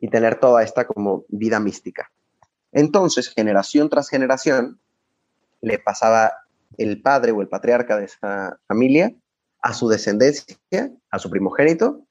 y 0.00 0.08
tener 0.08 0.40
toda 0.40 0.62
esta 0.62 0.86
como 0.86 1.26
vida 1.28 1.60
mística. 1.60 2.10
Entonces, 2.72 3.28
generación 3.28 3.90
tras 3.90 4.08
generación, 4.08 4.80
le 5.60 5.78
pasaba 5.78 6.32
el 6.78 7.02
padre 7.02 7.32
o 7.32 7.42
el 7.42 7.48
patriarca 7.48 7.98
de 7.98 8.06
esa 8.06 8.58
familia 8.66 9.12
a 9.60 9.74
su 9.74 9.86
descendencia, 9.86 10.56
a 11.10 11.18
su 11.18 11.28
primogénito, 11.28 12.06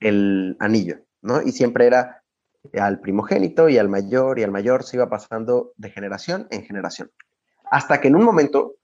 el 0.00 0.56
anillo, 0.58 1.04
¿no? 1.22 1.40
Y 1.40 1.52
siempre 1.52 1.86
era 1.86 2.24
al 2.80 2.98
primogénito 2.98 3.68
y 3.68 3.78
al 3.78 3.88
mayor 3.88 4.40
y 4.40 4.42
al 4.42 4.50
mayor 4.50 4.82
se 4.82 4.96
iba 4.96 5.08
pasando 5.08 5.72
de 5.76 5.90
generación 5.90 6.48
en 6.50 6.64
generación. 6.64 7.12
Hasta 7.70 8.00
que 8.00 8.08
en 8.08 8.16
un 8.16 8.24
momento 8.24 8.74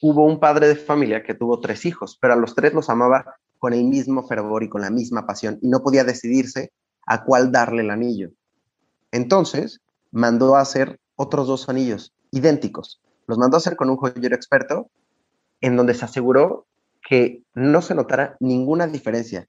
hubo 0.00 0.24
un 0.24 0.38
padre 0.38 0.68
de 0.68 0.76
familia 0.76 1.24
que 1.24 1.34
tuvo 1.34 1.60
tres 1.60 1.84
hijos, 1.84 2.16
pero 2.20 2.34
a 2.34 2.36
los 2.36 2.54
tres 2.54 2.72
los 2.72 2.88
amaba 2.88 3.36
con 3.58 3.74
el 3.74 3.84
mismo 3.84 4.26
fervor 4.26 4.62
y 4.62 4.68
con 4.68 4.80
la 4.80 4.90
misma 4.90 5.26
pasión 5.26 5.58
y 5.60 5.68
no 5.68 5.82
podía 5.82 6.04
decidirse 6.04 6.72
a 7.04 7.24
cuál 7.24 7.50
darle 7.50 7.82
el 7.82 7.90
anillo. 7.90 8.30
Entonces 9.10 9.80
mandó 10.12 10.56
a 10.56 10.60
hacer 10.60 11.00
otros 11.16 11.48
dos 11.48 11.68
anillos 11.68 12.14
idénticos. 12.30 13.00
Los 13.26 13.38
mandó 13.38 13.56
a 13.56 13.58
hacer 13.58 13.76
con 13.76 13.90
un 13.90 13.96
joyero 13.96 14.36
experto 14.36 14.88
en 15.60 15.76
donde 15.76 15.94
se 15.94 16.04
aseguró 16.04 16.66
que 17.06 17.42
no 17.54 17.82
se 17.82 17.94
notara 17.94 18.36
ninguna 18.38 18.86
diferencia. 18.86 19.48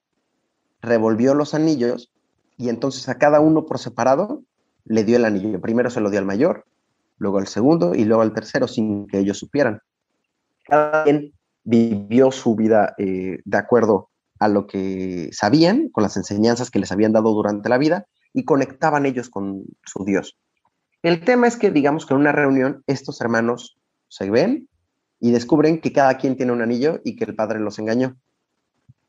Revolvió 0.82 1.36
los 1.36 1.54
anillos 1.54 2.12
y 2.58 2.70
entonces 2.70 3.08
a 3.08 3.20
cada 3.20 3.40
uno 3.40 3.66
por 3.66 3.78
separado 3.78 4.42
le 4.86 5.04
dio 5.04 5.18
el 5.18 5.26
anillo. 5.26 5.62
Primero 5.62 5.92
se 5.92 6.02
lo 6.02 6.10
dio 6.10 6.20
al 6.20 6.26
mayor, 6.26 6.66
luego 7.20 7.38
al 7.38 7.48
segundo 7.48 7.94
y 7.94 8.06
luego 8.06 8.24
al 8.24 8.34
tercero 8.34 8.68
sin 8.68 9.08
que 9.08 9.20
ellos 9.20 9.38
supieran 9.38 9.82
cada 10.70 11.04
quien 11.04 11.34
vivió 11.64 12.32
su 12.32 12.56
vida 12.56 12.94
eh, 12.98 13.40
de 13.44 13.58
acuerdo 13.58 14.10
a 14.40 14.48
lo 14.48 14.68
que 14.68 15.30
sabían, 15.34 15.90
con 15.90 16.04
las 16.04 16.16
enseñanzas 16.16 16.72
que 16.72 16.80
les 16.80 16.92
habían 16.92 17.12
dado 17.12 17.34
durante 17.34 17.68
la 17.68 17.78
vida 17.78 18.06
y 18.32 18.46
conectaban 18.46 19.06
ellos 19.06 19.30
con 19.30 19.64
su 19.84 20.06
Dios. 20.06 20.38
El 21.02 21.26
tema 21.26 21.48
es 21.48 21.58
que, 21.58 21.72
digamos 21.72 22.06
que 22.06 22.14
en 22.14 22.22
una 22.22 22.32
reunión, 22.32 22.84
estos 22.88 23.20
hermanos 23.20 23.78
se 24.08 24.30
ven 24.30 24.70
y 25.20 25.32
descubren 25.32 25.82
que 25.82 25.92
cada 25.92 26.18
quien 26.18 26.38
tiene 26.38 26.54
un 26.54 26.62
anillo 26.62 27.02
y 27.04 27.16
que 27.16 27.26
el 27.26 27.36
padre 27.36 27.60
los 27.60 27.80
engañó. 27.80 28.18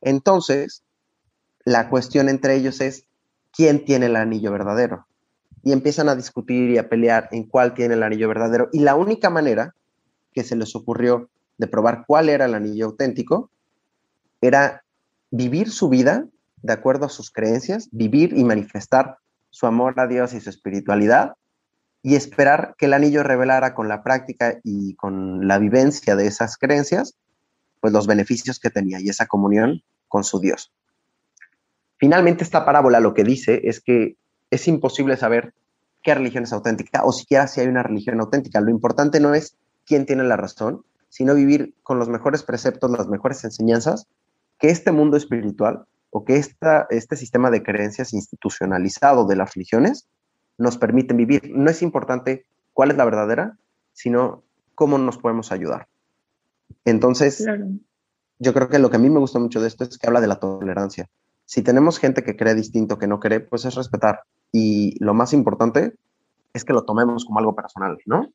Entonces, 0.00 0.82
la 1.64 1.88
cuestión 1.88 2.28
entre 2.28 2.56
ellos 2.56 2.80
es 2.80 3.06
quién 3.52 3.84
tiene 3.84 4.06
el 4.06 4.16
anillo 4.16 4.50
verdadero. 4.50 5.06
Y 5.62 5.72
empiezan 5.72 6.08
a 6.08 6.16
discutir 6.16 6.70
y 6.70 6.78
a 6.78 6.88
pelear 6.88 7.28
en 7.32 7.44
cuál 7.44 7.74
tiene 7.74 7.94
el 7.94 8.02
anillo 8.02 8.28
verdadero. 8.28 8.68
Y 8.72 8.80
la 8.80 8.94
única 8.94 9.30
manera 9.30 9.74
que 10.32 10.44
se 10.44 10.56
les 10.56 10.74
ocurrió 10.74 11.28
de 11.58 11.66
probar 11.66 12.04
cuál 12.06 12.28
era 12.28 12.46
el 12.46 12.54
anillo 12.54 12.86
auténtico, 12.86 13.50
era 14.40 14.82
vivir 15.30 15.70
su 15.70 15.88
vida 15.88 16.26
de 16.62 16.72
acuerdo 16.72 17.06
a 17.06 17.10
sus 17.10 17.30
creencias, 17.30 17.88
vivir 17.92 18.36
y 18.36 18.44
manifestar 18.44 19.18
su 19.50 19.66
amor 19.66 19.98
a 20.00 20.06
Dios 20.06 20.32
y 20.32 20.40
su 20.40 20.48
espiritualidad 20.48 21.34
y 22.02 22.14
esperar 22.14 22.74
que 22.78 22.86
el 22.86 22.94
anillo 22.94 23.22
revelara 23.22 23.74
con 23.74 23.88
la 23.88 24.02
práctica 24.02 24.58
y 24.64 24.94
con 24.94 25.46
la 25.46 25.58
vivencia 25.58 26.16
de 26.16 26.26
esas 26.26 26.56
creencias, 26.56 27.14
pues 27.80 27.92
los 27.92 28.06
beneficios 28.06 28.58
que 28.58 28.70
tenía 28.70 29.00
y 29.00 29.08
esa 29.08 29.26
comunión 29.26 29.82
con 30.08 30.24
su 30.24 30.40
Dios. 30.40 30.72
Finalmente, 31.98 32.42
esta 32.42 32.64
parábola 32.64 33.00
lo 33.00 33.12
que 33.12 33.24
dice 33.24 33.60
es 33.64 33.80
que 33.80 34.16
es 34.50 34.68
imposible 34.68 35.16
saber 35.16 35.54
qué 36.02 36.14
religión 36.14 36.44
es 36.44 36.52
auténtica 36.52 37.04
o 37.04 37.12
siquiera 37.12 37.46
si 37.46 37.60
hay 37.60 37.68
una 37.68 37.82
religión 37.82 38.20
auténtica. 38.20 38.60
Lo 38.60 38.70
importante 38.70 39.20
no 39.20 39.34
es 39.34 39.56
quién 39.86 40.06
tiene 40.06 40.24
la 40.24 40.36
razón, 40.36 40.84
sino 41.08 41.34
vivir 41.34 41.74
con 41.82 41.98
los 41.98 42.08
mejores 42.08 42.42
preceptos, 42.42 42.90
las 42.90 43.08
mejores 43.08 43.44
enseñanzas 43.44 44.06
que 44.58 44.68
este 44.68 44.92
mundo 44.92 45.16
espiritual 45.16 45.86
o 46.10 46.24
que 46.24 46.36
esta, 46.36 46.86
este 46.90 47.16
sistema 47.16 47.50
de 47.50 47.62
creencias 47.62 48.12
institucionalizado 48.12 49.26
de 49.26 49.36
las 49.36 49.54
religiones 49.54 50.06
nos 50.58 50.76
permiten 50.76 51.16
vivir. 51.16 51.50
No 51.54 51.70
es 51.70 51.82
importante 51.82 52.44
cuál 52.72 52.90
es 52.90 52.96
la 52.96 53.04
verdadera, 53.04 53.58
sino 53.92 54.44
cómo 54.74 54.98
nos 54.98 55.18
podemos 55.18 55.52
ayudar. 55.52 55.88
Entonces, 56.84 57.44
yo 58.38 58.54
creo 58.54 58.68
que 58.68 58.78
lo 58.78 58.90
que 58.90 58.96
a 58.96 59.00
mí 59.00 59.10
me 59.10 59.18
gusta 59.18 59.38
mucho 59.38 59.60
de 59.60 59.68
esto 59.68 59.84
es 59.84 59.98
que 59.98 60.06
habla 60.06 60.20
de 60.20 60.26
la 60.26 60.38
tolerancia. 60.38 61.08
Si 61.46 61.62
tenemos 61.62 61.98
gente 61.98 62.22
que 62.22 62.36
cree 62.36 62.54
distinto, 62.54 62.98
que 62.98 63.06
no 63.06 63.18
cree, 63.18 63.40
pues 63.40 63.64
es 63.64 63.74
respetar. 63.74 64.22
Y 64.52 65.02
lo 65.02 65.14
más 65.14 65.32
importante 65.32 65.94
es 66.52 66.64
que 66.64 66.72
lo 66.72 66.84
tomemos 66.84 67.24
como 67.24 67.38
algo 67.38 67.54
personal, 67.54 67.98
¿no? 68.06 68.28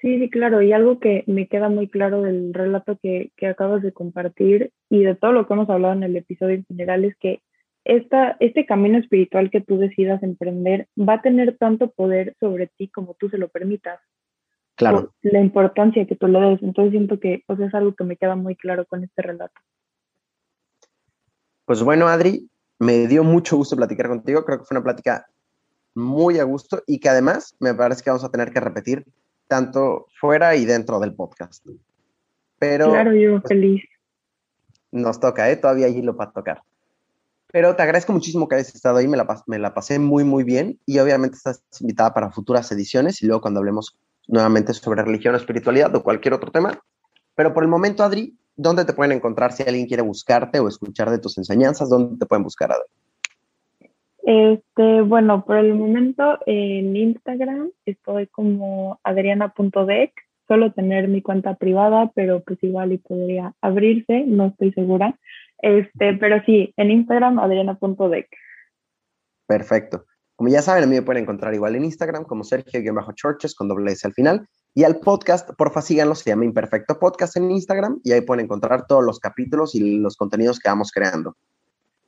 Sí, 0.00 0.18
sí, 0.18 0.30
claro. 0.30 0.60
Y 0.60 0.72
algo 0.72 1.00
que 1.00 1.24
me 1.26 1.48
queda 1.48 1.68
muy 1.68 1.88
claro 1.88 2.22
del 2.22 2.52
relato 2.52 2.98
que, 3.02 3.32
que 3.36 3.46
acabas 3.46 3.82
de 3.82 3.92
compartir 3.92 4.70
y 4.90 5.02
de 5.02 5.14
todo 5.14 5.32
lo 5.32 5.46
que 5.46 5.54
hemos 5.54 5.70
hablado 5.70 5.94
en 5.94 6.02
el 6.02 6.16
episodio 6.16 6.56
en 6.56 6.64
general 6.66 7.04
es 7.04 7.16
que 7.16 7.40
esta, 7.84 8.36
este 8.40 8.66
camino 8.66 8.98
espiritual 8.98 9.50
que 9.50 9.60
tú 9.60 9.78
decidas 9.78 10.22
emprender 10.22 10.88
va 10.98 11.14
a 11.14 11.22
tener 11.22 11.56
tanto 11.58 11.90
poder 11.90 12.34
sobre 12.40 12.66
ti 12.66 12.88
como 12.88 13.14
tú 13.14 13.28
se 13.28 13.38
lo 13.38 13.48
permitas. 13.48 14.00
Claro. 14.74 15.14
La 15.22 15.40
importancia 15.40 16.06
que 16.06 16.16
tú 16.16 16.26
le 16.26 16.40
des. 16.40 16.62
Entonces 16.62 16.92
siento 16.92 17.20
que 17.20 17.44
es 17.46 17.74
algo 17.74 17.94
que 17.94 18.04
me 18.04 18.16
queda 18.16 18.36
muy 18.36 18.56
claro 18.56 18.86
con 18.86 19.04
este 19.04 19.22
relato. 19.22 19.54
Pues 21.64 21.82
bueno, 21.82 22.08
Adri, 22.08 22.50
me 22.78 23.06
dio 23.06 23.24
mucho 23.24 23.56
gusto 23.56 23.76
platicar 23.76 24.08
contigo. 24.08 24.44
Creo 24.44 24.58
que 24.58 24.64
fue 24.64 24.76
una 24.76 24.84
plática 24.84 25.26
muy 25.94 26.38
a 26.38 26.44
gusto 26.44 26.82
y 26.86 26.98
que 26.98 27.08
además 27.08 27.54
me 27.60 27.74
parece 27.74 28.02
que 28.02 28.10
vamos 28.10 28.24
a 28.24 28.30
tener 28.30 28.52
que 28.52 28.60
repetir 28.60 29.04
tanto 29.46 30.06
fuera 30.20 30.56
y 30.56 30.64
dentro 30.64 30.98
del 31.00 31.14
podcast. 31.14 31.64
Pero, 32.58 32.90
claro, 32.90 33.12
yo 33.12 33.40
pues, 33.40 33.48
feliz. 33.48 33.84
Nos 34.90 35.20
toca, 35.20 35.50
¿eh? 35.50 35.56
Todavía 35.56 35.86
allí 35.86 36.02
lo 36.02 36.16
para 36.16 36.32
tocar. 36.32 36.62
Pero 37.52 37.76
te 37.76 37.82
agradezco 37.82 38.12
muchísimo 38.12 38.48
que 38.48 38.56
hayas 38.56 38.74
estado 38.74 38.96
ahí, 38.96 39.06
me 39.06 39.16
la, 39.16 39.42
me 39.46 39.58
la 39.58 39.74
pasé 39.74 39.98
muy, 39.98 40.24
muy 40.24 40.42
bien 40.42 40.80
y 40.86 40.98
obviamente 40.98 41.36
estás 41.36 41.62
invitada 41.80 42.12
para 42.12 42.32
futuras 42.32 42.70
ediciones 42.72 43.22
y 43.22 43.26
luego 43.26 43.42
cuando 43.42 43.60
hablemos 43.60 43.96
nuevamente 44.26 44.72
sobre 44.72 45.04
religión 45.04 45.34
o 45.34 45.38
espiritualidad 45.38 45.94
o 45.94 46.02
cualquier 46.02 46.34
otro 46.34 46.50
tema. 46.50 46.80
Pero 47.36 47.54
por 47.54 47.62
el 47.62 47.68
momento, 47.68 48.02
Adri, 48.02 48.36
¿dónde 48.56 48.84
te 48.84 48.92
pueden 48.92 49.12
encontrar 49.12 49.52
si 49.52 49.62
alguien 49.62 49.86
quiere 49.86 50.02
buscarte 50.02 50.60
o 50.60 50.68
escuchar 50.68 51.10
de 51.10 51.18
tus 51.18 51.38
enseñanzas? 51.38 51.90
¿Dónde 51.90 52.18
te 52.18 52.26
pueden 52.26 52.44
buscar, 52.44 52.72
Adri? 52.72 52.84
Este, 54.26 55.02
bueno, 55.02 55.44
por 55.44 55.58
el 55.58 55.74
momento 55.74 56.38
en 56.46 56.96
Instagram 56.96 57.70
estoy 57.84 58.26
como 58.28 58.98
adriana.dec, 59.04 60.12
solo 60.48 60.72
tener 60.72 61.08
mi 61.08 61.20
cuenta 61.20 61.56
privada, 61.56 62.10
pero 62.14 62.42
pues 62.42 62.58
igual 62.62 62.92
y 62.92 62.98
podría 62.98 63.54
abrirse, 63.60 64.24
no 64.26 64.46
estoy 64.46 64.72
segura. 64.72 65.18
Este, 65.58 66.14
pero 66.14 66.42
sí, 66.46 66.72
en 66.76 66.90
Instagram 66.90 67.38
adriana.dec. 67.38 68.28
Perfecto. 69.46 70.06
Como 70.36 70.50
ya 70.50 70.62
saben, 70.62 70.84
a 70.84 70.86
mí 70.86 70.94
me 70.94 71.02
pueden 71.02 71.22
encontrar 71.22 71.54
igual 71.54 71.76
en 71.76 71.84
Instagram 71.84 72.24
como 72.24 72.44
Sergio-Churches 72.44 73.54
con 73.54 73.68
doble 73.68 73.92
S 73.92 74.06
al 74.06 74.14
final. 74.14 74.48
Y 74.74 74.82
al 74.82 74.98
podcast, 74.98 75.50
porfa, 75.56 75.80
síganlo, 75.80 76.16
se 76.16 76.30
llama 76.30 76.44
Imperfecto 76.44 76.98
Podcast 76.98 77.36
en 77.36 77.50
Instagram 77.50 78.00
y 78.02 78.12
ahí 78.12 78.22
pueden 78.22 78.44
encontrar 78.44 78.86
todos 78.86 79.04
los 79.04 79.20
capítulos 79.20 79.74
y 79.76 79.98
los 79.98 80.16
contenidos 80.16 80.58
que 80.58 80.68
vamos 80.68 80.90
creando. 80.90 81.36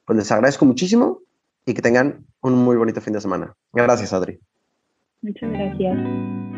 Pues 0.05 0.19
les 0.19 0.33
agradezco 0.33 0.65
muchísimo 0.65 1.21
y 1.65 1.75
que 1.75 1.83
tengan 1.83 2.27
un 2.43 2.55
muy 2.55 2.77
bonito 2.77 3.01
fin 3.01 3.13
de 3.13 3.21
semana. 3.21 3.55
Gracias, 3.73 4.13
Adri. 4.13 4.41
Muchas 5.23 5.51
gracias. 5.51 6.56